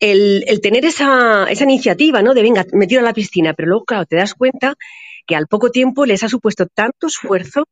el, 0.00 0.44
el 0.46 0.60
tener 0.60 0.84
esa, 0.84 1.46
esa, 1.50 1.64
iniciativa, 1.64 2.22
¿no? 2.22 2.34
De 2.34 2.42
venga, 2.42 2.64
me 2.72 2.86
tiro 2.86 3.00
a 3.00 3.04
la 3.04 3.14
piscina, 3.14 3.54
pero 3.54 3.68
luego, 3.68 3.84
claro, 3.84 4.04
te 4.06 4.16
das 4.16 4.34
cuenta 4.34 4.74
que 5.26 5.36
al 5.36 5.46
poco 5.46 5.70
tiempo 5.70 6.06
les 6.06 6.22
ha 6.22 6.28
supuesto 6.28 6.66
tanto 6.66 7.06
esfuerzo 7.06 7.64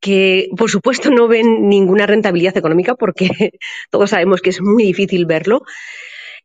que, 0.00 0.48
por 0.56 0.70
supuesto, 0.70 1.10
no 1.10 1.28
ven 1.28 1.68
ninguna 1.68 2.06
rentabilidad 2.06 2.56
económica 2.56 2.94
porque 2.94 3.28
todos 3.90 4.10
sabemos 4.10 4.40
que 4.40 4.50
es 4.50 4.60
muy 4.60 4.84
difícil 4.84 5.26
verlo. 5.26 5.62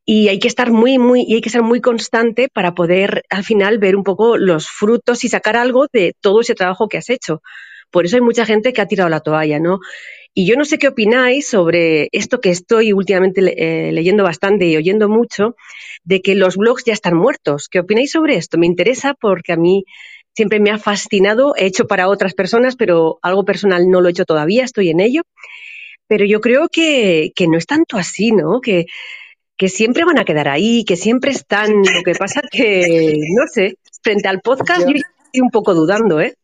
y 0.06 0.30
hay 0.30 0.40
que 0.40 0.48
estar 0.48 0.72
muy, 0.72 0.98
muy, 0.98 1.24
y 1.28 1.36
hay 1.36 1.42
que 1.42 1.50
ser 1.50 1.62
muy 1.64 1.82
constante 1.82 2.50
para 2.54 2.74
poder 2.74 3.24
al 3.30 3.44
final 3.44 3.78
ver 3.80 3.96
un 3.96 4.04
poco 4.04 4.38
los 4.38 4.68
frutos 4.68 5.24
y 5.24 5.30
sacar 5.30 5.58
algo 5.58 5.88
de 5.94 6.14
todo 6.22 6.42
ese 6.42 6.56
trabajo 6.56 6.88
que 6.88 6.98
has 6.98 7.10
hecho. 7.10 7.42
Por 7.92 8.06
eso 8.06 8.16
hay 8.16 8.22
mucha 8.22 8.46
gente 8.46 8.74
que 8.74 8.82
ha 8.82 8.88
tirado 8.88 9.10
la 9.10 9.20
toalla, 9.20 9.60
¿no? 9.60 9.80
Y 10.34 10.48
yo 10.48 10.56
no 10.56 10.64
sé 10.64 10.78
qué 10.78 10.88
opináis 10.88 11.50
sobre 11.50 12.08
esto 12.14 12.40
que 12.40 12.52
estoy 12.52 12.94
últimamente 12.94 13.42
eh, 13.42 13.92
leyendo 13.92 14.24
bastante 14.24 14.66
y 14.66 14.78
oyendo 14.78 15.10
mucho, 15.10 15.56
de 16.04 16.22
que 16.22 16.36
los 16.36 16.56
blogs 16.56 16.86
ya 16.86 16.94
están 16.94 17.16
muertos. 17.16 17.68
¿Qué 17.70 17.80
opináis 17.80 18.12
sobre 18.12 18.38
esto? 18.38 18.58
Me 18.58 18.66
interesa 18.66 19.14
porque 19.14 19.52
a 19.52 19.58
mí 19.58 19.84
siempre 20.34 20.62
me 20.62 20.72
ha 20.72 20.78
fascinado. 20.78 21.54
He 21.58 21.66
hecho 21.66 21.86
para 21.86 22.08
otras 22.08 22.34
personas, 22.34 22.78
pero 22.78 23.20
algo 23.22 23.44
personal 23.44 23.90
no 23.90 24.00
lo 24.00 24.08
he 24.08 24.12
hecho 24.12 24.26
todavía, 24.26 24.64
estoy 24.64 24.90
en 24.90 25.02
ello. 25.02 25.24
Pero 26.08 26.26
yo 26.26 26.40
creo 26.40 26.70
que, 26.70 27.32
que 27.36 27.48
no 27.48 27.58
es 27.58 27.66
tanto 27.66 27.98
así, 27.98 28.32
¿no? 28.32 28.62
Que, 28.62 28.86
que 29.58 29.70
siempre 29.70 30.06
van 30.06 30.18
a 30.18 30.26
quedar 30.26 30.48
ahí, 30.48 30.84
que 30.86 30.96
siempre 30.96 31.32
están. 31.32 31.72
Lo 31.72 32.04
que 32.04 32.16
pasa 32.16 32.42
que, 32.50 33.16
no 33.38 33.48
sé, 33.48 33.76
frente 34.02 34.28
al 34.28 34.42
podcast 34.42 34.82
yo, 34.82 34.96
estoy 34.96 35.42
un 35.42 35.50
poco 35.50 35.74
dudando, 35.74 36.20
¿eh? 36.20 36.36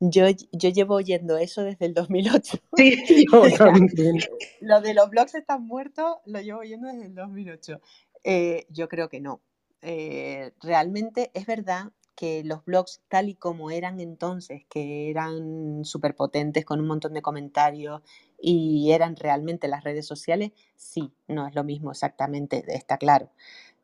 Yo, 0.00 0.26
yo 0.52 0.68
llevo 0.70 0.94
oyendo 0.94 1.36
eso 1.36 1.62
desde 1.62 1.86
el 1.86 1.94
2008. 1.94 2.58
Sí, 2.76 3.26
yo 3.30 3.42
también. 3.58 4.18
Lo 4.60 4.80
de 4.80 4.94
los 4.94 5.10
blogs 5.10 5.34
están 5.34 5.66
muertos 5.66 6.16
lo 6.26 6.40
llevo 6.40 6.60
oyendo 6.60 6.88
desde 6.88 7.06
el 7.06 7.14
2008. 7.14 7.80
Eh, 8.24 8.66
yo 8.70 8.88
creo 8.88 9.08
que 9.08 9.20
no. 9.20 9.40
Eh, 9.82 10.52
realmente 10.60 11.30
es 11.34 11.46
verdad 11.46 11.92
que 12.14 12.44
los 12.44 12.64
blogs 12.64 13.02
tal 13.08 13.28
y 13.28 13.34
como 13.34 13.70
eran 13.70 14.00
entonces, 14.00 14.64
que 14.68 15.10
eran 15.10 15.84
súper 15.84 16.14
potentes 16.14 16.64
con 16.64 16.80
un 16.80 16.86
montón 16.86 17.12
de 17.12 17.22
comentarios 17.22 18.02
y 18.40 18.92
eran 18.92 19.16
realmente 19.16 19.68
las 19.68 19.84
redes 19.84 20.06
sociales, 20.06 20.52
sí, 20.76 21.12
no 21.28 21.46
es 21.46 21.54
lo 21.54 21.64
mismo 21.64 21.90
exactamente, 21.90 22.64
está 22.68 22.98
claro. 22.98 23.30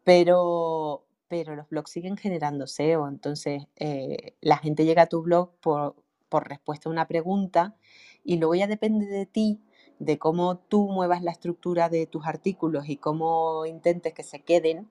Pero, 0.05 1.05
pero 1.31 1.55
los 1.55 1.69
blogs 1.69 1.93
siguen 1.93 2.17
generando 2.17 2.67
SEO, 2.67 3.07
entonces 3.07 3.69
eh, 3.77 4.35
la 4.41 4.59
gente 4.59 4.85
llega 4.85 5.03
a 5.03 5.07
tu 5.07 5.23
blog 5.23 5.53
por, 5.61 5.95
por 6.29 6.49
respuesta 6.49 6.89
a 6.89 6.93
una 6.93 7.07
pregunta 7.07 7.77
y 8.25 8.39
luego 8.39 8.57
ya 8.57 8.67
depende 8.67 9.07
de 9.07 9.27
ti 9.27 9.63
de 10.01 10.19
cómo 10.19 10.59
tú 10.59 10.89
muevas 10.89 11.23
la 11.23 11.31
estructura 11.31 11.89
de 11.89 12.07
tus 12.09 12.27
artículos 12.27 12.89
y 12.89 12.97
cómo 12.97 13.65
intentes 13.65 14.13
que 14.13 14.25
se 14.25 14.41
queden, 14.41 14.89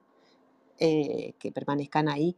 eh, 0.78 1.34
que 1.38 1.52
permanezcan 1.52 2.08
ahí, 2.08 2.36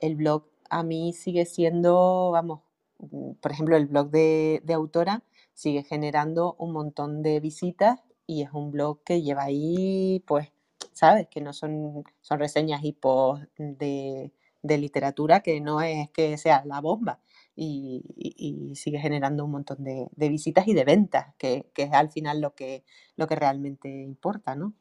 el 0.00 0.16
blog 0.16 0.44
a 0.70 0.82
mí 0.82 1.12
sigue 1.12 1.46
siendo, 1.46 2.32
vamos, 2.32 2.62
mm, 2.98 3.34
por 3.34 3.52
ejemplo, 3.52 3.76
el 3.76 3.86
blog 3.86 4.10
de, 4.10 4.62
de 4.64 4.74
autora 4.74 5.22
sigue 5.54 5.84
generando 5.84 6.56
un 6.58 6.72
montón 6.72 7.22
de 7.22 7.38
visitas 7.40 8.00
y 8.26 8.42
es 8.42 8.50
un 8.52 8.72
blog 8.72 9.02
que 9.04 9.22
lleva 9.22 9.44
ahí, 9.44 10.24
pues, 10.26 10.50
¿sabes? 10.92 11.28
Que 11.28 11.40
no 11.40 11.52
son, 11.52 12.04
son 12.20 12.38
reseñas 12.38 12.82
y 12.84 12.92
posts 12.92 13.48
de, 13.58 14.32
de 14.62 14.78
literatura, 14.78 15.40
que 15.40 15.60
no 15.60 15.80
es 15.82 16.10
que 16.10 16.36
sea 16.38 16.62
la 16.66 16.80
bomba, 16.80 17.20
y, 17.56 18.02
y- 18.16 18.70
y 18.72 18.76
sigue 18.76 18.98
generando 18.98 19.44
un 19.44 19.52
montón 19.52 19.82
de, 19.84 20.08
de 20.16 20.28
visitas 20.28 20.66
y 20.68 20.74
de 20.74 20.84
ventas, 20.84 21.34
que, 21.38 21.70
que 21.74 21.84
es 21.84 21.92
al 21.92 22.10
final 22.10 22.40
lo 22.40 22.54
que, 22.54 22.84
lo 23.16 23.26
que 23.28 23.36
realmente 23.36 23.88
importa, 23.88 24.54
¿no? 24.56 24.74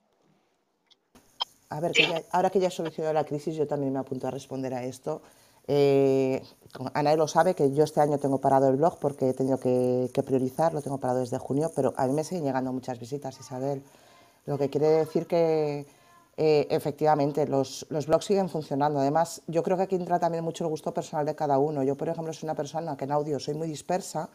A 1.70 1.80
ver, 1.80 1.96
que 1.96 2.06
ya- 2.08 2.24
ahora 2.32 2.50
que 2.52 2.60
ya 2.60 2.68
he 2.68 2.72
solucionado 2.72 3.14
la 3.14 3.24
crisis, 3.26 3.56
yo 3.56 3.68
también 3.68 3.94
me 3.94 4.00
apunto 4.00 4.28
a 4.28 4.32
responder 4.32 4.74
a 4.74 4.84
esto. 4.84 5.22
Eh, 5.68 6.42
como 6.74 6.92
Ana 6.94 7.16
lo 7.16 7.28
sabe 7.28 7.56
que 7.56 7.74
yo 7.74 7.84
este 7.86 8.02
año 8.02 8.18
tengo 8.20 8.40
parado 8.42 8.70
el 8.70 8.76
blog 8.78 9.00
porque 9.00 9.30
he 9.30 9.34
tenido 9.34 9.60
que, 9.60 10.10
que 10.14 10.24
priorizar, 10.24 10.74
lo 10.74 10.82
tengo 10.82 11.00
parado 11.00 11.20
desde 11.22 11.38
junio, 11.40 11.72
pero 11.76 11.94
a 11.98 12.06
mí 12.08 12.14
me 12.14 12.24
siguen 12.24 12.44
llegando 12.46 12.74
muchas 12.74 13.00
visitas, 13.00 13.40
Isabel. 13.40 13.84
Lo 14.46 14.58
que 14.58 14.70
quiere 14.70 14.88
decir 14.88 15.28
que 15.28 15.86
eh, 16.36 16.68
efectivamente 16.70 17.48
los, 17.48 17.86
los 17.90 18.08
blogs 18.08 18.26
siguen 18.26 18.50
funcionando. 18.50 19.00
Además, 19.00 19.42
yo 19.48 19.64
creo 19.64 19.78
que 19.78 19.84
aquí 19.84 19.96
entra 19.96 20.20
también 20.20 20.44
mucho 20.44 20.64
el 20.64 20.70
gusto 20.70 20.94
personal 20.94 21.26
de 21.26 21.36
cada 21.36 21.60
uno. 21.60 21.84
Yo, 21.84 21.96
por 21.96 22.10
ejemplo, 22.10 22.34
soy 22.34 22.48
una 22.48 22.56
persona 22.56 22.98
que 22.98 23.06
en 23.06 23.12
audio 23.12 23.40
soy 23.40 23.54
muy 23.54 23.68
dispersa. 23.68 24.30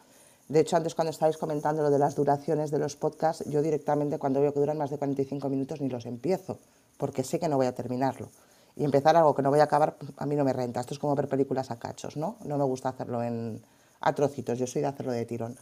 De 0.47 0.61
hecho, 0.61 0.77
antes 0.77 0.95
cuando 0.95 1.11
estabais 1.11 1.37
comentando 1.37 1.83
lo 1.83 1.91
de 1.91 1.99
las 1.99 2.15
duraciones 2.15 2.71
de 2.71 2.79
los 2.79 2.95
podcasts, 2.95 3.43
yo 3.47 3.61
directamente 3.61 4.17
cuando 4.17 4.41
veo 4.41 4.53
que 4.53 4.59
duran 4.59 4.77
más 4.77 4.89
de 4.89 4.97
45 4.97 5.47
minutos 5.49 5.79
ni 5.81 5.89
los 5.89 6.05
empiezo, 6.05 6.57
porque 6.97 7.23
sé 7.23 7.39
que 7.39 7.47
no 7.47 7.57
voy 7.57 7.67
a 7.67 7.75
terminarlo. 7.75 8.29
Y 8.75 8.83
empezar 8.85 9.15
algo 9.15 9.35
que 9.35 9.41
no 9.41 9.49
voy 9.49 9.59
a 9.59 9.63
acabar, 9.63 9.97
a 10.17 10.25
mí 10.25 10.35
no 10.35 10.43
me 10.43 10.53
renta. 10.53 10.79
Esto 10.79 10.93
es 10.93 10.99
como 10.99 11.13
ver 11.15 11.27
películas 11.27 11.69
a 11.69 11.77
cachos, 11.77 12.17
¿no? 12.17 12.37
No 12.45 12.57
me 12.57 12.63
gusta 12.63 12.89
hacerlo 12.89 13.21
en, 13.21 13.61
a 13.99 14.13
trocitos, 14.13 14.57
yo 14.57 14.65
soy 14.65 14.81
de 14.81 14.87
hacerlo 14.87 15.11
de 15.11 15.25
tirón. 15.25 15.55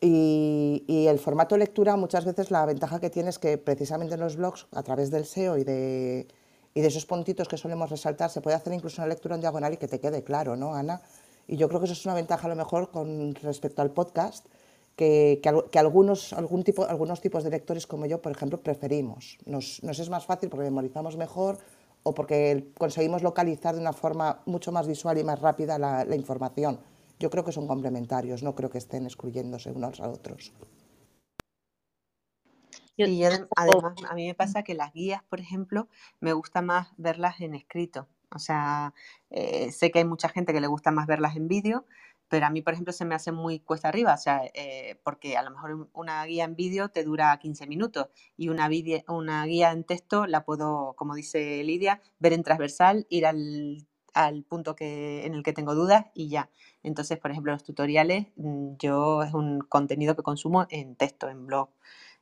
Y, 0.00 1.06
el 1.08 1.18
formato 1.18 1.56
lectura, 1.56 1.96
muchas 1.96 2.24
veces 2.24 2.50
la 2.50 2.66
ventaja 2.66 3.00
que 3.00 3.10
tiene 3.10 3.30
es 3.30 3.38
que 3.38 3.56
precisamente 3.58 4.14
en 4.14 4.20
los 4.20 4.36
blogs, 4.36 4.66
a 4.72 4.82
través 4.82 5.10
del 5.10 5.24
SEO 5.24 5.56
y 5.56 5.64
de, 5.64 6.28
y 6.74 6.80
de 6.80 6.86
esos 6.88 7.06
puntitos 7.06 7.48
que 7.48 7.56
solemos 7.56 7.88
resaltar, 7.90 8.28
se 8.30 8.40
puede 8.40 8.56
hacer 8.56 8.72
incluso 8.72 9.00
una 9.00 9.08
lectura 9.08 9.34
en 9.36 9.40
diagonal 9.40 9.72
y 9.72 9.76
que 9.78 9.88
te 9.88 9.98
quede 10.00 10.22
claro, 10.22 10.56
¿no, 10.56 10.74
Ana? 10.74 11.00
Y 11.48 11.56
yo 11.56 11.68
creo 11.68 11.80
que 11.80 11.84
eso 11.86 11.94
es 11.94 12.04
una 12.04 12.14
ventaja 12.14 12.46
a 12.46 12.50
lo 12.50 12.56
mejor 12.56 12.90
con 12.90 13.34
respecto 13.36 13.80
al 13.80 13.90
podcast, 13.92 14.44
que, 14.96 15.40
que, 15.42 15.48
al- 15.48 15.64
que 15.70 15.78
algunos, 15.78 16.32
algún 16.32 16.62
tipo, 16.64 16.84
algunos 16.84 17.20
tipos 17.20 17.44
de 17.44 17.50
lectores 17.50 17.86
como 17.86 18.06
yo, 18.06 18.20
por 18.20 18.32
ejemplo, 18.32 18.58
preferimos. 18.60 19.38
Nos, 19.46 19.82
nos 19.82 19.98
es 19.98 20.10
más 20.10 20.26
fácil 20.26 20.48
porque 20.50 20.64
memorizamos 20.64 21.16
mejor 21.16 21.58
o 22.02 22.14
porque 22.14 22.68
conseguimos 22.78 23.22
localizar 23.22 23.74
de 23.74 23.80
una 23.80 23.92
forma 23.92 24.40
mucho 24.46 24.72
más 24.72 24.86
visual 24.86 25.18
y 25.18 25.24
más 25.24 25.40
rápida 25.40 25.78
la 25.78 26.16
información. 26.16 26.78
Yo 27.18 27.30
creo 27.30 27.44
que 27.44 27.52
son 27.52 27.66
complementarios, 27.66 28.42
no 28.42 28.54
creo 28.54 28.70
que 28.70 28.78
estén 28.78 29.04
excluyéndose 29.06 29.70
unos 29.72 30.00
a 30.00 30.08
otros. 30.08 30.52
Y 32.96 33.22
además, 33.56 33.94
a 34.08 34.14
mí 34.14 34.26
me 34.26 34.34
pasa 34.34 34.62
que 34.62 34.74
las 34.74 34.92
guías, 34.92 35.22
por 35.24 35.40
ejemplo, 35.40 35.88
me 36.20 36.32
gusta 36.32 36.62
más 36.62 36.88
verlas 36.96 37.40
en 37.40 37.54
escrito. 37.54 38.08
O 38.34 38.38
sea, 38.38 38.94
eh, 39.30 39.70
sé 39.72 39.90
que 39.90 40.00
hay 40.00 40.04
mucha 40.04 40.28
gente 40.28 40.52
que 40.52 40.60
le 40.60 40.66
gusta 40.66 40.90
más 40.90 41.06
verlas 41.06 41.36
en 41.36 41.46
vídeo, 41.48 41.84
pero 42.28 42.46
a 42.46 42.50
mí, 42.50 42.60
por 42.62 42.72
ejemplo, 42.72 42.92
se 42.92 43.04
me 43.04 43.14
hace 43.14 43.32
muy 43.32 43.60
cuesta 43.60 43.88
arriba. 43.88 44.14
O 44.14 44.18
sea, 44.18 44.42
eh, 44.54 44.98
porque 45.04 45.36
a 45.36 45.42
lo 45.42 45.50
mejor 45.50 45.74
un- 45.74 45.90
una 45.92 46.24
guía 46.24 46.44
en 46.44 46.56
vídeo 46.56 46.88
te 46.88 47.04
dura 47.04 47.38
15 47.38 47.66
minutos 47.66 48.08
y 48.36 48.48
una, 48.48 48.68
una 49.08 49.44
guía 49.46 49.70
en 49.72 49.84
texto 49.84 50.26
la 50.26 50.44
puedo, 50.44 50.94
como 50.96 51.14
dice 51.14 51.62
Lidia, 51.64 52.00
ver 52.18 52.32
en 52.32 52.42
transversal, 52.42 53.06
ir 53.10 53.26
al, 53.26 53.86
al 54.16 54.42
punto 54.44 54.74
que, 54.74 55.26
en 55.26 55.34
el 55.34 55.42
que 55.42 55.52
tengo 55.52 55.74
dudas 55.74 56.06
y 56.14 56.28
ya. 56.28 56.48
Entonces, 56.82 57.18
por 57.18 57.30
ejemplo, 57.30 57.52
los 57.52 57.64
tutoriales, 57.64 58.26
mm, 58.36 58.76
yo 58.78 59.22
es 59.22 59.34
un 59.34 59.60
contenido 59.60 60.16
que 60.16 60.22
consumo 60.22 60.66
en 60.70 60.96
texto, 60.96 61.28
en 61.28 61.46
blog. 61.46 61.68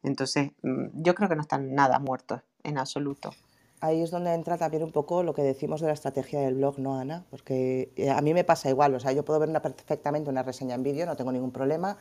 Entonces, 0.02 0.50
mm, 0.62 1.02
yo 1.02 1.14
creo 1.14 1.28
que 1.28 1.36
no 1.36 1.42
están 1.42 1.74
nada 1.74 2.00
muertos 2.00 2.40
en 2.64 2.78
absoluto. 2.78 3.30
Ahí 3.80 4.02
es 4.02 4.10
donde 4.10 4.34
entra 4.34 4.58
también 4.58 4.82
un 4.82 4.90
poco 4.90 5.22
lo 5.22 5.34
que 5.34 5.42
decimos 5.42 5.80
de 5.80 5.86
la 5.86 5.92
estrategia 5.92 6.40
del 6.40 6.54
blog, 6.54 6.78
¿no, 6.80 6.98
Ana? 6.98 7.24
Porque 7.30 7.92
eh, 7.96 8.10
a 8.10 8.20
mí 8.22 8.34
me 8.34 8.42
pasa 8.42 8.68
igual, 8.70 8.94
o 8.94 9.00
sea, 9.00 9.12
yo 9.12 9.24
puedo 9.24 9.38
ver 9.38 9.48
una, 9.48 9.62
perfectamente 9.62 10.30
una 10.30 10.42
reseña 10.42 10.74
en 10.74 10.82
vídeo, 10.82 11.06
no 11.06 11.16
tengo 11.16 11.30
ningún 11.30 11.52
problema, 11.52 11.98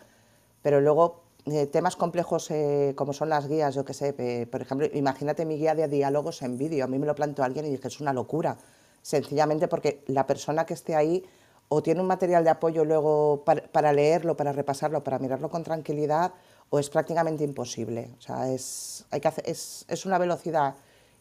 pero 0.63 0.81
luego 0.81 1.21
eh, 1.45 1.67
temas 1.67 1.95
complejos 1.95 2.49
eh, 2.51 2.93
como 2.95 3.13
son 3.13 3.29
las 3.29 3.47
guías, 3.47 3.75
yo 3.75 3.85
qué 3.85 3.93
sé, 3.93 4.13
por 4.49 4.61
ejemplo, 4.61 4.87
imagínate 4.93 5.45
mi 5.45 5.57
guía 5.57 5.75
de 5.75 5.87
diálogos 5.87 6.41
en 6.41 6.57
vídeo, 6.57 6.85
a 6.85 6.87
mí 6.87 6.97
me 6.97 7.05
lo 7.05 7.15
planteó 7.15 7.43
alguien 7.43 7.65
y 7.65 7.69
dije, 7.69 7.89
es 7.89 7.99
una 7.99 8.13
locura, 8.13 8.57
sencillamente 9.04 9.68
porque 9.68 10.04
la 10.08 10.26
persona 10.26 10.66
que 10.66 10.74
esté 10.74 10.95
ahí 10.95 11.24
o 11.70 11.84
tiene 11.84 12.01
un 12.01 12.08
material 12.08 12.43
de 12.43 12.49
apoyo 12.49 12.86
luego 12.86 13.43
para, 13.45 13.93
leerlo, 13.93 14.36
para 14.36 14.51
repasarlo, 14.54 15.04
para 15.04 15.20
mirarlo 15.20 15.49
con 15.51 15.64
tranquilidad, 15.64 16.34
o 16.72 16.80
es 16.80 16.89
prácticamente 16.89 17.43
imposible. 17.43 18.10
O 18.18 18.22
sea, 18.22 18.49
es, 18.51 19.06
hay 19.12 19.22
que 19.22 19.28
hacer- 19.28 19.47
es, 19.47 19.86
es 19.88 20.06
una 20.08 20.18
velocidad 20.18 20.76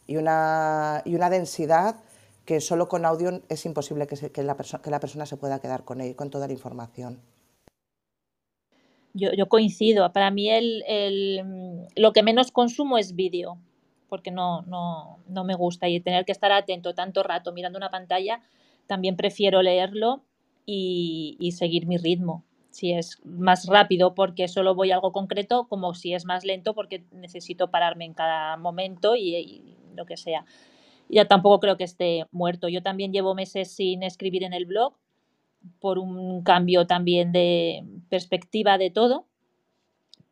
y 0.07 0.17
una, 0.17 1.01
y 1.05 1.15
una 1.15 1.29
densidad 1.29 1.95
que 2.45 2.59
solo 2.61 2.87
con 2.87 3.05
audio 3.05 3.41
es 3.49 3.65
imposible 3.65 4.07
que, 4.07 4.15
se- 4.15 4.31
que 4.31 4.43
la, 4.43 4.57
perso- 4.57 4.81
que 4.81 4.89
la 4.91 4.99
persona 4.99 5.25
se 5.25 5.37
pueda 5.37 5.59
quedar 5.59 5.83
con, 5.85 6.01
él, 6.01 6.15
con 6.15 6.29
toda 6.29 6.47
la 6.47 6.53
información. 6.53 7.19
Yo, 9.13 9.29
yo 9.33 9.47
coincido. 9.47 10.11
Para 10.11 10.31
mí 10.31 10.49
el, 10.49 10.83
el, 10.87 11.87
lo 11.95 12.13
que 12.13 12.23
menos 12.23 12.51
consumo 12.51 12.97
es 12.97 13.15
vídeo, 13.15 13.57
porque 14.13 14.29
no, 14.29 14.61
no, 14.67 15.17
no 15.27 15.43
me 15.43 15.55
gusta. 15.55 15.89
Y 15.89 15.99
tener 15.99 16.23
que 16.23 16.31
estar 16.31 16.51
atento 16.51 16.93
tanto 16.93 17.23
rato 17.23 17.51
mirando 17.51 17.79
una 17.79 17.89
pantalla, 17.89 18.41
también 18.85 19.15
prefiero 19.15 19.63
leerlo 19.63 20.21
y, 20.67 21.51
seguir 21.57 21.87
mi 21.87 21.97
ritmo. 21.97 22.43
Si 22.69 22.93
es 22.93 23.19
más 23.25 23.65
rápido 23.65 24.13
porque 24.13 24.47
solo 24.47 24.75
voy 24.75 24.91
a 24.91 24.95
algo 24.97 25.11
concreto, 25.11 25.65
como 25.67 25.95
si 25.95 26.13
es 26.13 26.25
más 26.25 26.45
lento 26.45 26.75
porque 26.75 27.03
necesito 27.11 27.71
pararme 27.71 28.05
en 28.05 28.13
cada 28.13 28.55
momento 28.55 29.15
y, 29.15 29.77
lo 29.95 30.05
que 30.05 30.15
sea. 30.15 30.45
Ya 31.09 31.25
tampoco 31.25 31.59
creo 31.59 31.75
que 31.75 31.83
esté 31.83 32.27
muerto. 32.31 32.69
Yo 32.69 32.83
también 32.83 33.13
llevo 33.13 33.33
meses 33.33 33.71
sin 33.71 34.03
escribir 34.03 34.43
en 34.43 34.53
el 34.53 34.67
blog 34.67 34.93
por 35.79 35.97
un 35.97 36.43
cambio 36.43 36.85
también 36.85 37.31
de 37.31 37.83
perspectiva 38.09 38.77
de 38.77 38.91
todo. 38.91 39.25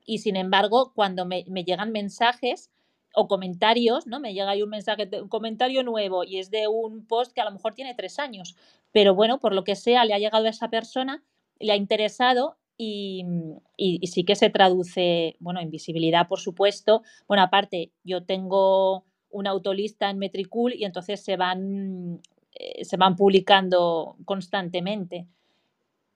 Y 0.06 0.20
sin 0.20 0.36
embargo, 0.36 0.92
cuando 0.94 1.26
me 1.26 1.64
llegan 1.66 1.92
mensajes 1.92 2.70
o 3.14 3.28
comentarios, 3.28 4.08
¿no? 4.08 4.20
Me 4.20 4.34
llega 4.34 4.50
ahí 4.52 4.64
un 4.64 4.70
mensaje, 4.70 5.10
un 5.22 5.28
comentario 5.30 5.84
nuevo 5.84 6.24
y 6.24 6.40
es 6.40 6.50
de 6.52 6.68
un 6.68 7.06
post 7.08 7.34
que 7.34 7.42
a 7.42 7.46
lo 7.46 7.52
mejor 7.52 7.74
tiene 7.76 7.96
tres 7.96 8.20
años, 8.20 8.56
pero 8.92 9.16
bueno, 9.16 9.40
por 9.40 9.54
lo 9.54 9.64
que 9.64 9.76
sea, 9.76 10.06
le 10.06 10.14
ha 10.14 10.20
llegado 10.20 10.46
a 10.46 10.50
esa 10.50 10.70
persona, 10.70 11.24
le 11.60 11.72
ha 11.74 11.76
interesado 11.76 12.58
y, 12.78 13.26
y- 13.78 14.00
y 14.02 14.08
sí 14.08 14.24
que 14.24 14.36
se 14.36 14.50
traduce, 14.50 15.36
bueno, 15.40 15.60
en 15.60 15.70
visibilidad, 15.72 16.28
por 16.28 16.40
supuesto. 16.40 17.04
Bueno, 17.28 17.44
aparte, 17.44 17.92
yo 18.04 18.24
tengo 18.26 19.06
una 19.30 19.52
autolista 19.52 20.10
en 20.10 20.18
Metricool 20.20 20.74
y 20.74 20.84
entonces 20.86 21.22
se 21.24 21.38
van, 21.38 22.22
eh, 22.56 22.84
se 22.86 22.98
van 22.98 23.16
publicando 23.16 24.16
constantemente. 24.26 25.28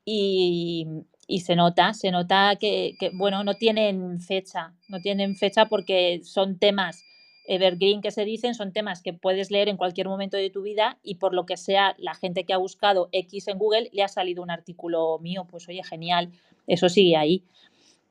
Y, 0.06 0.88
y 1.28 1.40
se 1.42 1.56
nota, 1.56 1.94
se 1.94 2.12
nota 2.12 2.56
que, 2.60 2.96
que, 3.00 3.12
bueno, 3.14 3.44
no 3.44 3.56
tienen 3.56 4.20
fecha, 4.20 4.74
no 4.90 5.00
tienen 5.02 5.36
fecha 5.36 5.66
porque 5.66 6.22
son 6.24 6.60
temas 6.60 7.04
evergreen 7.48 8.02
que 8.02 8.12
se 8.12 8.26
dicen, 8.26 8.56
son 8.56 8.74
temas 8.74 9.02
que 9.02 9.14
puedes 9.14 9.52
leer 9.52 9.70
en 9.70 9.78
cualquier 9.78 10.08
momento 10.08 10.38
de 10.38 10.50
tu 10.50 10.62
vida 10.64 10.98
y 11.04 11.16
por 11.16 11.34
lo 11.34 11.46
que 11.46 11.58
sea, 11.58 11.96
la 11.98 12.16
gente 12.16 12.44
que 12.44 12.54
ha 12.54 12.58
buscado 12.58 13.10
X 13.12 13.48
en 13.48 13.58
Google 13.58 13.90
le 13.94 14.04
ha 14.04 14.08
salido 14.08 14.44
un 14.44 14.52
artículo 14.52 15.20
mío, 15.20 15.46
pues 15.50 15.68
oye, 15.68 15.84
genial, 15.84 16.32
eso 16.68 16.90
sigue 16.90 17.16
ahí. 17.16 17.44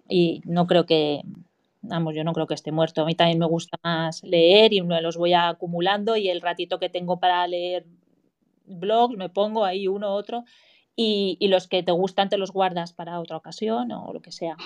Y 0.08 0.42
no 0.44 0.66
creo 0.66 0.86
que, 0.86 1.22
vamos, 1.82 2.14
yo 2.14 2.24
no 2.24 2.32
creo 2.32 2.46
que 2.46 2.54
esté 2.54 2.72
muerto. 2.72 3.02
A 3.02 3.06
mí 3.06 3.14
también 3.14 3.38
me 3.38 3.46
gusta 3.46 3.78
más 3.82 4.22
leer 4.22 4.72
y 4.72 4.82
me 4.82 5.00
los 5.00 5.16
voy 5.16 5.32
acumulando 5.34 6.16
y 6.16 6.28
el 6.28 6.40
ratito 6.40 6.78
que 6.78 6.88
tengo 6.88 7.18
para 7.18 7.46
leer 7.46 7.86
blogs 8.66 9.16
me 9.16 9.28
pongo 9.28 9.64
ahí 9.64 9.88
uno 9.88 10.14
otro 10.14 10.44
y, 10.96 11.36
y, 11.40 11.48
los 11.48 11.68
que 11.68 11.82
te 11.82 11.92
gustan 11.92 12.28
te 12.28 12.38
los 12.38 12.52
guardas 12.52 12.92
para 12.92 13.20
otra 13.20 13.36
ocasión 13.36 13.90
o 13.92 14.12
lo 14.12 14.20
que 14.20 14.32
sea. 14.32 14.56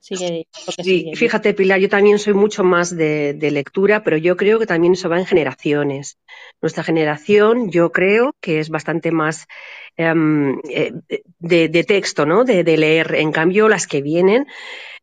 Sigue, 0.00 0.48
sí, 0.50 0.82
sigue. 0.82 1.14
fíjate 1.14 1.52
Pilar, 1.52 1.78
yo 1.78 1.90
también 1.90 2.18
soy 2.18 2.32
mucho 2.32 2.64
más 2.64 2.96
de, 2.96 3.34
de, 3.34 3.50
lectura, 3.50 4.02
pero 4.02 4.16
yo 4.16 4.34
creo 4.34 4.58
que 4.58 4.66
también 4.66 4.94
eso 4.94 5.10
va 5.10 5.18
en 5.18 5.26
generaciones. 5.26 6.18
Nuestra 6.62 6.82
generación 6.82 7.70
yo 7.70 7.92
creo 7.92 8.34
que 8.40 8.60
es 8.60 8.70
bastante 8.70 9.12
más 9.12 9.46
um, 9.98 10.58
de, 11.38 11.68
de, 11.68 11.84
texto, 11.84 12.24
¿no? 12.24 12.44
De, 12.44 12.64
de 12.64 12.78
leer. 12.78 13.14
En 13.16 13.30
cambio, 13.30 13.68
las 13.68 13.86
que 13.86 14.00
vienen, 14.00 14.46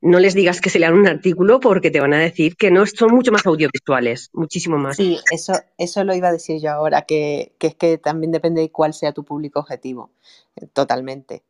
no 0.02 0.20
les 0.20 0.34
digas 0.34 0.62
que 0.62 0.72
se 0.72 0.80
lean 0.80 0.96
un 0.96 1.08
artículo 1.08 1.60
porque 1.60 1.92
te 1.92 2.00
van 2.00 2.14
a 2.14 2.20
decir 2.20 2.56
que 2.56 2.72
no 2.72 2.86
son 2.88 3.14
mucho 3.14 3.32
más 3.32 3.46
audiovisuales, 3.46 4.32
muchísimo 4.34 4.78
más. 4.78 4.98
Sí, 4.98 5.20
eso, 5.32 5.54
eso 5.78 6.04
lo 6.04 6.16
iba 6.16 6.30
a 6.30 6.34
decir 6.34 6.60
yo 6.60 6.72
ahora, 6.72 7.04
que, 7.04 7.54
que 7.60 7.68
es 7.68 7.76
que 7.76 8.00
también 8.00 8.32
depende 8.32 8.62
de 8.62 8.72
cuál 8.72 8.96
sea 8.96 9.12
tu 9.12 9.24
público 9.24 9.60
objetivo, 9.60 10.12
totalmente. 10.74 11.44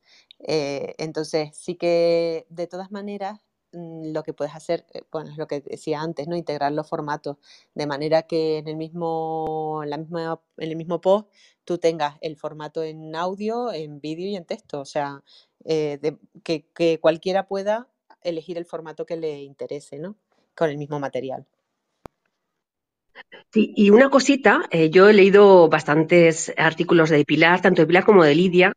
Eh, 0.48 0.95
entonces, 0.98 1.50
sí 1.56 1.76
que 1.76 2.48
de 2.50 2.68
todas 2.68 2.89
maneras, 2.89 3.41
mm, 3.74 4.14
lo 4.14 4.24
que 4.24 4.34
puedes 4.34 4.56
hacer, 4.56 4.86
eh, 4.93 5.02
bueno, 5.12 5.30
es 5.30 5.38
lo 5.38 5.45
que 5.45 5.60
decía 5.60 6.02
antes, 6.02 6.28
¿no? 6.28 6.38
Integrar 6.38 6.72
los 6.72 6.88
formatos 6.89 7.38
de 7.76 7.86
manera 7.86 8.24
que 8.24 8.60
en 8.60 8.68
el 8.70 8.78
mismo, 8.78 9.82
en 9.84 9.89
la 9.89 9.98
misma, 9.98 10.39
en 10.58 10.70
el 10.70 10.78
mismo 10.78 11.02
post 11.02 11.30
tú 11.66 11.78
tengas 11.80 12.16
el 12.22 12.38
formato 12.38 12.82
en 12.82 13.14
audio, 13.16 13.74
en 13.74 14.00
vídeo 14.00 14.26
y 14.28 14.38
en 14.38 14.45
texto. 14.45 14.80
O 14.80 14.86
sea, 14.86 15.22
eh, 15.66 16.00
que, 16.43 17.00
cualquiera 17.02 17.48
pueda 17.48 17.89
elegir 18.22 18.58
el 18.58 18.66
formato 18.66 19.06
que 19.06 19.18
le 19.18 19.41
interese, 19.43 20.00
¿no? 20.00 20.16
Con 20.56 20.70
el 20.70 20.78
mismo 20.78 21.00
material. 21.00 21.45
Sí, 23.52 23.74
y 23.76 23.89
una 23.89 24.10
cosita, 24.10 24.62
yo 24.91 25.10
he 25.10 25.14
leído 25.14 25.68
bastantes 25.70 26.54
artículos 26.58 27.10
de 27.10 27.26
Pilar, 27.26 27.62
tanto 27.62 27.82
de 27.82 27.88
Pilar 27.88 28.06
como 28.06 28.24
de 28.24 28.36
Lidia, 28.36 28.74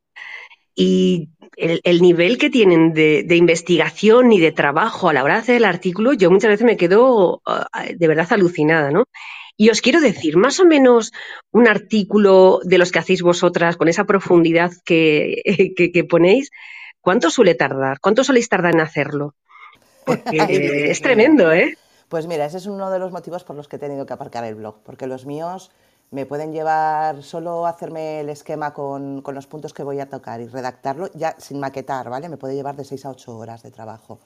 y 0.74 1.28
el, 1.56 1.80
el 1.84 2.02
nivel 2.02 2.38
que 2.38 2.50
tienen 2.50 2.92
de, 2.92 3.22
de, 3.24 3.36
investigación 3.36 4.32
y 4.32 4.40
de 4.40 4.52
trabajo 4.52 5.08
a 5.08 5.12
la 5.12 5.24
hora 5.24 5.34
de 5.34 5.40
hacer 5.40 5.56
el 5.56 5.64
artículo, 5.64 6.12
yo 6.12 6.30
muchas 6.30 6.50
veces 6.50 6.66
me 6.66 6.76
quedo 6.76 7.42
uh, 7.46 7.94
de 7.96 8.08
verdad 8.08 8.26
alucinada, 8.30 8.90
¿no? 8.90 9.04
Y 9.56 9.68
os 9.68 9.82
quiero 9.82 10.00
decir, 10.00 10.36
más 10.36 10.58
o 10.58 10.64
menos 10.64 11.12
un 11.50 11.68
artículo 11.68 12.60
de 12.64 12.78
los 12.78 12.92
que 12.92 12.98
hacéis 12.98 13.20
vosotras 13.20 13.76
con 13.76 13.88
esa 13.88 14.04
profundidad 14.04 14.72
que, 14.84 15.42
que, 15.76 15.92
que 15.92 16.04
ponéis, 16.04 16.50
¿cuánto 17.00 17.30
suele 17.30 17.54
tardar? 17.54 18.00
¿Cuánto 18.00 18.24
soléis 18.24 18.48
tardar 18.48 18.74
en 18.74 18.80
hacerlo? 18.80 19.34
Porque 20.06 20.38
es 20.90 21.00
tremendo, 21.02 21.52
¿eh? 21.52 21.76
Pues 22.08 22.26
mira, 22.26 22.46
ese 22.46 22.56
es 22.56 22.66
uno 22.66 22.90
de 22.90 22.98
los 22.98 23.12
motivos 23.12 23.44
por 23.44 23.54
los 23.54 23.68
que 23.68 23.76
he 23.76 23.78
tenido 23.78 24.06
que 24.06 24.12
aparcar 24.12 24.44
el 24.44 24.56
blog, 24.56 24.82
porque 24.82 25.06
los 25.06 25.26
míos 25.26 25.70
me 26.10 26.26
pueden 26.26 26.52
llevar 26.52 27.22
solo 27.22 27.66
hacerme 27.66 28.20
el 28.20 28.30
esquema 28.30 28.72
con, 28.72 29.22
con, 29.22 29.34
los 29.34 29.46
puntos 29.46 29.72
que 29.72 29.84
voy 29.84 30.00
a 30.00 30.08
tocar 30.08 30.40
y 30.40 30.48
redactarlo, 30.48 31.08
ya 31.14 31.36
sin 31.38 31.60
maquetar, 31.60 32.10
¿vale? 32.10 32.28
Me 32.28 32.36
puede 32.36 32.54
llevar 32.54 32.76
de 32.76 32.84
6 32.84 33.06
a 33.06 33.10
8 33.10 33.36
horas 33.36 33.62
de 33.62 33.70
trabajo. 33.70 34.18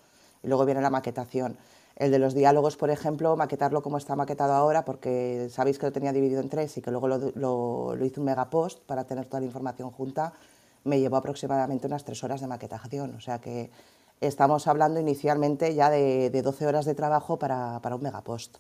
Y 0.43 0.49
luego 0.49 0.65
viene 0.65 0.81
la 0.81 0.91
maquetación. 0.91 1.57
El 1.97 2.11
de 2.11 2.19
los 2.19 2.35
diálogos, 2.35 2.77
por 2.77 2.91
ejemplo, 2.91 3.37
maquetarlo 3.37 3.83
como 3.83 3.99
está 3.99 4.17
maquetado 4.17 4.53
ahora, 4.55 4.85
porque 4.85 5.49
sabéis 5.51 5.79
que 5.79 5.87
lo 5.87 5.93
tenía 5.93 6.13
dividido 6.13 6.41
en 6.41 6.49
tres 6.49 6.77
y 6.77 6.83
que 6.83 6.91
luego 6.91 7.07
lo, 7.07 7.19
lo, 7.35 7.95
lo 7.95 8.05
hice 8.05 8.19
un 8.19 8.27
megapost 8.27 8.81
para 8.81 9.05
tener 9.05 9.27
toda 9.27 9.41
la 9.41 9.47
información 9.47 9.91
junta, 9.91 10.33
me 10.85 10.99
llevó 11.01 11.17
aproximadamente 11.17 11.87
unas 11.87 12.05
3 12.05 12.25
horas 12.25 12.41
de 12.41 12.47
maquetación. 12.47 13.15
O 13.15 13.21
sea 13.21 13.41
que 13.41 13.71
estamos 14.21 14.67
hablando 14.67 15.01
inicialmente 15.01 15.75
ya 15.75 15.91
de, 15.91 16.31
de 16.31 16.43
12 16.43 16.67
horas 16.67 16.85
de 16.85 16.95
trabajo 16.95 17.39
para, 17.39 17.81
para, 17.81 17.97
un 17.97 18.03
megapost. 18.03 18.57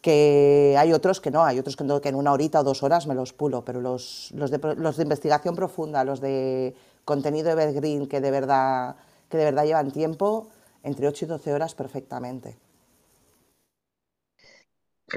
Que 0.00 0.76
hay 0.78 0.92
otros 0.92 1.20
que 1.20 1.30
no, 1.30 1.44
hay 1.44 1.58
otros 1.58 1.76
que, 1.76 1.84
no, 1.84 2.00
que 2.00 2.08
en 2.08 2.14
una 2.14 2.32
horita 2.32 2.60
o 2.60 2.64
dos 2.64 2.82
horas 2.82 3.06
me 3.06 3.14
los 3.14 3.32
pulo, 3.32 3.64
pero 3.64 3.80
los, 3.80 4.30
los, 4.32 4.50
de, 4.50 4.58
los 4.76 4.96
de 4.96 5.02
investigación 5.02 5.56
profunda, 5.56 6.04
los 6.04 6.20
de 6.20 6.74
contenido 7.04 7.50
evergreen 7.50 8.06
que 8.06 8.20
de 8.20 8.30
verdad, 8.30 8.96
que 9.28 9.38
de 9.38 9.44
verdad 9.44 9.64
llevan 9.64 9.90
tiempo, 9.90 10.48
entre 10.82 11.08
8 11.08 11.24
y 11.24 11.28
12 11.28 11.52
horas 11.52 11.74
perfectamente. 11.74 12.56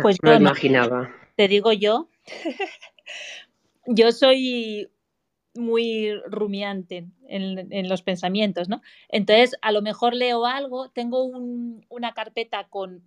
Pues 0.01 0.17
no 0.23 0.33
imaginaba. 0.33 1.11
Te 1.35 1.47
digo 1.47 1.73
yo, 1.73 2.09
yo 3.85 4.11
soy 4.11 4.89
muy 5.53 6.13
rumiante 6.27 7.07
en, 7.27 7.71
en, 7.73 7.89
los 7.89 8.01
pensamientos, 8.01 8.69
¿no? 8.69 8.81
Entonces, 9.09 9.55
a 9.61 9.71
lo 9.71 9.81
mejor 9.81 10.13
leo 10.15 10.45
algo, 10.45 10.89
tengo 10.89 11.23
un, 11.23 11.85
una 11.89 12.13
carpeta 12.13 12.67
con 12.69 13.03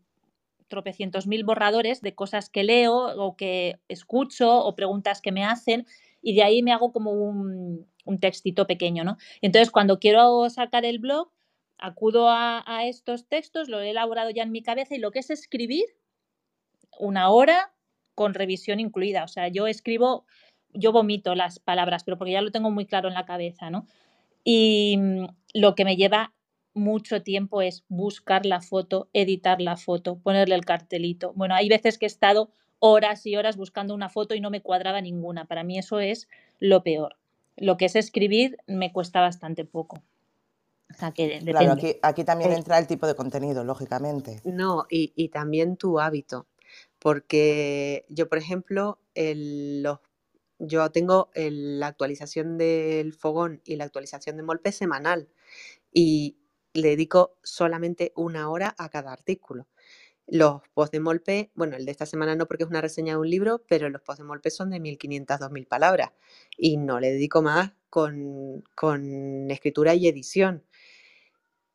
tropecientos 0.69 1.27
mil 1.27 1.45
borradores 1.45 2.01
de 2.01 2.15
cosas 2.15 2.49
que 2.49 2.65
leo 2.65 2.95
o 2.95 3.37
que 3.37 3.79
escucho 3.89 4.65
o 4.65 4.75
preguntas 4.75 5.21
que 5.21 5.33
me 5.33 5.45
hacen 5.45 5.87
y 6.23 6.35
de 6.35 6.43
ahí 6.43 6.63
me 6.63 6.73
hago 6.73 6.93
como 6.93 7.13
un, 7.13 7.87
un 8.05 8.21
textito 8.21 8.67
pequeño, 8.67 9.05
¿no? 9.05 9.17
Entonces, 9.43 9.71
cuando 9.71 9.99
quiero 9.99 10.49
sacar 10.51 10.85
el 10.85 10.99
blog, 10.99 11.31
acudo 11.79 12.29
a, 12.29 12.65
a 12.67 12.87
estos 12.87 13.27
textos, 13.27 13.69
lo 13.69 13.81
he 13.81 13.91
elaborado 13.91 14.31
ya 14.31 14.43
en 14.43 14.53
mi 14.53 14.63
cabeza 14.63 14.95
y 14.95 14.99
lo 14.99 15.11
que 15.11 15.19
es 15.19 15.31
escribir, 15.31 15.85
una 16.99 17.31
hora 17.31 17.75
con 18.15 18.33
revisión 18.35 18.81
incluida. 18.81 19.25
O 19.25 19.29
sea, 19.29 19.49
yo 19.49 19.67
escribo 19.67 20.25
yo 20.75 20.93
vomito 20.93 21.35
las 21.35 21.59
palabras, 21.61 22.05
pero 22.05 22.19
porque 22.19 22.33
ya 22.33 22.43
lo 22.43 22.51
tengo 22.51 22.71
muy 22.71 22.87
claro 22.87 23.09
en 23.09 23.15
la 23.15 23.25
cabeza, 23.25 23.71
¿no? 23.71 23.87
Y 24.43 24.97
mm, 24.99 25.27
lo 25.55 25.75
que 25.75 25.85
me 25.85 25.97
lleva 25.97 26.33
mucho 26.75 27.23
tiempo 27.23 27.63
es 27.63 27.85
buscar 27.89 28.45
la 28.45 28.61
foto, 28.61 29.09
editar 29.13 29.61
la 29.61 29.77
foto, 29.77 30.19
ponerle 30.19 30.55
el 30.55 30.65
cartelito. 30.65 31.33
Bueno, 31.35 31.55
hay 31.55 31.69
veces 31.69 31.99
que 31.99 32.07
he 32.07 32.09
estado 32.09 32.51
horas 32.81 33.25
y 33.27 33.37
horas 33.37 33.57
buscando 33.57 33.95
una 33.95 34.09
foto 34.09 34.35
y 34.35 34.41
no 34.41 34.51
me 34.51 34.61
cuadraba 34.61 35.01
ninguna. 35.01 35.47
Para 35.47 35.65
mí 35.65 35.79
eso 35.79 36.01
es 36.01 36.29
lo 36.59 36.83
peor. 36.83 37.17
Lo 37.57 37.77
que 37.77 37.87
es 37.87 37.97
escribir 37.97 38.59
me 38.67 38.93
cuesta 38.93 39.21
bastante 39.21 39.65
poco. 39.65 40.03
O 40.91 40.95
sea, 40.97 41.13
que 41.13 41.27
depende. 41.27 41.53
Claro, 41.53 41.73
aquí, 41.73 41.97
aquí 42.03 42.25
también 42.25 42.53
entra 42.53 42.79
el 42.79 42.87
tipo 42.87 43.07
de 43.07 43.15
contenido, 43.15 43.65
lógicamente. 43.65 44.41
No, 44.45 44.87
y, 44.91 45.13
y 45.17 45.29
también 45.29 45.77
tu 45.77 45.99
hábito. 45.99 46.47
Porque 46.99 48.05
yo, 48.09 48.29
por 48.29 48.39
ejemplo, 48.39 48.99
el, 49.15 49.83
los 49.83 50.01
yo 50.59 50.91
tengo 50.91 51.31
el, 51.35 51.81
la 51.81 51.89
actualización 51.89 52.59
del 52.59 53.13
fogón 53.13 53.61
y 53.65 53.77
la 53.77 53.85
actualización 53.85 54.37
de 54.37 54.43
Molpe 54.43 54.73
semanal 54.73 55.29
y 55.93 56.37
le 56.75 56.91
dedico 56.91 57.39
solamente 57.43 58.13
una 58.17 58.51
hora 58.51 58.75
a 58.79 58.89
cada 58.91 59.13
artículo. 59.13 59.69
Los 60.27 60.63
posts 60.75 60.93
de 60.93 61.01
Molpe, 61.01 61.53
bueno, 61.55 61.77
el 61.77 61.85
de 61.87 61.93
esta 61.93 62.07
semana 62.07 62.35
no 62.35 62.47
porque 62.47 62.65
es 62.65 62.71
una 62.71 62.81
reseña 62.81 63.15
de 63.15 63.21
un 63.21 63.31
libro, 63.31 63.63
pero 63.69 63.91
los 63.91 64.03
posts 64.03 64.21
de 64.21 64.25
Molpe 64.27 64.51
son 64.51 64.71
de 64.71 64.81
1500, 64.81 65.39
2000 65.41 65.67
palabras 65.67 66.11
y 66.59 66.77
no 66.79 67.01
le 67.01 67.13
dedico 67.13 67.43
más 67.43 67.73
con, 67.91 68.65
con 68.75 69.51
escritura 69.51 69.95
y 69.95 70.09
edición. 70.09 70.65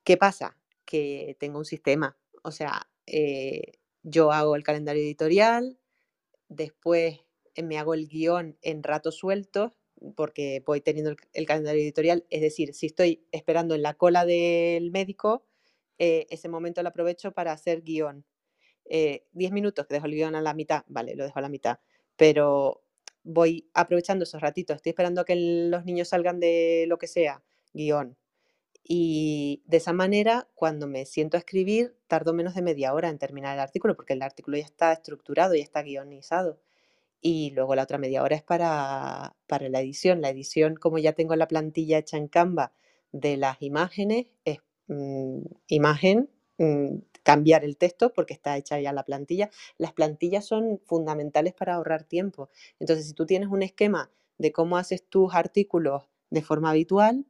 ¿Qué 0.04 0.18
pasa? 0.18 0.58
Que 0.86 1.36
tengo 1.40 1.60
un 1.60 1.66
sistema, 1.66 2.18
o 2.44 2.52
sea, 2.52 2.90
eh, 3.06 3.74
yo 4.04 4.32
hago 4.32 4.56
el 4.56 4.64
calendario 4.64 5.04
editorial, 5.04 5.78
después 6.50 7.22
me 7.64 7.78
hago 7.80 7.94
el 7.94 8.08
guion 8.08 8.58
en 8.62 8.84
ratos 8.84 9.18
sueltos 9.18 9.74
porque 10.16 10.64
voy 10.66 10.82
teniendo 10.82 11.16
el, 11.34 11.46
calendario 11.46 11.82
editorial, 11.82 12.26
es 12.30 12.42
decir, 12.42 12.74
si 12.74 12.88
estoy 12.88 13.26
esperando 13.32 13.76
en 13.76 13.82
la 13.82 13.96
cola 13.96 14.26
del 14.26 14.92
médico, 14.92 15.46
eh, 15.98 16.28
ese 16.30 16.50
momento 16.50 16.82
lo 16.82 16.90
aprovecho 16.90 17.32
para 17.32 17.52
hacer 17.52 17.82
guion. 17.82 18.26
Eh, 18.86 19.26
diez 19.34 19.52
minutos 19.52 19.86
que 19.86 19.96
dejo 19.96 20.08
el 20.08 20.14
guion 20.14 20.36
a 20.36 20.42
la 20.42 20.54
mitad, 20.54 20.84
vale, 20.88 21.16
lo 21.16 21.24
dejo 21.26 21.40
a 21.40 21.42
la 21.42 21.50
mitad, 21.50 21.80
pero 22.16 22.84
voy 23.24 23.70
aprovechando 23.74 24.24
esos 24.24 24.42
ratitos, 24.42 24.78
estoy 24.78 24.92
esperando 24.92 25.22
a 25.22 25.26
que 25.26 25.36
los 25.36 25.86
niños 25.86 26.10
salgan 26.10 26.40
de 26.40 26.86
lo 26.88 26.98
que 26.98 27.08
sea, 27.08 27.44
guion. 27.74 28.18
Y 28.84 29.62
de 29.68 29.78
esa 29.78 29.94
manera, 29.94 30.48
cuando 30.56 30.88
me 30.88 31.06
siento 31.06 31.38
a 31.38 31.40
escribir, 31.40 31.96
tardo 32.08 32.34
menos 32.34 32.56
de 32.56 32.64
media 32.64 32.94
hora 32.94 33.10
en 33.10 33.20
terminar 33.20 33.54
el 33.54 33.60
artículo, 33.60 33.96
porque 33.96 34.14
el 34.14 34.22
artículo 34.24 34.58
ya 34.58 34.66
está 34.66 34.92
estructurado, 34.94 35.54
ya 35.54 35.64
está 35.64 35.84
guionizado 35.84 36.60
y 37.22 37.52
luego 37.52 37.76
la 37.76 37.84
otra 37.84 37.98
media 37.98 38.24
hora 38.24 38.36
es 38.36 38.44
para, 38.44 39.36
para 39.48 39.70
la 39.70 39.82
edición. 39.82 40.22
La 40.22 40.30
edición, 40.30 40.76
como 40.76 40.98
ya 41.00 41.14
tengo 41.14 41.36
la 41.36 41.48
plantilla 41.48 41.98
hecha 42.00 42.18
en 42.18 42.28
Canva 42.28 42.74
de 43.12 43.38
las 43.38 43.62
imágenes, 43.62 44.28
es 44.46 44.60
mmm, 44.88 45.42
imagen, 45.68 46.30
mmm, 46.58 46.98
cambiar 47.24 47.64
el 47.66 47.78
texto 47.78 48.14
porque 48.14 48.34
está 48.34 48.58
hecha 48.58 48.80
ya 48.80 48.94
la 48.94 49.04
plantilla. 49.06 49.50
Las 49.78 49.94
plantillas 49.94 50.46
son 50.46 50.80
fundamentales 50.86 51.54
para 51.54 51.76
ahorrar 51.76 52.04
tiempo. 52.06 52.50
Entonces, 52.80 53.08
si 53.08 53.14
tú 53.14 53.26
tienes 53.26 53.50
un 53.50 53.64
esquema 53.64 54.12
de 54.38 54.52
cómo 54.52 54.78
haces 54.78 55.04
tus 55.10 55.34
artículos 55.36 56.04
de 56.30 56.42
forma 56.42 56.70
habitual, 56.72 57.26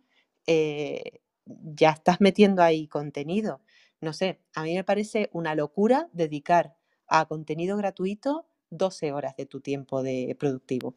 eh, 0.47 1.21
ya 1.45 1.91
estás 1.91 2.21
metiendo 2.21 2.61
ahí 2.63 2.87
contenido. 2.87 3.61
No 4.01 4.13
sé, 4.13 4.39
a 4.55 4.63
mí 4.63 4.75
me 4.75 4.83
parece 4.83 5.29
una 5.33 5.55
locura 5.55 6.09
dedicar 6.13 6.75
a 7.07 7.25
contenido 7.27 7.75
gratuito 7.77 8.45
12 8.69 9.11
horas 9.11 9.35
de 9.35 9.45
tu 9.45 9.61
tiempo 9.61 10.03
de 10.03 10.35
productivo. 10.39 10.93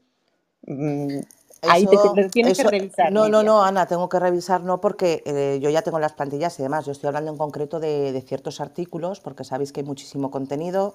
Mm, 0.66 1.18
ahí 1.62 1.86
te, 1.86 2.28
tienes 2.30 2.58
que 2.58 2.64
revisar. 2.64 3.12
No, 3.12 3.28
no, 3.28 3.42
no, 3.42 3.64
Ana, 3.64 3.86
tengo 3.86 4.08
que 4.08 4.18
revisar, 4.18 4.62
no, 4.62 4.80
porque 4.80 5.22
eh, 5.26 5.58
yo 5.60 5.70
ya 5.70 5.82
tengo 5.82 5.98
las 5.98 6.12
plantillas 6.12 6.58
y 6.58 6.62
demás. 6.62 6.86
Yo 6.86 6.92
estoy 6.92 7.08
hablando 7.08 7.30
en 7.30 7.38
concreto 7.38 7.80
de, 7.80 8.22
ciertos 8.26 8.60
artículos, 8.60 9.20
porque 9.20 9.44
sabéis 9.44 9.72
que 9.72 9.80
hay 9.80 9.86
muchísimo 9.86 10.30
contenido, 10.30 10.94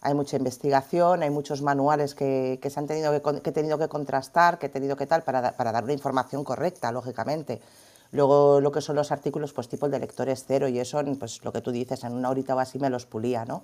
hay 0.00 0.14
mucha 0.14 0.36
investigación, 0.36 1.22
hay 1.22 1.30
muchos 1.30 1.62
manuales 1.62 2.14
que, 2.14 2.58
se 2.62 2.80
han 2.80 2.86
tenido 2.86 3.10
que, 3.22 3.48
he 3.48 3.52
tenido 3.52 3.78
que 3.78 3.88
contrastar, 3.88 4.58
que 4.58 4.66
he 4.66 4.70
tenido 4.70 4.96
que 4.96 5.06
tal, 5.06 5.22
para, 5.22 5.56
para 5.56 5.72
dar 5.72 5.84
una 5.84 5.92
información 5.92 6.44
correcta, 6.44 6.92
lógicamente. 6.92 7.60
Luego 8.12 8.60
lo 8.60 8.70
que 8.70 8.80
son 8.80 8.96
los 8.96 9.10
artículos, 9.10 9.52
pues 9.52 9.68
tipo 9.68 9.86
el 9.86 9.92
de 9.92 9.98
lectores 9.98 10.44
cero 10.46 10.68
y 10.68 10.78
eso, 10.78 11.02
pues 11.18 11.44
lo 11.44 11.52
que 11.52 11.60
tú 11.60 11.72
dices, 11.72 12.04
en 12.04 12.12
una 12.12 12.30
horita 12.30 12.54
o 12.54 12.58
así 12.58 12.78
me 12.78 12.90
los 12.90 13.06
pulía, 13.06 13.44
¿no? 13.44 13.62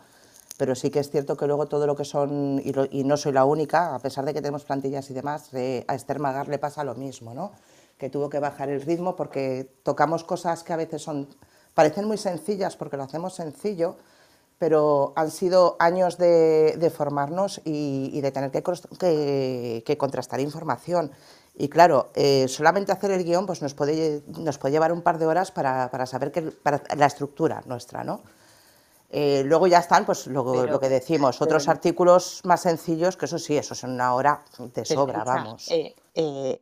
Pero 0.62 0.76
sí 0.76 0.90
que 0.90 1.00
es 1.00 1.10
cierto 1.10 1.36
que 1.36 1.48
luego 1.48 1.66
todo 1.66 1.88
lo 1.88 1.96
que 1.96 2.04
son, 2.04 2.62
y, 2.64 3.02
no 3.02 3.16
soy 3.16 3.32
la 3.32 3.44
única, 3.44 3.96
a 3.96 3.98
pesar 3.98 4.24
de 4.24 4.32
que 4.32 4.40
tenemos 4.40 4.62
plantillas 4.62 5.10
y 5.10 5.12
demás, 5.12 5.50
a 5.52 5.94
Esther 5.96 6.20
Magar 6.20 6.46
le 6.46 6.60
pasa 6.60 6.84
lo 6.84 6.94
mismo, 6.94 7.34
¿no? 7.34 7.50
Que 7.98 8.08
tuvo 8.08 8.30
que 8.30 8.38
bajar 8.38 8.68
el 8.68 8.80
ritmo 8.80 9.16
porque 9.16 9.68
tocamos 9.82 10.22
cosas 10.22 10.62
que 10.62 10.72
a 10.72 10.76
veces 10.76 11.02
son, 11.02 11.26
parecen 11.74 12.04
muy 12.04 12.16
sencillas 12.16 12.76
porque 12.76 12.96
lo 12.96 13.02
hacemos 13.02 13.34
sencillo, 13.34 13.96
pero 14.60 15.12
han 15.16 15.32
sido 15.32 15.74
años 15.80 16.16
de, 16.16 16.92
formarnos 16.96 17.60
y, 17.64 18.20
de 18.20 18.30
tener 18.30 18.52
que, 18.52 19.96
contrastar 19.98 20.38
información. 20.38 21.10
Y 21.56 21.70
claro, 21.70 22.10
eh, 22.14 22.46
solamente 22.46 22.92
hacer 22.92 23.10
el 23.10 23.24
guion 23.24 23.46
pues 23.46 23.62
nos, 23.62 23.74
puede, 23.74 24.22
llevar 24.70 24.92
un 24.92 25.02
par 25.02 25.18
de 25.18 25.26
horas 25.26 25.50
para, 25.50 25.90
para 25.90 26.06
saber 26.06 26.30
que, 26.30 26.40
para 26.40 26.84
la 26.96 27.06
estructura 27.06 27.64
nuestra, 27.66 28.04
¿no? 28.04 28.22
Eh, 29.14 29.42
luego 29.44 29.66
ya 29.66 29.78
están, 29.78 30.06
pues 30.06 30.26
lo, 30.26 30.64
lo 30.64 30.80
que 30.80 30.88
decimos, 30.88 31.42
otros 31.42 31.68
artículos 31.68 32.40
más 32.44 32.62
sencillos, 32.62 33.18
que 33.18 33.26
eso 33.26 33.38
sí, 33.38 33.58
eso 33.58 33.74
es 33.74 33.82
una 33.82 34.14
hora 34.14 34.42
de 34.74 34.86
sobra, 34.86 35.22
vamos. 35.22 35.70
Eh, 35.70 35.94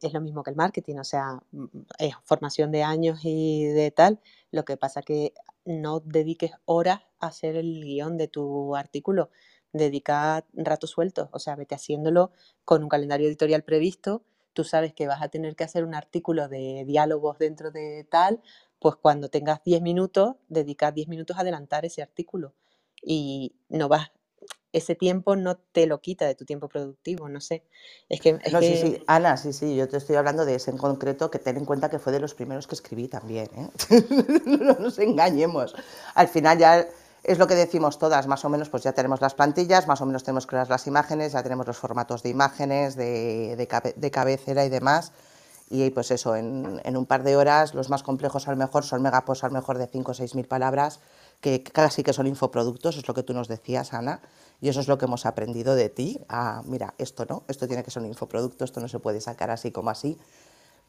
es 0.03 0.12
lo 0.12 0.20
mismo 0.20 0.42
que 0.42 0.51
el 0.51 0.57
marketing, 0.57 0.96
o 0.96 1.05
sea, 1.05 1.40
mm, 1.53 1.66
es 1.98 2.14
formación 2.24 2.72
de 2.72 2.82
años 2.82 3.20
y 3.22 3.66
de 3.66 3.92
tal. 3.92 4.18
Lo 4.51 4.64
que 4.64 4.76
pasa 4.76 5.01
que 5.03 5.32
no 5.64 6.01
dediques 6.01 6.51
horas 6.64 7.03
a 7.20 7.28
hacer 7.28 7.55
el 7.55 7.84
guion 7.84 8.16
de 8.16 8.26
tu 8.26 8.74
artículo, 8.74 9.30
dedica 9.72 10.44
ratos 10.53 10.90
sueltos, 10.90 11.28
o 11.30 11.38
sea, 11.38 11.55
vete 11.55 11.76
haciéndolo 11.76 12.32
con 12.64 12.82
un 12.82 12.88
calendario 12.88 13.28
editorial 13.28 13.62
previsto 13.62 14.22
tú 14.53 14.64
sabes 14.64 14.92
que 14.92 15.07
vas 15.07 15.22
a 15.22 15.28
tener 15.28 15.57
que 15.57 15.64
hacer 15.64 15.84
un 15.84 15.94
artículo 15.94 16.48
de 16.48 16.84
diálogos 16.86 17.38
dentro 17.38 17.70
de 17.70 18.05
tal, 18.11 18.42
pues 18.81 18.97
cuando 18.97 19.28
tengas 19.28 19.62
10 19.62 19.83
minutos, 19.83 20.37
dedicar 20.49 20.93
10 20.93 21.09
minutos 21.09 21.37
a 21.37 21.41
adelantar 21.41 21.85
ese 21.85 22.03
artículo 22.03 22.55
y 23.03 23.55
no 23.68 23.89
vas 23.89 24.11
ese 24.72 24.95
tiempo 24.95 25.37
no 25.37 25.57
te 25.57 25.87
lo 25.87 26.01
quita 26.01 26.26
de 26.26 26.35
tu 26.35 26.45
tiempo 26.45 26.68
productivo, 26.68 27.28
no 27.28 27.41
sé. 27.41 27.64
Es 28.09 28.20
que, 28.20 28.35
no, 28.53 28.61
Sí, 28.61 28.76
sí. 28.76 29.03
Ana, 29.07 29.37
sí, 29.37 29.53
sí, 29.53 29.74
yo 29.74 29.89
te 29.89 29.97
estoy 29.97 30.16
hablando 30.16 30.45
de 30.45 30.55
ese 30.55 30.70
en 30.70 30.78
concreto, 30.78 31.31
que 31.31 31.39
ten 31.39 31.57
en 31.57 31.64
cuenta 31.64 31.91
que 31.91 31.99
fue 31.99 32.12
de 32.12 32.20
los 32.20 32.35
primeros 32.35 32.66
que 32.66 32.74
escribí 32.74 33.09
también, 33.09 33.49
¿eh? 33.57 33.68
no 34.47 34.74
nos 34.74 34.99
engañemos. 34.99 35.74
Al 36.14 36.28
final 36.28 36.59
ya 36.59 36.87
es 37.22 37.39
lo 37.39 37.47
que 37.47 37.55
decimos 37.55 37.99
todas, 37.99 38.26
más 38.26 38.45
o 38.45 38.49
menos, 38.49 38.68
pues 38.68 38.83
ya 38.83 38.93
tenemos 38.93 39.20
las 39.20 39.35
plantillas, 39.35 39.87
más 39.87 40.01
o 40.01 40.07
menos 40.07 40.22
tenemos 40.22 40.47
creadas 40.47 40.68
las 40.68 40.87
imágenes, 40.87 41.33
ya 41.33 41.43
tenemos 41.43 41.66
los 41.66 41.76
formatos 41.76 42.22
de 42.22 42.31
imágenes, 42.31 42.97
de, 42.97 43.57
de, 43.57 44.11
cabecera 44.11 44.64
y 44.64 44.68
demás. 44.68 45.12
Y 45.71 45.89
pues 45.91 46.11
eso, 46.11 46.35
en, 46.35 46.97
un 46.97 47.07
par 47.07 47.23
de 47.23 47.37
horas, 47.37 47.75
los 47.75 47.89
más 47.89 48.03
complejos 48.03 48.49
a 48.49 48.51
lo 48.51 48.57
mejor 48.57 48.85
son 48.85 49.03
megaposts 49.03 49.45
a 49.45 49.47
lo 49.47 49.55
mejor 49.55 49.79
de 49.79 49.87
5 49.87 50.11
o 50.11 50.14
6 50.14 50.35
mil 50.35 50.47
palabras, 50.47 50.99
que 51.41 51.62
casi 51.62 52.03
que 52.03 52.12
son 52.12 52.27
infoproductos, 52.27 52.97
es 52.97 53.07
lo 53.07 53.14
que 53.14 53.23
tú 53.23 53.33
nos 53.33 53.47
decías, 53.47 53.95
Ana, 53.95 54.21
y 54.61 54.68
eso 54.68 54.81
es 54.81 54.89
lo 54.89 54.99
que 54.99 55.05
hemos 55.05 55.27
aprendido 55.27 55.77
de 55.77 55.89
ti. 55.89 56.21
Ah, 56.29 56.62
mira, 56.66 56.95
esto 56.99 57.25
no, 57.25 57.45
esto 57.47 57.68
tiene 57.68 57.85
que 57.85 57.93
ser 57.93 58.03
un 58.03 58.09
infoproducto, 58.09 58.64
esto 58.64 58.81
no 58.81 58.89
se 58.89 58.99
puede 58.99 59.21
sacar 59.21 59.51
así 59.51 59.71
como 59.71 59.91
así 59.91 60.18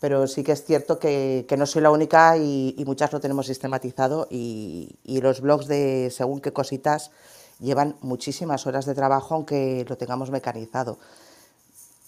pero 0.01 0.25
sí 0.25 0.43
que 0.43 0.51
es 0.51 0.65
cierto 0.65 0.97
que, 0.97 1.45
no 1.55 1.67
soy 1.67 1.83
la 1.83 1.91
única 1.91 2.35
y, 2.35 2.83
muchas 2.87 3.13
lo 3.13 3.19
tenemos 3.19 3.45
sistematizado 3.45 4.27
y, 4.31 4.97
los 5.05 5.41
blogs 5.41 5.67
de 5.67 6.09
según 6.11 6.41
qué 6.41 6.51
cositas 6.51 7.11
llevan 7.59 7.95
muchísimas 8.01 8.65
horas 8.65 8.87
de 8.87 8.95
trabajo 8.95 9.35
aunque 9.35 9.85
lo 9.87 9.95
tengamos 9.97 10.31
mecanizado. 10.31 10.97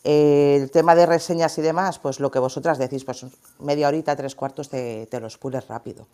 El 0.04 0.70
tema 0.72 0.96
de 0.96 1.06
reseñas 1.06 1.58
y 1.58 1.62
demás, 1.62 2.00
pues 2.00 2.20
lo 2.20 2.30
que 2.30 2.40
vosotras 2.40 2.78
decís, 2.78 3.06
pues 3.06 3.26
media 3.60 3.88
horita, 3.88 4.16
tres 4.16 4.36
cuartos 4.36 4.70
te, 4.70 5.08
te 5.08 5.20
los 5.20 5.38
pules 5.38 5.68
rápido. 5.68 6.08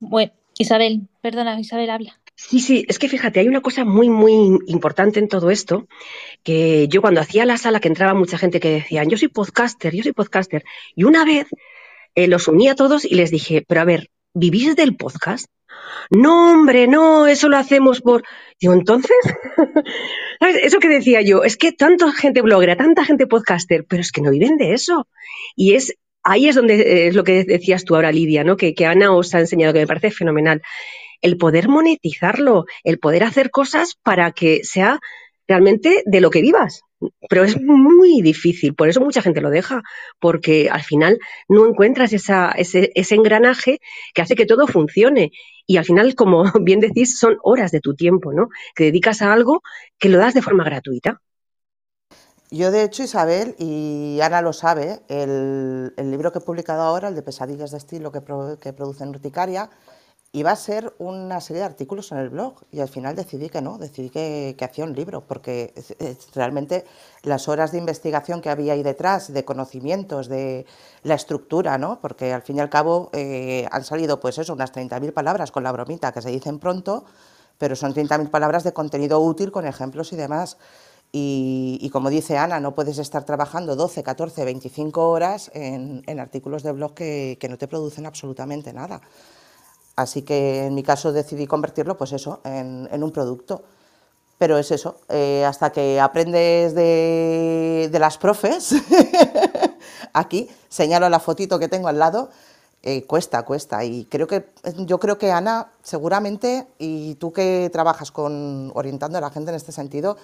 Bueno, 0.00 0.32
Isabel, 0.58 1.08
perdona, 1.20 1.60
Isabel, 1.60 1.90
habla. 1.90 2.18
Sí, 2.34 2.58
sí, 2.58 2.84
es 2.88 2.98
que 2.98 3.08
fíjate, 3.08 3.38
hay 3.38 3.46
una 3.46 3.60
cosa 3.60 3.84
muy, 3.84 4.08
muy 4.08 4.58
importante 4.66 5.20
en 5.20 5.28
todo 5.28 5.50
esto, 5.50 5.86
que 6.42 6.88
yo 6.88 7.00
cuando 7.00 7.20
hacía 7.20 7.46
la 7.46 7.56
sala 7.56 7.78
que 7.78 7.88
entraba 7.88 8.14
mucha 8.14 8.36
gente 8.36 8.58
que 8.58 8.70
decía, 8.70 9.04
yo 9.04 9.16
soy 9.16 9.28
podcaster, 9.28 9.94
yo 9.94 10.02
soy 10.02 10.12
podcaster, 10.12 10.64
y 10.96 11.04
una 11.04 11.24
vez 11.24 11.46
eh, 12.16 12.26
los 12.26 12.48
uní 12.48 12.68
a 12.68 12.74
todos 12.74 13.04
y 13.04 13.14
les 13.14 13.30
dije, 13.30 13.64
pero 13.66 13.82
a 13.82 13.84
ver, 13.84 14.10
¿vivís 14.34 14.74
del 14.74 14.96
podcast? 14.96 15.46
No, 16.10 16.52
hombre, 16.52 16.86
no, 16.86 17.26
eso 17.26 17.48
lo 17.48 17.56
hacemos 17.56 18.00
por... 18.00 18.22
Digo, 18.60 18.74
entonces, 18.74 19.16
Eso 20.62 20.78
que 20.78 20.88
decía 20.88 21.20
yo, 21.22 21.44
es 21.44 21.56
que 21.56 21.72
tanta 21.72 22.12
gente 22.12 22.42
bloguera, 22.42 22.76
tanta 22.76 23.04
gente 23.04 23.26
podcaster, 23.26 23.84
pero 23.88 24.00
es 24.00 24.10
que 24.10 24.20
no 24.20 24.30
viven 24.30 24.56
de 24.56 24.72
eso. 24.72 25.06
Y 25.54 25.74
es 25.74 25.94
ahí 26.24 26.48
es 26.48 26.54
donde 26.54 26.74
eh, 26.80 27.06
es 27.08 27.14
lo 27.14 27.24
que 27.24 27.44
decías 27.44 27.84
tú 27.84 27.94
ahora, 27.94 28.12
Lidia, 28.12 28.44
¿no? 28.44 28.56
Que, 28.56 28.74
que 28.74 28.86
Ana 28.86 29.14
os 29.14 29.34
ha 29.34 29.40
enseñado, 29.40 29.72
que 29.72 29.80
me 29.80 29.86
parece 29.86 30.10
fenomenal 30.10 30.62
el 31.20 31.36
poder 31.36 31.68
monetizarlo, 31.68 32.64
el 32.82 32.98
poder 32.98 33.22
hacer 33.22 33.50
cosas 33.50 33.96
para 34.02 34.32
que 34.32 34.64
sea 34.64 34.98
realmente 35.52 36.02
de 36.06 36.20
lo 36.22 36.30
que 36.30 36.40
vivas. 36.40 36.80
Pero 37.28 37.44
es 37.44 37.60
muy 37.60 38.22
difícil, 38.22 38.74
por 38.74 38.88
eso 38.88 39.00
mucha 39.00 39.20
gente 39.20 39.42
lo 39.42 39.50
deja, 39.50 39.82
porque 40.18 40.70
al 40.70 40.82
final 40.82 41.18
no 41.48 41.66
encuentras 41.66 42.12
ese, 42.12 42.92
engranaje 43.14 43.80
que 44.14 44.22
hace 44.22 44.34
que 44.34 44.46
todo 44.46 44.66
funcione. 44.66 45.30
Y 45.66 45.76
al 45.76 45.84
final, 45.84 46.14
como 46.14 46.44
bien 46.62 46.80
decís, 46.80 47.18
son 47.18 47.36
horas 47.42 47.70
de 47.70 47.80
tu 47.80 47.94
tiempo, 47.94 48.32
¿no? 48.32 48.48
Que 48.74 48.84
dedicas 48.84 49.20
a 49.20 49.32
algo 49.32 49.62
que 49.98 50.08
lo 50.08 50.18
das 50.18 50.32
de 50.32 50.42
forma 50.42 50.64
gratuita. 50.64 51.20
Yo, 52.50 52.70
de 52.70 52.84
hecho, 52.84 53.02
Isabel, 53.02 53.54
y 53.58 54.18
Ana 54.22 54.40
lo 54.40 54.52
sabe, 54.52 55.00
el, 55.08 55.92
libro 55.98 56.32
que 56.32 56.38
he 56.38 56.42
publicado 56.42 56.82
ahora, 56.82 57.08
el 57.08 57.14
de 57.14 57.22
Pesadillas 57.22 57.72
de 57.72 57.78
Estilo 57.78 58.12
que, 58.12 58.20
que 58.60 58.72
produce 58.72 59.04
en 59.04 59.10
Urticaria, 59.10 59.70
iba 60.34 60.50
a 60.50 60.56
ser 60.56 60.94
una 60.98 61.42
serie 61.42 61.60
de 61.60 61.66
artículos 61.66 62.10
en 62.10 62.18
el 62.18 62.30
blog 62.30 62.54
y 62.70 62.80
al 62.80 62.88
final 62.88 63.14
decidí 63.14 63.50
que 63.50 63.60
no, 63.60 63.76
decidí 63.76 64.08
que, 64.08 64.56
hacía 64.62 64.84
un 64.84 64.94
libro, 64.94 65.20
porque 65.20 65.74
realmente 66.34 66.86
las 67.22 67.48
horas 67.48 67.70
de 67.70 67.78
investigación 67.78 68.40
que 68.40 68.48
había 68.48 68.72
ahí 68.72 68.82
detrás, 68.82 69.32
de 69.32 69.44
conocimientos, 69.44 70.28
de 70.28 70.64
la 71.02 71.16
estructura, 71.16 71.76
¿no? 71.76 72.00
porque 72.00 72.32
al 72.32 72.40
fin 72.40 72.56
y 72.56 72.60
al 72.60 72.70
cabo 72.70 73.10
eh, 73.12 73.68
han 73.70 73.84
salido 73.84 74.20
pues 74.20 74.38
eso, 74.38 74.54
unas 74.54 74.72
30.000 74.72 75.12
palabras 75.12 75.52
con 75.52 75.64
la 75.64 75.72
bromita 75.72 76.12
que 76.12 76.22
se 76.22 76.30
dicen 76.30 76.58
pronto, 76.58 77.04
pero 77.58 77.76
son 77.76 77.92
30.000 77.92 78.30
palabras 78.30 78.64
de 78.64 78.72
contenido 78.72 79.20
útil 79.20 79.52
con 79.52 79.66
ejemplos 79.66 80.14
y 80.14 80.16
demás. 80.16 80.56
Y, 81.14 81.90
como 81.92 82.08
dice 82.08 82.38
Ana, 82.38 82.58
no 82.58 82.74
puedes 82.74 82.96
estar 82.96 83.24
trabajando 83.24 83.76
12, 83.76 84.02
14, 84.02 84.46
25 84.46 85.10
horas 85.10 85.50
en, 85.52 86.18
artículos 86.18 86.62
de 86.62 86.72
blog 86.72 86.94
que 86.94 87.46
no 87.50 87.58
te 87.58 87.68
producen 87.68 88.06
absolutamente 88.06 88.72
nada. 88.72 89.02
Así 90.02 90.22
que 90.22 90.66
en 90.66 90.74
mi 90.74 90.82
caso 90.82 91.12
decidí 91.12 91.46
convertirlo, 91.46 91.96
pues 91.96 92.12
eso, 92.12 92.40
en, 92.44 93.02
un 93.02 93.12
producto. 93.12 93.62
Pero 94.36 94.58
es 94.58 94.70
eso, 94.72 94.96
eh, 95.08 95.44
hasta 95.46 95.70
que 95.70 96.00
aprendes 96.00 96.74
de, 96.74 97.96
las 97.98 98.18
profes, 98.18 98.74
aquí 100.12 100.50
señalo 100.68 101.08
la 101.08 101.20
fotito 101.20 101.58
que 101.60 101.68
tengo 101.68 101.86
al 101.86 101.98
lado, 101.98 102.30
eh, 102.82 103.04
cuesta, 103.04 103.44
cuesta. 103.44 103.84
Y 103.84 104.06
creo 104.06 104.26
que, 104.26 104.46
yo 104.78 104.98
creo 104.98 105.16
que 105.16 105.30
Ana, 105.30 105.70
seguramente, 105.82 106.66
y 106.78 107.14
tú 107.14 107.32
que 107.32 107.70
trabajas 107.72 108.10
con 108.10 108.72
orientando 108.74 109.18
a 109.18 109.20
la 109.20 109.30
gente 109.30 109.50
en 109.50 109.56
este 109.56 109.70
sentido, 109.70 110.16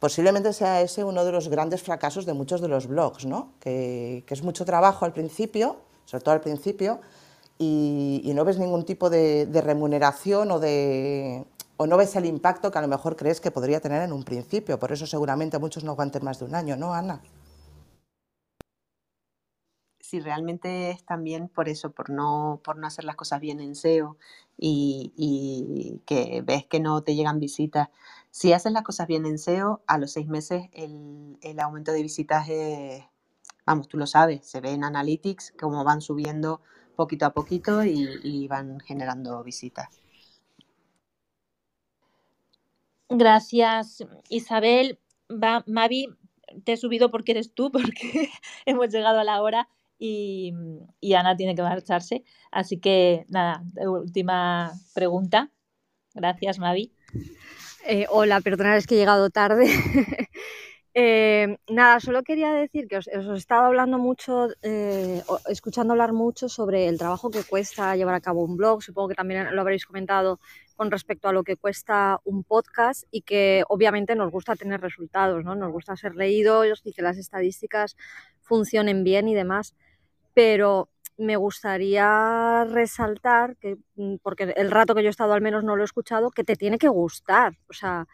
posiblemente 0.00 0.52
sea 0.52 0.80
ese 0.80 1.04
uno 1.04 1.24
de 1.24 1.30
los 1.30 1.48
grandes 1.48 1.82
fracasos 1.82 2.26
de 2.26 2.32
muchos 2.32 2.60
de 2.60 2.66
los 2.66 2.88
blogs, 2.88 3.26
¿no? 3.26 3.52
que 3.60 4.24
es 4.26 4.42
mucho 4.42 4.64
trabajo 4.64 5.04
al 5.04 5.12
principio, 5.12 5.76
sobre 6.06 6.24
todo 6.24 6.34
al 6.34 6.40
principio, 6.40 7.00
y, 7.62 8.32
no 8.34 8.44
ves 8.46 8.58
ningún 8.58 8.86
tipo 8.86 9.10
de, 9.10 9.46
remuneración 9.62 10.50
o, 10.50 10.58
de, 10.58 11.44
o 11.76 11.86
no 11.86 11.98
ves 11.98 12.16
el 12.16 12.24
impacto 12.24 12.70
que 12.70 12.78
a 12.78 12.82
lo 12.82 12.88
mejor 12.88 13.16
crees 13.16 13.40
que 13.42 13.50
podría 13.50 13.80
tener 13.80 14.02
en 14.02 14.14
un 14.14 14.24
principio. 14.24 14.78
Por 14.78 14.92
eso 14.92 15.06
seguramente 15.06 15.58
muchos 15.58 15.84
no 15.84 15.92
aguanten 15.92 16.24
más 16.24 16.38
de 16.38 16.46
un 16.46 16.54
año, 16.54 16.76
¿no, 16.76 16.94
Ana? 16.94 17.20
si 20.00 20.18
realmente 20.18 20.90
es 20.90 21.04
también 21.04 21.48
por 21.48 21.68
eso, 21.68 21.92
por 21.92 22.10
no, 22.10 22.60
por 22.64 22.76
no 22.76 22.88
hacer 22.88 23.04
las 23.04 23.14
cosas 23.14 23.38
bien 23.40 23.60
en 23.60 23.76
SEO 23.76 24.16
y, 24.58 25.12
y 25.16 26.02
que 26.04 26.42
ves 26.44 26.66
que 26.66 26.80
no 26.80 27.04
te 27.04 27.14
llegan 27.14 27.38
visitas. 27.38 27.90
Si 28.32 28.52
haces 28.52 28.72
las 28.72 28.82
cosas 28.82 29.06
bien 29.06 29.24
en 29.24 29.38
SEO, 29.38 29.84
a 29.86 29.98
los 29.98 30.10
seis 30.10 30.26
meses 30.26 30.68
el, 30.72 31.38
el 31.42 31.60
aumento 31.60 31.92
de 31.92 32.02
visitas 32.02 32.48
es, 32.48 33.04
vamos, 33.64 33.86
tú 33.86 33.98
lo 33.98 34.06
sabes, 34.08 34.44
se 34.44 34.60
ve 34.60 34.72
en 34.72 34.82
Analytics 34.82 35.52
cómo 35.60 35.84
van 35.84 36.00
subiendo 36.00 36.60
poquito 37.00 37.24
a 37.24 37.32
poquito 37.32 37.82
y, 37.82 38.06
y 38.22 38.46
van 38.46 38.78
generando 38.80 39.42
visitas. 39.42 39.88
Gracias, 43.08 44.04
Isabel. 44.28 44.98
Va, 45.30 45.64
Mavi, 45.66 46.06
te 46.64 46.72
he 46.72 46.76
subido 46.76 47.10
porque 47.10 47.32
eres 47.32 47.54
tú, 47.54 47.72
porque 47.72 48.28
hemos 48.66 48.90
llegado 48.90 49.18
a 49.18 49.24
la 49.24 49.40
hora 49.40 49.68
y, 49.98 50.52
y, 51.00 51.14
Ana 51.14 51.36
tiene 51.36 51.54
que 51.54 51.62
marcharse. 51.62 52.22
Así 52.50 52.78
que 52.78 53.24
nada, 53.28 53.64
última 53.76 54.72
pregunta. 54.94 55.50
Gracias, 56.14 56.58
Mavi. 56.58 56.92
Eh, 57.86 58.06
hola, 58.10 58.40
perdonad, 58.40 58.76
es 58.76 58.86
que 58.86 58.94
he 58.94 58.98
llegado 58.98 59.30
tarde. 59.30 59.66
eh, 60.92 61.56
nada, 61.68 62.00
solo 62.00 62.24
quería 62.24 62.52
decir 62.52 62.88
que 62.88 62.96
os, 62.96 63.06
he 63.06 63.36
estado 63.36 63.66
hablando 63.66 63.98
mucho, 63.98 64.48
eh, 64.62 65.22
escuchando 65.48 65.92
hablar 65.92 66.12
mucho 66.12 66.48
sobre 66.48 66.88
el 66.88 66.98
trabajo 66.98 67.30
que 67.30 67.44
cuesta 67.44 67.94
llevar 67.94 68.14
a 68.14 68.20
cabo 68.20 68.42
un 68.42 68.56
blog. 68.56 68.82
Supongo 68.82 69.08
que 69.08 69.14
también 69.14 69.54
lo 69.54 69.60
habréis 69.60 69.86
comentado 69.86 70.40
con 70.74 70.90
respecto 70.90 71.28
a 71.28 71.32
lo 71.32 71.44
que 71.44 71.56
cuesta 71.56 72.20
un 72.24 72.42
podcast 72.42 73.04
y 73.10 73.22
que 73.22 73.62
obviamente 73.68 74.16
nos 74.16 74.32
gusta 74.32 74.56
tener 74.56 74.80
resultados, 74.80 75.44
¿no? 75.44 75.54
Nos 75.54 75.70
gusta 75.70 75.96
ser 75.96 76.16
leídos 76.16 76.80
y 76.84 76.92
que 76.92 77.02
las 77.02 77.18
estadísticas 77.18 77.96
funcionen 78.40 79.04
bien 79.04 79.28
y 79.28 79.34
demás, 79.34 79.76
pero 80.34 80.88
me 81.16 81.36
gustaría 81.36 82.64
resaltar 82.64 83.56
que, 83.58 83.76
porque 84.22 84.54
el 84.56 84.70
rato 84.70 84.94
que 84.94 85.02
yo 85.02 85.08
he 85.08 85.10
estado 85.10 85.34
al 85.34 85.42
menos 85.42 85.62
no 85.62 85.76
lo 85.76 85.82
he 85.82 85.84
escuchado, 85.84 86.30
que 86.30 86.44
te 86.44 86.56
tiene 86.56 86.78
que 86.78 86.88
gustar. 86.88 87.58
O 87.68 87.74
sea, 87.74 88.08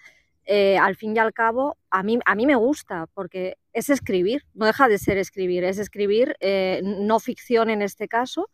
eh, 0.47 0.79
al 0.79 0.95
fin 0.95 1.15
y 1.17 1.19
al 1.19 1.33
cabo, 1.33 1.77
a 1.91 2.05
mí, 2.05 2.19
a 2.25 2.35
mí 2.37 2.47
me 2.47 2.55
gusta, 2.55 3.07
porque 3.15 3.59
es 3.73 3.91
escribir, 3.91 4.45
no 4.55 4.67
deja 4.67 4.89
de 4.89 4.99
ser 4.99 5.19
escribir, 5.19 5.65
es 5.65 5.79
escribir, 5.79 6.37
eh, 6.41 6.81
no 6.85 7.19
ficción 7.19 7.69
en 7.69 7.83
este 7.83 8.07
caso, 8.07 8.49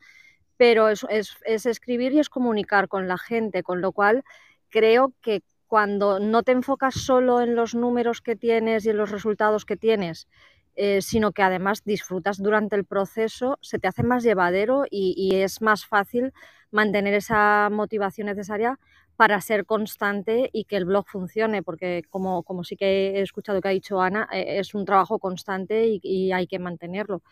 pero 0.56 0.88
es, 0.88 1.04
es, 1.10 1.36
es, 1.44 1.66
escribir 1.66 2.12
y 2.12 2.18
es 2.18 2.30
comunicar 2.30 2.88
con 2.88 3.08
la 3.08 3.18
gente, 3.18 3.62
con 3.62 3.82
lo 3.82 3.92
cual 3.92 4.24
creo 4.70 5.12
que 5.20 5.42
cuando 5.66 6.18
no 6.18 6.42
te 6.42 6.52
enfocas 6.52 6.94
solo 6.94 7.42
en 7.42 7.54
los 7.54 7.74
números 7.74 8.22
que 8.22 8.36
tienes 8.36 8.86
y 8.86 8.90
en 8.90 8.96
los 8.96 9.10
resultados 9.10 9.64
que 9.64 9.76
tienes, 9.76 10.28
eh, 10.74 11.02
sino 11.02 11.32
que 11.32 11.42
además 11.42 11.84
disfrutas 11.84 12.38
durante 12.38 12.76
el 12.76 12.86
proceso, 12.86 13.58
se 13.60 13.78
te 13.78 13.88
hace 13.88 14.02
más 14.02 14.22
llevadero 14.22 14.84
y, 14.90 15.14
y, 15.16 15.42
es 15.42 15.60
más 15.60 15.84
fácil 15.84 16.32
mantener 16.70 17.12
esa 17.12 17.68
motivación 17.70 18.28
necesaria 18.28 18.78
para 19.16 19.40
ser 19.40 19.66
constante 19.66 20.50
y 20.52 20.64
que 20.64 20.76
el 20.76 20.84
blog 20.86 21.06
funcione, 21.08 21.62
porque 21.62 22.02
como, 22.10 22.42
como 22.44 22.64
sí 22.64 22.76
que 22.76 23.18
he 23.18 23.22
escuchado 23.22 23.60
que 23.60 23.68
ha 23.68 23.72
dicho 23.72 24.00
Ana, 24.00 24.28
eh, 24.32 24.58
es 24.58 24.74
un 24.74 24.84
trabajo 24.84 25.18
constante 25.18 25.86
y, 25.86 26.00
y 26.02 26.32
hay 26.32 26.46
que 26.46 26.58
mantenerlo. 26.58 27.22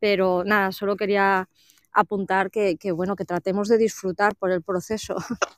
Pero 0.00 0.44
nada, 0.44 0.72
solo 0.72 0.96
quería 0.96 1.48
apuntar 1.92 2.50
que, 2.50 2.76
que, 2.76 2.92
bueno, 2.92 3.16
que 3.16 3.24
tratemos 3.24 3.68
de 3.68 3.78
disfrutar 3.78 4.36
por 4.36 4.50
el 4.52 4.62
proceso. 4.62 5.16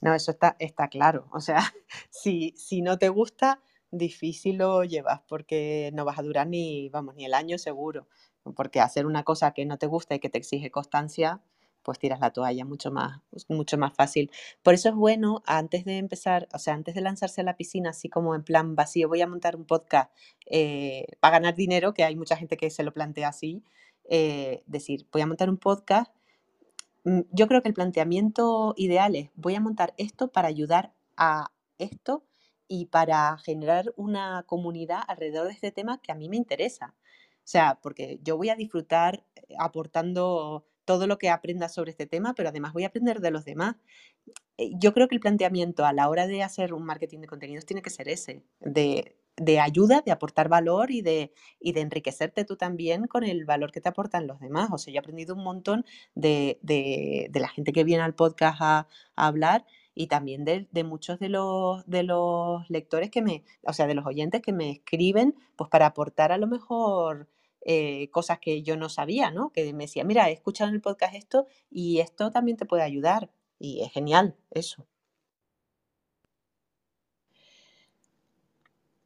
No, 0.00 0.14
eso 0.14 0.30
está, 0.30 0.56
está 0.58 0.88
claro. 0.88 1.28
O 1.32 1.40
sea, 1.40 1.58
si, 2.10 2.54
si 2.56 2.82
no 2.82 2.98
te 2.98 3.08
gusta, 3.08 3.60
difícil 3.90 4.58
lo 4.58 4.84
llevas 4.84 5.20
porque 5.28 5.90
no 5.94 6.04
vas 6.04 6.18
a 6.18 6.22
durar 6.22 6.46
ni, 6.46 6.88
vamos, 6.90 7.14
ni 7.16 7.24
el 7.24 7.34
año 7.34 7.58
seguro. 7.58 8.06
Porque 8.56 8.80
hacer 8.80 9.06
una 9.06 9.24
cosa 9.24 9.52
que 9.52 9.66
no 9.66 9.78
te 9.78 9.86
gusta 9.86 10.14
y 10.14 10.20
que 10.20 10.30
te 10.30 10.38
exige 10.38 10.70
constancia, 10.70 11.42
pues 11.82 11.98
tiras 11.98 12.20
la 12.20 12.32
toalla 12.32 12.64
mucho 12.64 12.90
más, 12.90 13.20
mucho 13.48 13.78
más 13.78 13.94
fácil. 13.94 14.30
Por 14.62 14.74
eso 14.74 14.88
es 14.90 14.94
bueno, 14.94 15.42
antes 15.46 15.84
de 15.84 15.98
empezar, 15.98 16.48
o 16.52 16.58
sea, 16.58 16.74
antes 16.74 16.94
de 16.94 17.00
lanzarse 17.00 17.40
a 17.40 17.44
la 17.44 17.56
piscina, 17.56 17.90
así 17.90 18.08
como 18.08 18.34
en 18.34 18.44
plan 18.44 18.74
vacío, 18.74 19.08
voy 19.08 19.22
a 19.22 19.26
montar 19.26 19.56
un 19.56 19.64
podcast 19.64 20.12
eh, 20.46 21.06
para 21.20 21.38
ganar 21.38 21.54
dinero, 21.54 21.94
que 21.94 22.04
hay 22.04 22.16
mucha 22.16 22.36
gente 22.36 22.56
que 22.56 22.70
se 22.70 22.82
lo 22.82 22.92
plantea 22.92 23.28
así, 23.28 23.62
eh, 24.04 24.62
decir, 24.66 25.06
voy 25.12 25.22
a 25.22 25.26
montar 25.26 25.50
un 25.50 25.58
podcast. 25.58 26.12
Mm, 27.04 27.20
yo 27.32 27.48
creo 27.48 27.62
que 27.62 27.68
el 27.68 27.74
planteamiento 27.74 28.74
ideal 28.76 29.16
es, 29.16 29.30
voy 29.34 29.54
a 29.54 29.60
montar 29.60 29.94
esto 29.98 30.28
para 30.28 30.48
ayudar 30.48 30.92
a 31.16 31.52
esto 31.78 32.24
y 32.68 32.86
para 32.86 33.38
generar 33.38 33.92
una 33.96 34.44
comunidad 34.46 35.00
alrededor 35.08 35.46
de 35.46 35.54
este 35.54 35.72
tema 35.72 36.00
que 36.02 36.12
a 36.12 36.14
mí 36.14 36.28
me 36.28 36.36
interesa. 36.36 36.94
O 37.48 37.50
sea, 37.50 37.78
porque 37.82 38.20
yo 38.22 38.36
voy 38.36 38.50
a 38.50 38.56
disfrutar 38.56 39.24
eh, 39.34 39.54
aportando 39.58 40.66
todo 40.88 41.06
lo 41.06 41.18
que 41.18 41.28
aprenda 41.28 41.68
sobre 41.68 41.90
este 41.90 42.06
tema, 42.06 42.32
pero 42.32 42.48
además 42.48 42.72
voy 42.72 42.84
a 42.84 42.86
aprender 42.86 43.20
de 43.20 43.30
los 43.30 43.44
demás. 43.44 43.76
Eh, 44.56 44.70
yo 44.80 44.94
creo 44.94 45.06
que 45.06 45.14
el 45.14 45.20
planteamiento 45.20 45.84
a 45.84 45.92
la 45.92 46.08
hora 46.08 46.26
de 46.26 46.42
hacer 46.42 46.72
un 46.72 46.82
marketing 46.82 47.20
de 47.20 47.26
contenidos 47.26 47.66
tiene 47.66 47.82
que 47.82 47.90
ser 47.90 48.08
ese, 48.08 48.42
de, 48.60 49.14
de 49.36 49.60
ayuda, 49.60 50.00
de 50.00 50.12
aportar 50.12 50.48
valor 50.48 50.90
y 50.90 51.02
de, 51.02 51.34
y 51.60 51.72
de, 51.72 51.82
enriquecerte 51.82 52.46
tú 52.46 52.56
también 52.56 53.06
con 53.06 53.22
el 53.22 53.44
valor 53.44 53.70
que 53.70 53.82
te 53.82 53.90
aportan 53.90 54.26
los 54.26 54.40
demás. 54.40 54.70
O 54.72 54.78
sea, 54.78 54.90
yo 54.90 54.96
he 54.96 55.00
aprendido 55.00 55.34
un 55.34 55.44
montón 55.44 55.84
de, 56.14 56.58
de, 56.62 57.30
la 57.34 57.48
gente 57.48 57.72
que 57.72 57.84
viene 57.84 58.02
al 58.02 58.14
podcast 58.14 58.56
a, 58.62 58.88
a 59.14 59.26
hablar 59.26 59.66
y 59.94 60.06
también 60.06 60.46
de, 60.46 60.68
de, 60.70 60.84
muchos 60.84 61.18
de 61.18 61.28
los, 61.28 61.86
de 61.86 62.02
los 62.02 62.68
lectores 62.70 63.10
que 63.10 63.20
me, 63.20 63.44
o 63.62 63.74
sea, 63.74 63.86
de 63.86 63.94
los 63.94 64.06
oyentes 64.06 64.40
que 64.40 64.54
me 64.54 64.70
escriben, 64.70 65.34
pues 65.54 65.68
para 65.68 65.84
aportar 65.84 66.32
a 66.32 66.38
lo 66.38 66.46
mejor 66.46 67.28
eh, 67.70 68.08
cosas 68.12 68.38
que 68.38 68.62
yo 68.62 68.78
no 68.78 68.88
sabía, 68.88 69.30
¿no? 69.30 69.50
Que 69.50 69.74
me 69.74 69.84
decía, 69.84 70.02
mira, 70.02 70.30
he 70.30 70.32
escuchado 70.32 70.70
en 70.70 70.76
el 70.76 70.80
podcast 70.80 71.14
esto 71.14 71.46
y 71.70 71.98
esto 71.98 72.30
también 72.30 72.56
te 72.56 72.64
puede 72.64 72.82
ayudar. 72.82 73.30
Y 73.58 73.82
es 73.82 73.92
genial 73.92 74.38
eso. 74.50 74.86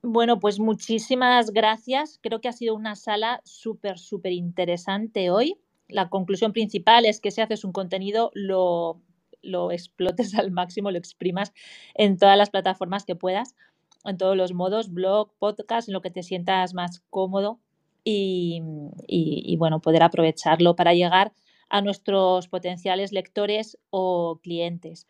Bueno, 0.01 0.39
pues 0.39 0.61
muchísimas 0.61 1.51
gracias. 1.51 2.21
Creo 2.23 2.41
que 2.41 2.47
ha 2.47 2.53
sido 2.53 2.77
una 2.77 2.95
sala 2.95 3.41
súper, 3.45 3.99
súper 3.99 4.31
interesante 4.31 5.31
hoy. 5.31 5.59
La 5.89 6.09
conclusión 6.09 6.53
principal 6.53 7.05
es 7.05 7.21
que 7.21 7.33
si 7.33 7.41
haces 7.41 7.65
un 7.65 7.73
contenido, 7.73 8.31
lo 8.35 9.03
lo 9.43 9.73
explotes 9.73 10.35
al 10.39 10.53
máximo, 10.53 10.93
lo 10.93 10.99
exprimas 10.99 11.53
en 11.95 12.17
todas 12.17 12.39
las 12.39 12.51
plataformas 12.51 13.05
que 13.05 13.17
puedas, 13.17 13.57
en 14.05 14.19
todos 14.19 14.37
los 14.37 14.53
modos, 14.53 14.93
blog, 14.93 15.33
podcast, 15.41 15.89
en 15.89 15.95
lo 15.95 16.01
que 16.01 16.11
te 16.11 16.23
sientas 16.23 16.75
más 16.75 17.03
cómodo 17.11 17.59
y, 18.05 19.57
bueno, 19.59 19.81
poder 19.81 20.03
aprovecharlo 20.03 20.77
para 20.77 20.95
llegar 20.95 21.33
a 21.69 21.81
nuestros 21.81 22.49
potenciales 22.49 23.13
lectores 23.13 23.79
o 23.91 24.41
clientes. 24.43 25.07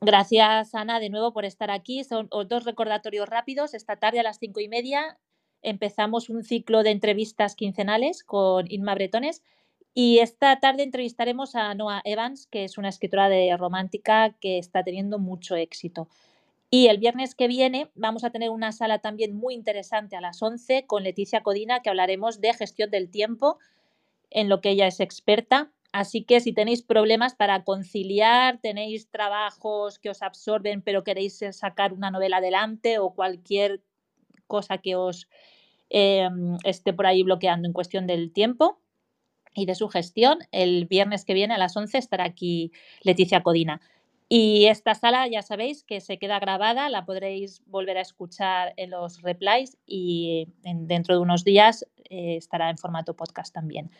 Gracias, 0.00 0.74
Ana, 0.74 1.00
de 1.00 1.10
nuevo 1.10 1.32
por 1.32 1.44
estar 1.44 1.70
aquí. 1.70 2.04
Son 2.04 2.28
dos 2.48 2.64
recordatorios 2.64 3.28
rápidos. 3.28 3.74
Esta 3.74 3.96
tarde 3.96 4.20
a 4.20 4.22
las 4.22 4.38
cinco 4.38 4.60
y 4.60 4.68
media 4.68 5.18
empezamos 5.62 6.30
un 6.30 6.44
ciclo 6.44 6.82
de 6.82 6.90
entrevistas 6.90 7.56
quincenales 7.56 8.22
con 8.22 8.70
Inma 8.70 8.94
Bretones 8.94 9.42
y 9.94 10.20
esta 10.20 10.60
tarde 10.60 10.84
entrevistaremos 10.84 11.56
a 11.56 11.74
Noah 11.74 12.02
Evans, 12.04 12.46
que 12.46 12.62
es 12.62 12.78
una 12.78 12.88
escritora 12.88 13.28
de 13.28 13.56
romántica 13.56 14.36
que 14.40 14.58
está 14.58 14.84
teniendo 14.84 15.18
mucho 15.18 15.56
éxito. 15.56 16.08
Y 16.70 16.88
el 16.88 16.98
viernes 16.98 17.34
que 17.34 17.48
viene 17.48 17.90
vamos 17.94 18.24
a 18.24 18.30
tener 18.30 18.50
una 18.50 18.72
sala 18.72 18.98
también 18.98 19.34
muy 19.34 19.54
interesante 19.54 20.16
a 20.16 20.20
las 20.20 20.42
11 20.42 20.86
con 20.86 21.02
Leticia 21.02 21.42
Codina, 21.42 21.80
que 21.80 21.88
hablaremos 21.88 22.40
de 22.40 22.52
gestión 22.52 22.90
del 22.90 23.10
tiempo, 23.10 23.58
en 24.30 24.48
lo 24.48 24.60
que 24.60 24.70
ella 24.70 24.86
es 24.86 25.00
experta. 25.00 25.72
Así 25.92 26.24
que 26.24 26.40
si 26.40 26.52
tenéis 26.52 26.82
problemas 26.82 27.34
para 27.34 27.64
conciliar, 27.64 28.60
tenéis 28.60 29.08
trabajos 29.08 29.98
que 29.98 30.10
os 30.10 30.22
absorben, 30.22 30.82
pero 30.82 31.04
queréis 31.04 31.42
sacar 31.52 31.94
una 31.94 32.10
novela 32.10 32.36
adelante 32.36 32.98
o 32.98 33.14
cualquier 33.14 33.80
cosa 34.46 34.78
que 34.78 34.96
os 34.96 35.28
eh, 35.88 36.28
esté 36.64 36.92
por 36.92 37.06
ahí 37.06 37.22
bloqueando 37.22 37.66
en 37.66 37.72
cuestión 37.72 38.06
del 38.06 38.32
tiempo, 38.32 38.78
y 39.58 39.66
de 39.66 39.74
su 39.74 39.88
gestión. 39.88 40.38
El 40.52 40.86
viernes 40.86 41.24
que 41.24 41.34
viene 41.34 41.54
a 41.54 41.58
las 41.58 41.76
11 41.76 41.98
estará 41.98 42.24
aquí 42.24 42.72
Leticia 43.02 43.42
Codina. 43.42 43.80
Y 44.28 44.66
esta 44.66 44.94
sala 44.94 45.26
ya 45.26 45.40
sabéis 45.40 45.84
que 45.84 46.00
se 46.00 46.18
queda 46.18 46.38
grabada, 46.38 46.90
la 46.90 47.06
podréis 47.06 47.62
volver 47.66 47.96
a 47.96 48.02
escuchar 48.02 48.74
en 48.76 48.90
los 48.90 49.22
replies 49.22 49.78
y 49.86 50.52
en, 50.64 50.86
dentro 50.86 51.14
de 51.14 51.22
unos 51.22 51.44
días 51.44 51.86
eh, 52.10 52.36
estará 52.36 52.68
en 52.68 52.76
formato 52.76 53.16
podcast 53.16 53.54
también. 53.54 53.90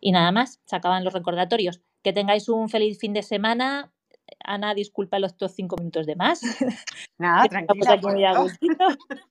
Y 0.00 0.12
nada 0.12 0.30
más, 0.30 0.60
se 0.64 0.76
acaban 0.76 1.02
los 1.02 1.12
recordatorios. 1.12 1.80
Que 2.02 2.12
tengáis 2.12 2.48
un 2.48 2.68
feliz 2.68 2.98
fin 3.00 3.14
de 3.14 3.22
semana. 3.22 3.92
Ana, 4.44 4.74
disculpa 4.74 5.18
los 5.18 5.34
cinco 5.48 5.76
minutos 5.76 6.06
de 6.06 6.14
más. 6.14 6.40
Nada, 7.18 7.44
tranquila. 7.48 8.46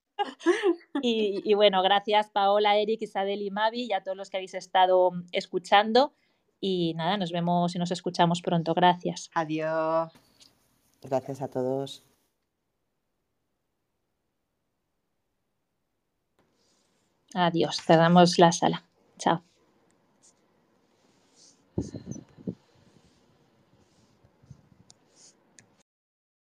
Y, 1.02 1.42
y, 1.44 1.54
bueno, 1.54 1.82
gracias 1.82 2.30
Paola, 2.30 2.76
Eric, 2.78 3.02
Isabel 3.02 3.42
y 3.42 3.50
Mavi 3.50 3.86
y 3.86 3.92
a 3.92 4.02
todos 4.02 4.16
los 4.16 4.30
que 4.30 4.36
habéis 4.36 4.54
estado 4.54 5.10
escuchando. 5.32 6.14
Y 6.60 6.94
nada, 6.94 7.16
nos 7.18 7.32
vemos 7.32 7.74
y 7.74 7.78
nos 7.78 7.90
escuchamos 7.90 8.40
pronto. 8.40 8.74
Gracias. 8.74 9.28
Adiós. 9.34 10.23
Gracias 11.04 11.42
a 11.42 11.48
todos. 11.48 12.02
Adiós. 17.34 17.76
Cerramos 17.82 18.38
la 18.38 18.52
sala. 18.52 18.84
Chao. 19.18 19.42